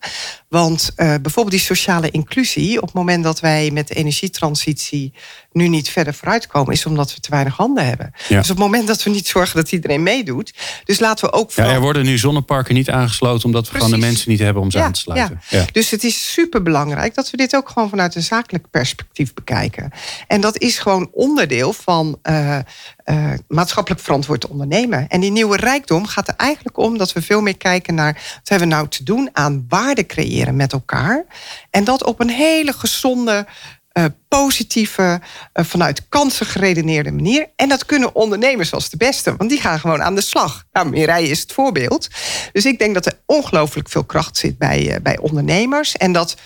Want 0.53 0.93
eh, 0.97 1.07
bijvoorbeeld 1.07 1.51
die 1.51 1.65
sociale 1.65 2.11
inclusie, 2.11 2.77
op 2.77 2.85
het 2.87 2.95
moment 2.95 3.25
dat 3.25 3.41
wij 3.41 3.71
met 3.71 3.89
de 3.89 3.95
energietransitie 3.95 5.13
nu 5.53 5.69
niet 5.69 5.89
verder 5.89 6.15
vooruitkomen, 6.15 6.73
is 6.73 6.87
omdat 6.87 7.15
we 7.15 7.21
te 7.21 7.31
weinig 7.31 7.57
handen 7.57 7.87
hebben. 7.87 8.13
Ja. 8.29 8.39
Dus 8.41 8.51
op 8.51 8.57
het 8.57 8.65
moment 8.65 8.87
dat 8.87 9.03
we 9.03 9.11
niet 9.11 9.27
zorgen 9.27 9.57
dat 9.57 9.73
iedereen 9.73 10.03
meedoet, 10.03 10.55
dus 10.85 10.99
laten 10.99 11.25
we 11.25 11.33
ook 11.33 11.53
Ja, 11.53 11.65
er 11.65 11.81
worden 11.81 12.05
nu 12.05 12.19
zonneparken 12.19 12.75
niet 12.75 12.91
aangesloten 12.91 13.45
omdat 13.45 13.71
we 13.71 13.75
gewoon 13.75 13.91
de 13.91 13.97
mensen 13.97 14.31
niet 14.31 14.39
hebben 14.39 14.63
om 14.63 14.71
ze 14.71 14.79
Ja, 14.79 14.85
aan 14.85 14.93
te 14.93 15.01
sluiten. 15.01 15.41
ja. 15.49 15.59
Ja. 15.59 15.65
Dus 15.73 15.91
het 15.91 16.05
is 16.05 16.33
superbelangrijk 16.33 17.15
dat 17.15 17.31
we 17.31 17.37
dit 17.37 17.57
ook 17.57 17.69
gewoon 17.69 17.89
vanuit 17.89 18.15
een 18.15 18.23
zakelijk 18.23 18.71
perspectief 18.71 19.35
bekijken. 19.35 19.91
En 20.27 20.41
dat 20.41 20.59
is 20.59 20.79
gewoon 20.79 21.09
onderdeel 21.13 21.73
van 21.73 22.19
eh, 22.23 22.59
eh, 23.05 23.31
maatschappelijk 23.49 24.03
verantwoord 24.03 24.47
ondernemen. 24.47 25.09
En 25.09 25.21
die 25.21 25.31
nieuwe 25.31 25.57
rijkdom 25.57 26.07
gaat 26.07 26.29
er 26.29 26.35
eigenlijk 26.37 26.79
om 26.79 26.99
dat 26.99 27.13
we 27.13 27.23
veel 27.23 27.41
meer 27.41 27.57
kijken 27.57 27.95
naar 27.95 28.13
wat 28.13 28.49
hebben 28.49 28.69
we 28.69 28.75
nou 28.75 28.89
te 28.89 29.05
doen 29.05 29.29
aan 29.33 29.65
waarde 29.69 30.07
creëren 30.07 30.41
met 30.51 30.73
elkaar. 30.73 31.25
En 31.71 31.85
dat 31.85 32.05
op 32.05 32.21
een 32.21 32.31
hele 32.31 32.73
gezonde. 32.73 33.47
eh, 33.93 34.05
positieve, 34.29 35.21
eh, 35.53 35.65
vanuit 35.65 36.09
kansen 36.09 36.47
geredeneerde 36.47 37.13
manier. 37.13 37.51
En 37.57 37.69
dat 37.69 37.87
kunnen 37.87 38.15
ondernemers 38.15 38.73
als 38.73 38.91
de 38.91 38.97
beste, 38.97 39.37
want 39.37 39.51
die 39.51 39.61
gaan 39.61 39.81
gewoon 39.81 40.03
aan 40.03 40.15
de 40.15 40.21
slag. 40.21 40.65
Nou, 40.73 40.97
is 41.29 41.41
het 41.41 41.53
voorbeeld. 41.53 42.09
Dus 42.53 42.67
ik 42.67 42.79
denk 42.79 42.95
dat 42.95 43.07
er 43.07 43.21
ongelooflijk 43.27 43.89
veel 43.89 44.05
kracht 44.05 44.37
zit 44.37 44.59
bij, 44.59 44.95
eh, 44.95 45.01
bij 45.01 45.19
ondernemers. 45.19 45.97
En 45.97 46.13
dat 46.13 46.37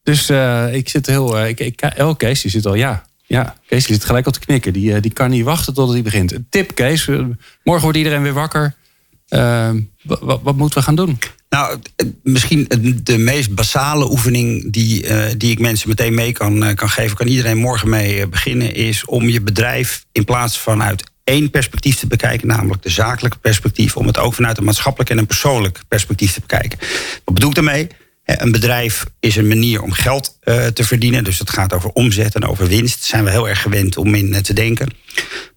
Dus 0.02 0.28
eh, 0.28 0.74
ik 0.74 0.88
zit 0.88 1.06
heel... 1.06 1.38
eh, 1.38 1.48
ik, 1.48 1.60
ik, 1.60 1.92
oh, 1.98 2.16
Kees, 2.16 2.40
die 2.42 2.50
zit 2.50 2.66
al... 2.66 2.74
Ja, 2.74 3.04
ja, 3.26 3.56
Kees 3.66 3.86
die 3.86 3.94
zit 3.94 4.04
gelijk 4.04 4.26
al 4.26 4.32
te 4.32 4.40
knikken. 4.40 4.72
Die, 4.72 4.94
eh, 4.94 5.02
die 5.02 5.12
kan 5.12 5.30
niet 5.30 5.44
wachten 5.44 5.74
tot 5.74 5.92
hij 5.92 6.02
begint. 6.02 6.34
Tip, 6.48 6.74
Kees. 6.74 7.06
Morgen 7.06 7.82
wordt 7.82 7.96
iedereen 7.98 8.22
weer 8.22 8.32
wakker. 8.32 8.74
Wa- 9.28 9.74
wa- 10.02 10.40
wat 10.42 10.56
moeten 10.56 10.78
we 10.78 10.84
gaan 10.84 10.94
doen? 10.94 11.18
Nou, 11.48 11.78
misschien 12.22 12.66
de 13.02 13.18
meest 13.18 13.54
basale 13.54 14.10
oefening 14.10 14.72
die, 14.72 15.06
die 15.36 15.50
ik 15.50 15.58
mensen 15.58 15.88
meteen 15.88 16.14
mee 16.14 16.32
kan, 16.32 16.74
kan 16.74 16.88
geven, 16.90 17.16
kan 17.16 17.26
iedereen 17.26 17.56
morgen 17.58 17.88
mee 17.88 18.28
beginnen, 18.28 18.74
is 18.74 19.04
om 19.04 19.28
je 19.28 19.40
bedrijf 19.40 20.04
in 20.12 20.24
plaats 20.24 20.60
van 20.60 20.82
uit 20.82 21.10
één 21.24 21.50
perspectief 21.50 21.96
te 21.96 22.06
bekijken, 22.06 22.46
namelijk 22.46 22.82
de 22.82 22.90
zakelijke 22.90 23.38
perspectief, 23.38 23.96
om 23.96 24.06
het 24.06 24.18
ook 24.18 24.34
vanuit 24.34 24.58
een 24.58 24.64
maatschappelijk 24.64 25.10
en 25.10 25.18
een 25.18 25.26
persoonlijk 25.26 25.80
perspectief 25.88 26.32
te 26.32 26.40
bekijken. 26.40 26.78
Wat 27.24 27.34
bedoel 27.34 27.48
ik 27.48 27.54
daarmee? 27.54 27.88
Een 28.24 28.52
bedrijf 28.52 29.04
is 29.20 29.36
een 29.36 29.48
manier 29.48 29.82
om 29.82 29.92
geld 29.92 30.38
eh, 30.40 30.66
te 30.66 30.84
verdienen. 30.84 31.24
Dus 31.24 31.38
het 31.38 31.50
gaat 31.50 31.72
over 31.72 31.90
omzet 31.90 32.34
en 32.34 32.46
over 32.46 32.66
winst. 32.66 32.98
Daar 32.98 33.08
zijn 33.08 33.24
we 33.24 33.30
heel 33.30 33.48
erg 33.48 33.62
gewend 33.62 33.96
om 33.96 34.14
in 34.14 34.34
eh, 34.34 34.40
te 34.40 34.52
denken. 34.52 34.88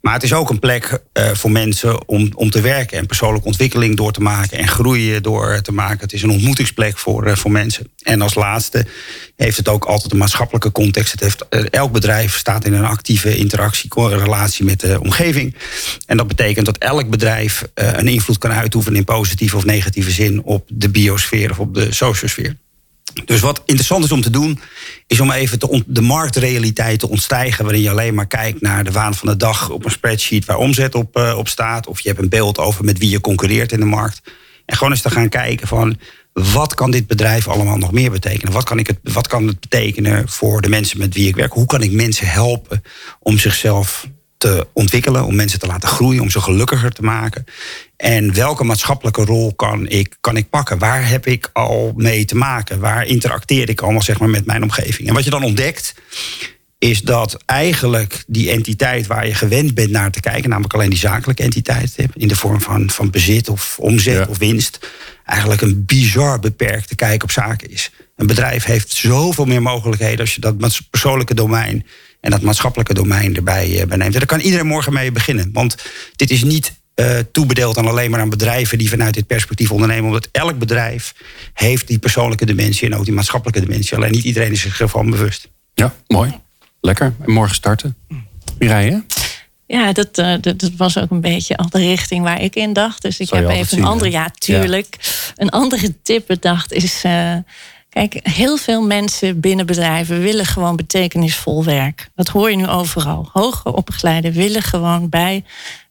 Maar 0.06 0.14
het 0.14 0.24
is 0.24 0.34
ook 0.34 0.50
een 0.50 0.60
plek 0.60 1.00
eh, 1.14 1.30
voor 1.34 1.52
mensen 1.52 2.08
om, 2.08 2.32
om 2.36 2.50
te 2.50 2.62
werken 2.62 2.98
en 2.98 3.06
persoonlijke 3.06 3.48
ontwikkeling 3.48 3.96
door 3.96 4.12
te 4.12 4.22
maken 4.22 4.58
en 4.58 4.68
groeien 4.68 5.24
door 5.24 5.62
te 5.62 5.72
maken. 5.72 6.00
Het 6.00 6.14
is 6.14 6.22
een 6.22 6.30
ontmoetingsplek 6.30 6.98
voor, 6.98 7.26
eh, 7.26 7.36
voor 7.36 7.52
mensen. 7.52 7.92
En 8.04 8.22
als 8.22 8.36
laatste 8.36 8.86
heeft 9.36 9.58
het 9.58 9.68
ook 9.68 9.86
altijd 9.86 10.12
een 10.12 10.18
maatschappelijke 10.18 10.72
context. 10.72 11.12
Het 11.12 11.20
heeft, 11.20 11.48
eh, 11.50 11.66
elk 11.70 11.92
bedrijf 11.92 12.38
staat 12.38 12.66
in 12.66 12.74
een 12.74 12.86
actieve 12.86 13.38
interactie, 13.38 13.90
relatie 13.96 14.66
met 14.66 14.80
de 14.80 15.00
omgeving. 15.02 15.56
En 16.06 16.18
dat 16.18 16.28
betekent 16.28 16.66
dat 16.66 16.78
elk 16.78 17.10
bedrijf 17.10 17.64
een 17.74 18.08
invloed 18.08 18.38
kan 18.38 18.52
uitoefenen 18.52 18.98
in 18.98 19.04
positieve 19.04 19.56
of 19.56 19.66
negatieve 19.66 20.12
zin 20.12 20.44
op 20.44 20.70
de 20.74 20.90
biosfeer 20.90 21.52
of 21.52 21.60
op 21.60 21.74
de 21.74 21.94
sociosfeer. 21.94 22.56
Dus 23.26 23.40
wat 23.40 23.62
interessant 23.66 24.04
is 24.04 24.12
om 24.12 24.22
te 24.22 24.30
doen, 24.30 24.60
is 25.08 25.20
om 25.20 25.32
even 25.32 25.84
de 25.88 26.02
marktrealiteit 26.02 27.00
te 27.00 27.10
ontstijgen. 27.10 27.64
Waarin 27.64 27.82
je 27.82 27.90
alleen 27.90 28.14
maar 28.14 28.28
kijkt 28.28 28.62
naar 28.62 28.84
de 28.84 28.92
waan 28.92 29.16
van 29.16 29.28
de 29.28 29.38
dag 29.38 29.70
op 29.70 29.86
een 29.86 29.92
spreadsheet 29.92 30.46
waar 30.46 30.58
omzet 30.58 30.96
op, 30.96 31.16
eh, 31.16 31.38
op 31.38 31.48
staat. 31.48 31.88
Of 31.88 32.00
je 32.00 32.08
hebt 32.08 32.22
een 32.22 32.30
beeld 32.30 32.58
over 32.58 32.86
met 32.86 32.98
wie 32.98 33.10
je 33.10 33.22
concurreert 33.22 33.72
in 33.72 33.80
de 33.80 33.86
markt. 33.86 34.22
En 34.66 34.76
gewoon 34.76 34.92
eens 34.92 35.02
te 35.02 35.10
gaan 35.10 35.30
kijken 35.30 35.68
van 35.68 35.98
wat 36.34 36.74
kan 36.74 36.92
dit 36.92 37.08
bedrijf 37.08 37.48
allemaal 37.48 37.78
nog 37.78 37.92
meer 37.92 38.12
betekenen? 38.12 38.54
Wat 38.54 38.64
kan, 38.64 38.80
ik 38.80 38.88
het, 38.88 39.00
wat 39.04 39.28
kan 39.28 39.48
het 39.48 39.60
betekenen 39.60 40.30
voor 40.30 40.62
de 40.62 40.70
mensen 40.70 40.98
met 40.98 41.14
wie 41.14 41.28
ik 41.28 41.36
werk? 41.36 41.54
Hoe 41.54 41.66
kan 41.66 41.82
ik 41.82 41.92
mensen 41.92 42.28
helpen 42.28 42.84
om 43.20 43.38
zichzelf 43.38 44.08
te 44.46 44.68
ontwikkelen, 44.74 45.26
om 45.26 45.36
mensen 45.36 45.60
te 45.60 45.66
laten 45.66 45.90
groeien, 45.90 46.22
om 46.22 46.30
ze 46.30 46.42
gelukkiger 46.42 46.92
te 46.92 47.04
maken. 47.04 47.46
En 47.98 48.34
welke 48.34 48.64
maatschappelijke 48.64 49.26
rol 49.26 49.54
kan 49.56 49.88
ik, 49.88 50.18
kan 50.22 50.38
ik 50.38 50.50
pakken? 50.50 50.78
Waar 50.78 51.10
heb 51.10 51.28
ik 51.28 51.50
al 51.54 51.94
mee 51.96 52.26
te 52.26 52.36
maken? 52.36 52.80
Waar 52.80 53.06
interacteer 53.06 53.70
ik 53.70 53.82
allemaal 53.82 54.02
zeg 54.02 54.20
maar, 54.20 54.30
met 54.30 54.46
mijn 54.46 54.64
omgeving? 54.64 55.08
En 55.08 55.14
wat 55.14 55.24
je 55.24 55.30
dan 55.30 55.44
ontdekt, 55.44 55.94
is 56.80 57.02
dat 57.02 57.38
eigenlijk 57.46 58.24
die 58.28 58.52
entiteit 58.52 59.08
waar 59.08 59.28
je 59.28 59.34
gewend 59.34 59.74
bent 59.74 59.92
naar 59.92 60.12
te 60.12 60.20
kijken, 60.20 60.50
namelijk 60.50 60.74
alleen 60.74 60.90
die 60.90 61.00
zakelijke 61.00 61.44
entiteit, 61.44 61.96
in 62.14 62.28
de 62.28 62.36
vorm 62.36 62.62
van, 62.62 62.90
van 62.90 63.10
bezit 63.10 63.50
of 63.50 63.80
omzet 63.80 64.14
Ja. 64.14 64.26
of 64.30 64.38
winst, 64.38 64.80
eigenlijk 65.26 65.62
een 65.62 65.86
bizar 65.86 66.40
beperkte 66.40 66.96
kijk 66.96 67.24
op 67.24 67.32
zaken 67.32 67.72
is. 67.72 67.92
Een 68.16 68.28
bedrijf 68.28 68.64
heeft 68.64 68.92
zoveel 68.92 69.46
meer 69.46 69.62
mogelijkheden 69.62 70.20
als 70.20 70.36
je 70.36 70.42
dat 70.42 70.56
persoonlijke 70.90 71.34
domein 71.34 71.86
en 72.26 72.32
dat 72.32 72.42
maatschappelijke 72.42 72.94
domein 72.94 73.36
erbij 73.36 73.82
eh, 73.82 73.88
bij 73.88 73.98
neemt. 73.98 74.14
En 74.14 74.20
daar 74.20 74.26
kan 74.26 74.40
iedereen 74.40 74.68
morgen 74.68 74.94
mee 74.94 75.12
beginnen. 75.12 75.50
Want 75.54 75.76
dit 76.16 76.32
is 76.32 76.44
niet 76.44 76.74
eh, 76.94 77.18
toebedeeld 77.32 77.78
aan 77.78 77.88
alleen 77.88 78.12
maar 78.12 78.20
aan 78.20 78.30
bedrijven 78.30 78.78
die 78.78 78.90
vanuit 78.90 79.14
dit 79.14 79.28
perspectief 79.28 79.72
ondernemen. 79.72 80.06
Omdat 80.06 80.28
elk 80.32 80.58
bedrijf 80.58 81.14
heeft 81.54 81.88
die 81.88 82.00
persoonlijke 82.00 82.46
dimensie 82.46 82.88
en 82.88 82.96
ook 82.96 83.06
die 83.06 83.14
maatschappelijke 83.14 83.68
dimensie. 83.68 83.98
Alleen 83.98 84.12
niet 84.12 84.24
iedereen 84.24 84.52
is 84.52 84.62
zich 84.62 84.80
ervan 84.80 85.10
bewust. 85.10 85.50
Ja, 85.74 85.94
mooi. 86.08 86.40
Lekker. 86.82 87.14
En 87.26 87.32
morgen 87.32 87.56
starten. 87.56 87.96
Mireille? 88.60 89.04
Ja, 89.68 89.94
dat, 89.94 90.18
eh, 90.18 90.34
dat, 90.42 90.60
dat 90.60 90.72
was 90.78 90.98
ook 90.98 91.12
een 91.12 91.22
beetje 91.22 91.58
al 91.58 91.70
de 91.70 91.80
richting 91.80 92.24
waar 92.24 92.42
ik 92.42 92.56
in 92.56 92.74
dacht. 92.74 93.02
Dus 93.02 93.20
ik 93.20 93.30
heb 93.30 93.50
even 93.50 93.78
een 93.78 93.84
andere, 93.84 94.10
hè? 94.10 94.18
ja, 94.18 94.30
tuurlijk. 94.38 94.98
Een 95.36 95.50
andere 95.50 96.02
tip 96.02 96.28
bedacht 96.28 96.72
is. 96.72 97.04
eh, 97.04 97.36
kijk, 97.96 98.20
heel 98.24 98.58
veel 98.58 98.82
mensen 98.82 99.40
binnen 99.40 99.66
bedrijven 99.66 100.22
willen 100.22 100.46
gewoon 100.46 100.76
betekenisvol 100.76 101.64
werk. 101.64 102.10
Dat 102.16 102.28
hoor 102.28 102.50
je 102.50 102.56
nu 102.56 102.68
overal. 102.68 103.30
Hoger 103.34 103.74
opgeleiden 103.74 104.32
willen 104.32 104.62
gewoon 104.62 105.10
bij 105.10 105.44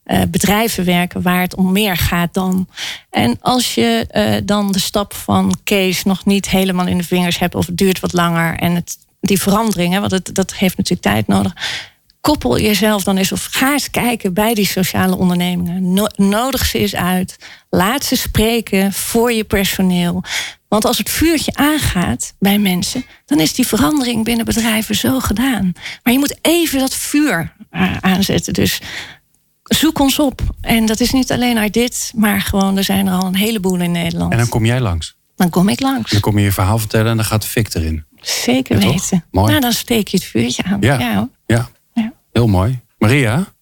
eh, 0.05 0.21
bedrijven 0.29 0.85
werken 0.85 1.23
waar 1.23 1.41
het 1.41 1.55
om 1.55 1.73
meer 1.73 1.97
gaat 1.97 2.35
dan. 2.35 2.69
En 3.11 3.39
als 3.41 3.75
je 3.75 4.07
eh, 4.09 4.35
dan 4.45 4.73
de 4.73 4.79
stap 4.79 5.15
van 5.15 5.59
Kees 5.65 6.05
nog 6.05 6.25
niet 6.25 6.49
helemaal 6.49 6.87
in 6.87 6.99
de 6.99 7.05
vingers 7.05 7.39
hebt, 7.39 7.55
of 7.55 7.67
het 7.67 7.77
duurt 7.77 8.01
wat 8.01 8.13
langer 8.13 8.59
en 8.59 8.75
het, 8.75 8.99
die 9.21 9.41
veranderingen, 9.41 10.01
want 10.01 10.13
het, 10.13 10.35
dat 10.35 10.55
heeft 10.55 10.77
natuurlijk 10.77 11.07
tijd 11.07 11.27
nodig 11.27 11.53
koppel 12.25 12.59
jezelf 12.59 13.03
dan 13.03 13.17
eens 13.17 13.33
of 13.33 13.49
ga 13.51 13.73
eens 13.73 13.91
kijken 13.91 14.35
bij 14.35 14.55
die 14.55 14.67
sociale 14.67 15.17
ondernemingen. 15.17 15.93
No- 15.93 16.07
nodig 16.17 16.65
ze 16.65 16.79
eens 16.79 16.95
uit. 16.95 17.37
Laat 17.71 18.05
ze 18.05 18.17
spreken 18.17 18.93
voor 18.93 19.33
je 19.33 19.45
personeel. 19.45 20.23
Want 20.75 20.87
als 20.87 20.99
het 20.99 21.11
vuurtje 21.11 21.55
aangaat 21.55 22.35
bij 22.39 22.59
mensen, 22.59 23.05
dan 23.27 23.41
is 23.41 23.55
die 23.55 23.67
verandering 23.67 24.25
binnen 24.25 24.45
bedrijven 24.45 24.95
zo 24.95 25.21
gedaan. 25.21 25.73
Maar 26.03 26.13
je 26.13 26.19
moet 26.19 26.39
even 26.41 26.79
dat 26.79 26.95
vuur 26.95 27.53
eh, 27.71 27.97
aanzetten. 28.01 28.53
Dus 28.53 28.81
zoek 29.63 29.99
ons 29.99 30.19
op. 30.19 30.41
En 30.61 30.87
dat 30.87 31.01
is 31.01 31.11
niet 31.13 31.33
alleen 31.33 31.59
uit 31.59 31.73
dit, 31.73 32.13
maar 32.17 32.41
gewoon, 32.41 32.77
er 32.77 32.85
zijn 32.85 33.07
er 33.07 33.13
al 33.13 33.27
een 33.27 33.35
heleboel 33.35 33.81
in 33.81 33.91
Nederland. 33.91 34.33
En 34.33 34.39
dan 34.39 34.49
kom 34.49 34.65
jij 34.65 34.81
langs. 34.81 35.17
Dan 35.37 35.51
kom 35.51 35.69
ik 35.69 35.81
langs. 35.81 36.11
Dan 36.11 36.21
kom 36.21 36.39
je 36.39 36.45
je 36.45 36.53
verhaal 36.53 36.79
vertellen 36.79 37.11
en 37.11 37.17
dan 37.17 37.25
gaat 37.27 37.43
de 37.43 37.49
fik 37.49 37.75
erin. 37.75 38.05
Zeker 38.21 38.81
Ja, 38.81 38.89
weten. 38.91 39.25
Mooi. 39.31 39.49
Nou, 39.49 39.61
dan 39.61 39.73
steek 39.73 40.09
je 40.09 40.17
het 40.17 40.27
vuurtje 40.27 40.63
aan. 40.63 40.81
Ja. 40.81 41.15
hoor. 41.15 41.29
Ja, 41.47 41.69
Ja. 41.95 42.13
heel 42.33 42.47
mooi. 42.47 42.81
Maria? 42.99 43.53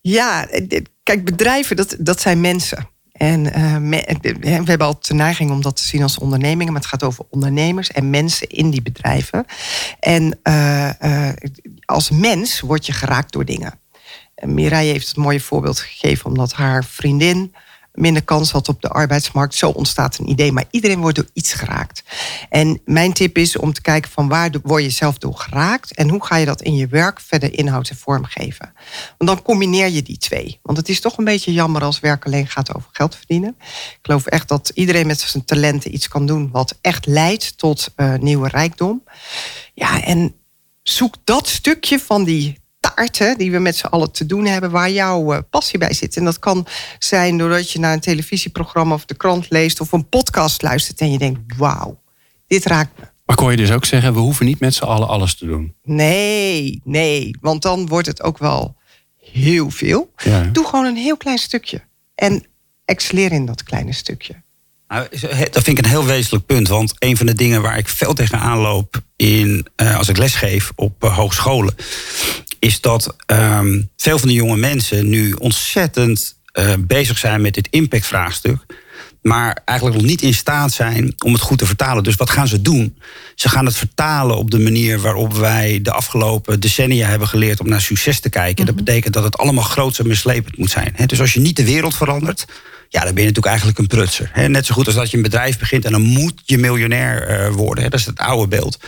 Ja, 0.00 0.46
eh, 0.46 0.80
kijk, 1.02 1.24
bedrijven, 1.24 1.76
dat, 1.76 1.96
dat 1.98 2.20
zijn 2.20 2.40
mensen. 2.40 2.88
En 3.20 3.52
eh, 3.52 3.74
eh, 3.74 4.38
we 4.40 4.48
hebben 4.48 4.86
altijd 4.86 5.06
de 5.06 5.14
neiging 5.14 5.50
om 5.50 5.62
dat 5.62 5.76
te 5.76 5.84
zien 5.84 6.02
als 6.02 6.18
ondernemingen, 6.18 6.72
maar 6.72 6.82
het 6.82 6.90
gaat 6.90 7.02
over 7.02 7.24
ondernemers 7.30 7.90
en 7.90 8.10
mensen 8.10 8.48
in 8.48 8.70
die 8.70 8.82
bedrijven. 8.82 9.44
En 10.00 10.38
eh, 10.42 10.90
als 11.84 12.10
mens 12.10 12.60
word 12.60 12.86
je 12.86 12.92
geraakt 12.92 13.32
door 13.32 13.44
dingen. 13.44 13.80
En 14.34 14.54
Mireille 14.54 14.92
heeft 14.92 15.08
het 15.08 15.16
mooie 15.16 15.40
voorbeeld 15.40 15.80
gegeven, 15.80 16.26
omdat 16.26 16.52
haar 16.52 16.84
vriendin 16.84 17.54
minder 18.00 18.24
kans 18.24 18.50
had 18.50 18.68
op 18.68 18.82
de 18.82 18.88
arbeidsmarkt. 18.88 19.54
Zo 19.54 19.70
ontstaat 19.70 20.18
een 20.18 20.28
idee, 20.28 20.52
maar 20.52 20.64
iedereen 20.70 21.00
wordt 21.00 21.16
door 21.16 21.28
iets 21.32 21.52
geraakt. 21.52 22.02
En 22.48 22.80
mijn 22.84 23.12
tip 23.12 23.38
is 23.38 23.56
om 23.56 23.72
te 23.72 23.80
kijken 23.80 24.10
van 24.10 24.28
waar 24.28 24.50
word 24.62 24.82
je 24.82 24.90
zelf 24.90 25.18
door 25.18 25.36
geraakt 25.36 25.94
en 25.94 26.08
hoe 26.08 26.24
ga 26.24 26.36
je 26.36 26.46
dat 26.46 26.62
in 26.62 26.74
je 26.74 26.86
werk 26.86 27.20
verder 27.20 27.58
inhoud 27.58 27.88
en 27.88 27.96
vorm 27.96 28.24
geven. 28.24 28.72
Want 29.18 29.30
dan 29.30 29.42
combineer 29.42 29.88
je 29.88 30.02
die 30.02 30.18
twee. 30.18 30.58
Want 30.62 30.78
het 30.78 30.88
is 30.88 31.00
toch 31.00 31.18
een 31.18 31.24
beetje 31.24 31.52
jammer 31.52 31.82
als 31.82 32.00
werk 32.00 32.26
alleen 32.26 32.46
gaat 32.46 32.74
over 32.74 32.88
geld 32.92 33.16
verdienen. 33.16 33.56
Ik 33.58 33.98
geloof 34.02 34.26
echt 34.26 34.48
dat 34.48 34.70
iedereen 34.74 35.06
met 35.06 35.20
zijn 35.20 35.44
talenten 35.44 35.94
iets 35.94 36.08
kan 36.08 36.26
doen 36.26 36.50
wat 36.52 36.78
echt 36.80 37.06
leidt 37.06 37.58
tot 37.58 37.88
eh, 37.96 38.14
nieuwe 38.14 38.48
rijkdom. 38.48 39.04
Ja, 39.74 40.02
en 40.02 40.34
zoek 40.82 41.14
dat 41.24 41.48
stukje 41.48 41.98
van 41.98 42.24
die 42.24 42.58
taart 42.80 43.18
hè, 43.18 43.34
die 43.34 43.50
we 43.50 43.58
met 43.58 43.76
z'n 43.76 43.86
allen 43.86 44.12
te 44.12 44.26
doen 44.26 44.46
hebben, 44.46 44.70
waar 44.70 44.90
jouw 44.90 45.32
eh, 45.32 45.38
passie 45.50 45.78
bij 45.78 45.92
zit. 45.92 46.16
En 46.16 46.24
dat 46.24 46.38
kan 46.38 46.66
zijn 46.98 47.38
doordat 47.38 47.70
je 47.70 47.78
naar 47.78 47.92
een 47.92 48.00
televisieprogramma 48.00 48.94
of 48.94 49.04
de 49.04 49.14
krant 49.14 49.50
leest 49.50 49.80
of 49.80 49.92
een 49.92 50.08
podcast 50.08 50.62
luistert 50.62 51.00
en 51.00 51.12
je 51.12 51.18
denkt, 51.18 51.56
wauw, 51.56 52.00
dit 52.46 52.64
raakt 52.64 52.98
me. 52.98 53.04
Maar 53.24 53.36
kon 53.36 53.50
je 53.50 53.56
dus 53.56 53.70
ook 53.70 53.84
zeggen, 53.84 54.12
we 54.12 54.18
hoeven 54.18 54.46
niet 54.46 54.60
met 54.60 54.74
z'n 54.74 54.84
allen 54.84 55.08
alles 55.08 55.34
te 55.34 55.46
doen. 55.46 55.74
Nee, 55.82 56.80
nee, 56.84 57.36
want 57.40 57.62
dan 57.62 57.86
wordt 57.86 58.06
het 58.06 58.22
ook 58.22 58.38
wel 58.38 58.76
heel 59.16 59.70
veel. 59.70 60.10
Ja. 60.16 60.42
Doe 60.42 60.66
gewoon 60.66 60.84
een 60.84 60.96
heel 60.96 61.16
klein 61.16 61.38
stukje. 61.38 61.82
En 62.14 62.46
excelleer 62.84 63.32
in 63.32 63.46
dat 63.46 63.62
kleine 63.62 63.92
stukje. 63.92 64.42
Nou, 64.88 65.06
dat 65.50 65.62
vind 65.62 65.78
ik 65.78 65.78
een 65.78 65.90
heel 65.90 66.04
wezenlijk 66.04 66.46
punt. 66.46 66.68
Want 66.68 66.94
een 66.98 67.16
van 67.16 67.26
de 67.26 67.34
dingen 67.34 67.62
waar 67.62 67.78
ik 67.78 67.88
veel 67.88 68.12
tegenaan 68.12 68.58
loop 68.58 69.02
in, 69.16 69.66
eh, 69.76 69.96
als 69.96 70.08
ik 70.08 70.16
lesgeef 70.16 70.72
op 70.74 71.04
eh, 71.04 71.16
hogescholen, 71.16 71.74
is 72.60 72.80
dat 72.80 73.16
ehm, 73.26 73.80
veel 73.96 74.18
van 74.18 74.28
de 74.28 74.34
jonge 74.34 74.56
mensen 74.56 75.08
nu 75.08 75.32
ontzettend 75.32 76.38
eh, 76.52 76.74
bezig 76.78 77.18
zijn 77.18 77.40
met 77.40 77.54
dit 77.54 77.68
impactvraagstuk. 77.70 78.58
maar 79.22 79.62
eigenlijk 79.64 79.98
nog 79.98 80.06
niet 80.06 80.22
in 80.22 80.34
staat 80.34 80.72
zijn 80.72 81.14
om 81.24 81.32
het 81.32 81.42
goed 81.42 81.58
te 81.58 81.66
vertalen. 81.66 82.02
Dus 82.02 82.14
wat 82.14 82.30
gaan 82.30 82.48
ze 82.48 82.62
doen? 82.62 82.98
Ze 83.34 83.48
gaan 83.48 83.66
het 83.66 83.76
vertalen 83.76 84.36
op 84.36 84.50
de 84.50 84.58
manier 84.58 85.00
waarop 85.00 85.34
wij 85.34 85.82
de 85.82 85.92
afgelopen 85.92 86.60
decennia 86.60 87.08
hebben 87.08 87.28
geleerd 87.28 87.60
om 87.60 87.68
naar 87.68 87.80
succes 87.80 88.20
te 88.20 88.28
kijken. 88.28 88.66
Dat 88.66 88.76
betekent 88.76 89.14
dat 89.14 89.24
het 89.24 89.38
allemaal 89.38 89.64
groots 89.64 89.98
en 89.98 90.06
mislepend 90.06 90.56
moet 90.56 90.70
zijn. 90.70 90.94
Dus 91.06 91.20
als 91.20 91.32
je 91.32 91.40
niet 91.40 91.56
de 91.56 91.64
wereld 91.64 91.96
verandert, 91.96 92.44
ja, 92.88 93.04
dan 93.04 93.14
ben 93.14 93.22
je 93.22 93.28
natuurlijk 93.28 93.46
eigenlijk 93.46 93.78
een 93.78 93.86
prutser. 93.86 94.50
Net 94.50 94.66
zo 94.66 94.74
goed 94.74 94.86
als 94.86 94.94
dat 94.94 95.10
je 95.10 95.16
een 95.16 95.22
bedrijf 95.22 95.58
begint 95.58 95.84
en 95.84 95.92
dan 95.92 96.02
moet 96.02 96.42
je 96.44 96.58
miljonair 96.58 97.28
eh, 97.28 97.52
worden. 97.52 97.90
Dat 97.90 98.00
is 98.00 98.06
het 98.06 98.18
oude 98.18 98.48
beeld. 98.48 98.78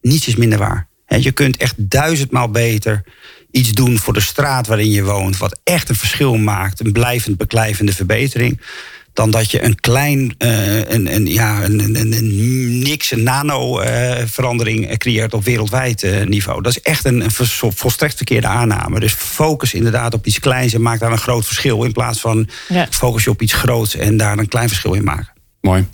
Niets 0.00 0.26
is 0.26 0.36
minder 0.36 0.58
waar. 0.58 0.88
Je 1.06 1.32
kunt 1.32 1.56
echt 1.56 1.74
duizendmaal 1.76 2.50
beter 2.50 3.02
iets 3.50 3.72
doen 3.72 3.98
voor 3.98 4.12
de 4.12 4.20
straat 4.20 4.66
waarin 4.66 4.90
je 4.90 5.04
woont, 5.04 5.36
wat 5.36 5.60
echt 5.64 5.88
een 5.88 5.94
verschil 5.94 6.36
maakt, 6.36 6.80
een 6.80 6.92
blijvend 6.92 7.36
beklijvende 7.36 7.92
verbetering 7.92 8.60
dan 9.16 9.30
dat 9.30 9.50
je 9.50 9.62
een 9.62 9.80
klein, 9.80 10.34
uh, 10.38 10.78
een, 10.78 11.14
een, 11.14 11.26
ja, 11.26 11.64
een, 11.64 11.78
een, 11.80 12.12
een 12.12 12.78
niks, 12.78 13.10
een 13.10 13.22
nano-verandering 13.22 14.90
uh, 14.90 14.96
creëert 14.96 15.34
op 15.34 15.44
wereldwijd 15.44 16.02
uh, 16.02 16.22
niveau. 16.22 16.62
Dat 16.62 16.72
is 16.76 16.80
echt 16.82 17.04
een, 17.04 17.20
een 17.20 17.30
volstrekt 17.74 18.16
verkeerde 18.16 18.46
aanname. 18.46 19.00
Dus 19.00 19.12
focus 19.12 19.74
inderdaad 19.74 20.14
op 20.14 20.26
iets 20.26 20.38
kleins 20.38 20.72
en 20.72 20.82
maak 20.82 20.98
daar 20.98 21.12
een 21.12 21.18
groot 21.18 21.46
verschil. 21.46 21.84
In 21.84 21.92
plaats 21.92 22.20
van 22.20 22.48
ja. 22.68 22.86
focus 22.90 23.24
je 23.24 23.30
op 23.30 23.42
iets 23.42 23.52
groots 23.52 23.96
en 23.96 24.16
daar 24.16 24.38
een 24.38 24.48
klein 24.48 24.68
verschil 24.68 24.92
in 24.92 25.04
maken. 25.04 25.32
Mooi. 25.60 25.86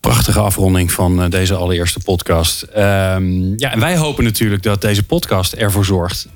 Prachtige 0.00 0.40
afronding 0.40 0.92
van 0.92 1.30
deze 1.30 1.54
allereerste 1.54 2.00
podcast. 2.04 2.62
Um, 2.62 3.52
ja, 3.56 3.72
en 3.72 3.80
wij 3.80 3.96
hopen 3.96 4.24
natuurlijk 4.24 4.62
dat 4.62 4.80
deze 4.80 5.02
podcast 5.02 5.52
ervoor 5.52 5.84
zorgt. 5.84 6.28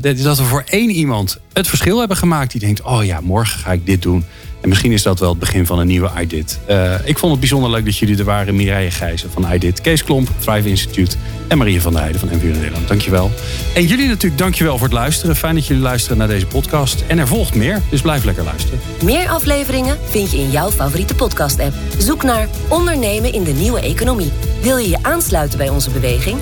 dat 0.00 0.38
we 0.38 0.44
voor 0.44 0.64
één 0.66 0.90
iemand 0.90 1.38
het 1.52 1.68
verschil 1.68 1.98
hebben 1.98 2.16
gemaakt. 2.16 2.52
Die 2.52 2.60
denkt: 2.60 2.82
oh 2.82 3.04
ja, 3.04 3.20
morgen 3.20 3.58
ga 3.60 3.72
ik 3.72 3.86
dit 3.86 4.02
doen. 4.02 4.24
En 4.62 4.68
misschien 4.68 4.92
is 4.92 5.02
dat 5.02 5.18
wel 5.18 5.30
het 5.30 5.38
begin 5.38 5.66
van 5.66 5.78
een 5.78 5.86
nieuwe 5.86 6.10
iDit. 6.20 6.58
Uh, 6.70 6.94
ik 7.04 7.18
vond 7.18 7.30
het 7.30 7.40
bijzonder 7.40 7.70
leuk 7.70 7.84
dat 7.84 7.96
jullie 7.96 8.18
er 8.18 8.24
waren. 8.24 8.56
Mireille 8.56 8.90
Gijzen 8.90 9.30
van 9.30 9.52
iDit, 9.52 9.80
Kees 9.80 10.04
Klomp, 10.04 10.28
Thrive 10.38 10.68
Institute 10.68 11.16
en 11.48 11.58
Marie 11.58 11.80
van 11.80 11.92
der 11.92 12.00
Heijden 12.00 12.20
van 12.20 12.36
NVU 12.36 12.52
Nederland. 12.52 12.88
Dankjewel. 12.88 13.30
En 13.74 13.86
jullie 13.86 14.08
natuurlijk 14.08 14.38
dankjewel 14.38 14.78
voor 14.78 14.86
het 14.86 14.96
luisteren. 14.96 15.36
Fijn 15.36 15.54
dat 15.54 15.66
jullie 15.66 15.82
luisteren 15.82 16.18
naar 16.18 16.28
deze 16.28 16.46
podcast. 16.46 17.04
En 17.06 17.18
er 17.18 17.26
volgt 17.26 17.54
meer, 17.54 17.80
dus 17.90 18.00
blijf 18.00 18.24
lekker 18.24 18.44
luisteren. 18.44 18.80
Meer 19.04 19.28
afleveringen 19.28 19.98
vind 20.04 20.30
je 20.30 20.38
in 20.38 20.50
jouw 20.50 20.70
favoriete 20.70 21.14
podcast-app. 21.14 21.74
Zoek 21.98 22.22
naar 22.22 22.48
Ondernemen 22.68 23.32
in 23.32 23.44
de 23.44 23.52
Nieuwe 23.52 23.80
Economie. 23.80 24.32
Wil 24.62 24.76
je 24.76 24.88
je 24.88 25.02
aansluiten 25.02 25.58
bij 25.58 25.68
onze 25.68 25.90
beweging? 25.90 26.38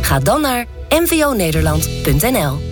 Ga 0.00 0.18
dan 0.18 0.40
naar 0.40 0.66
mvonederland.nl 0.88 2.71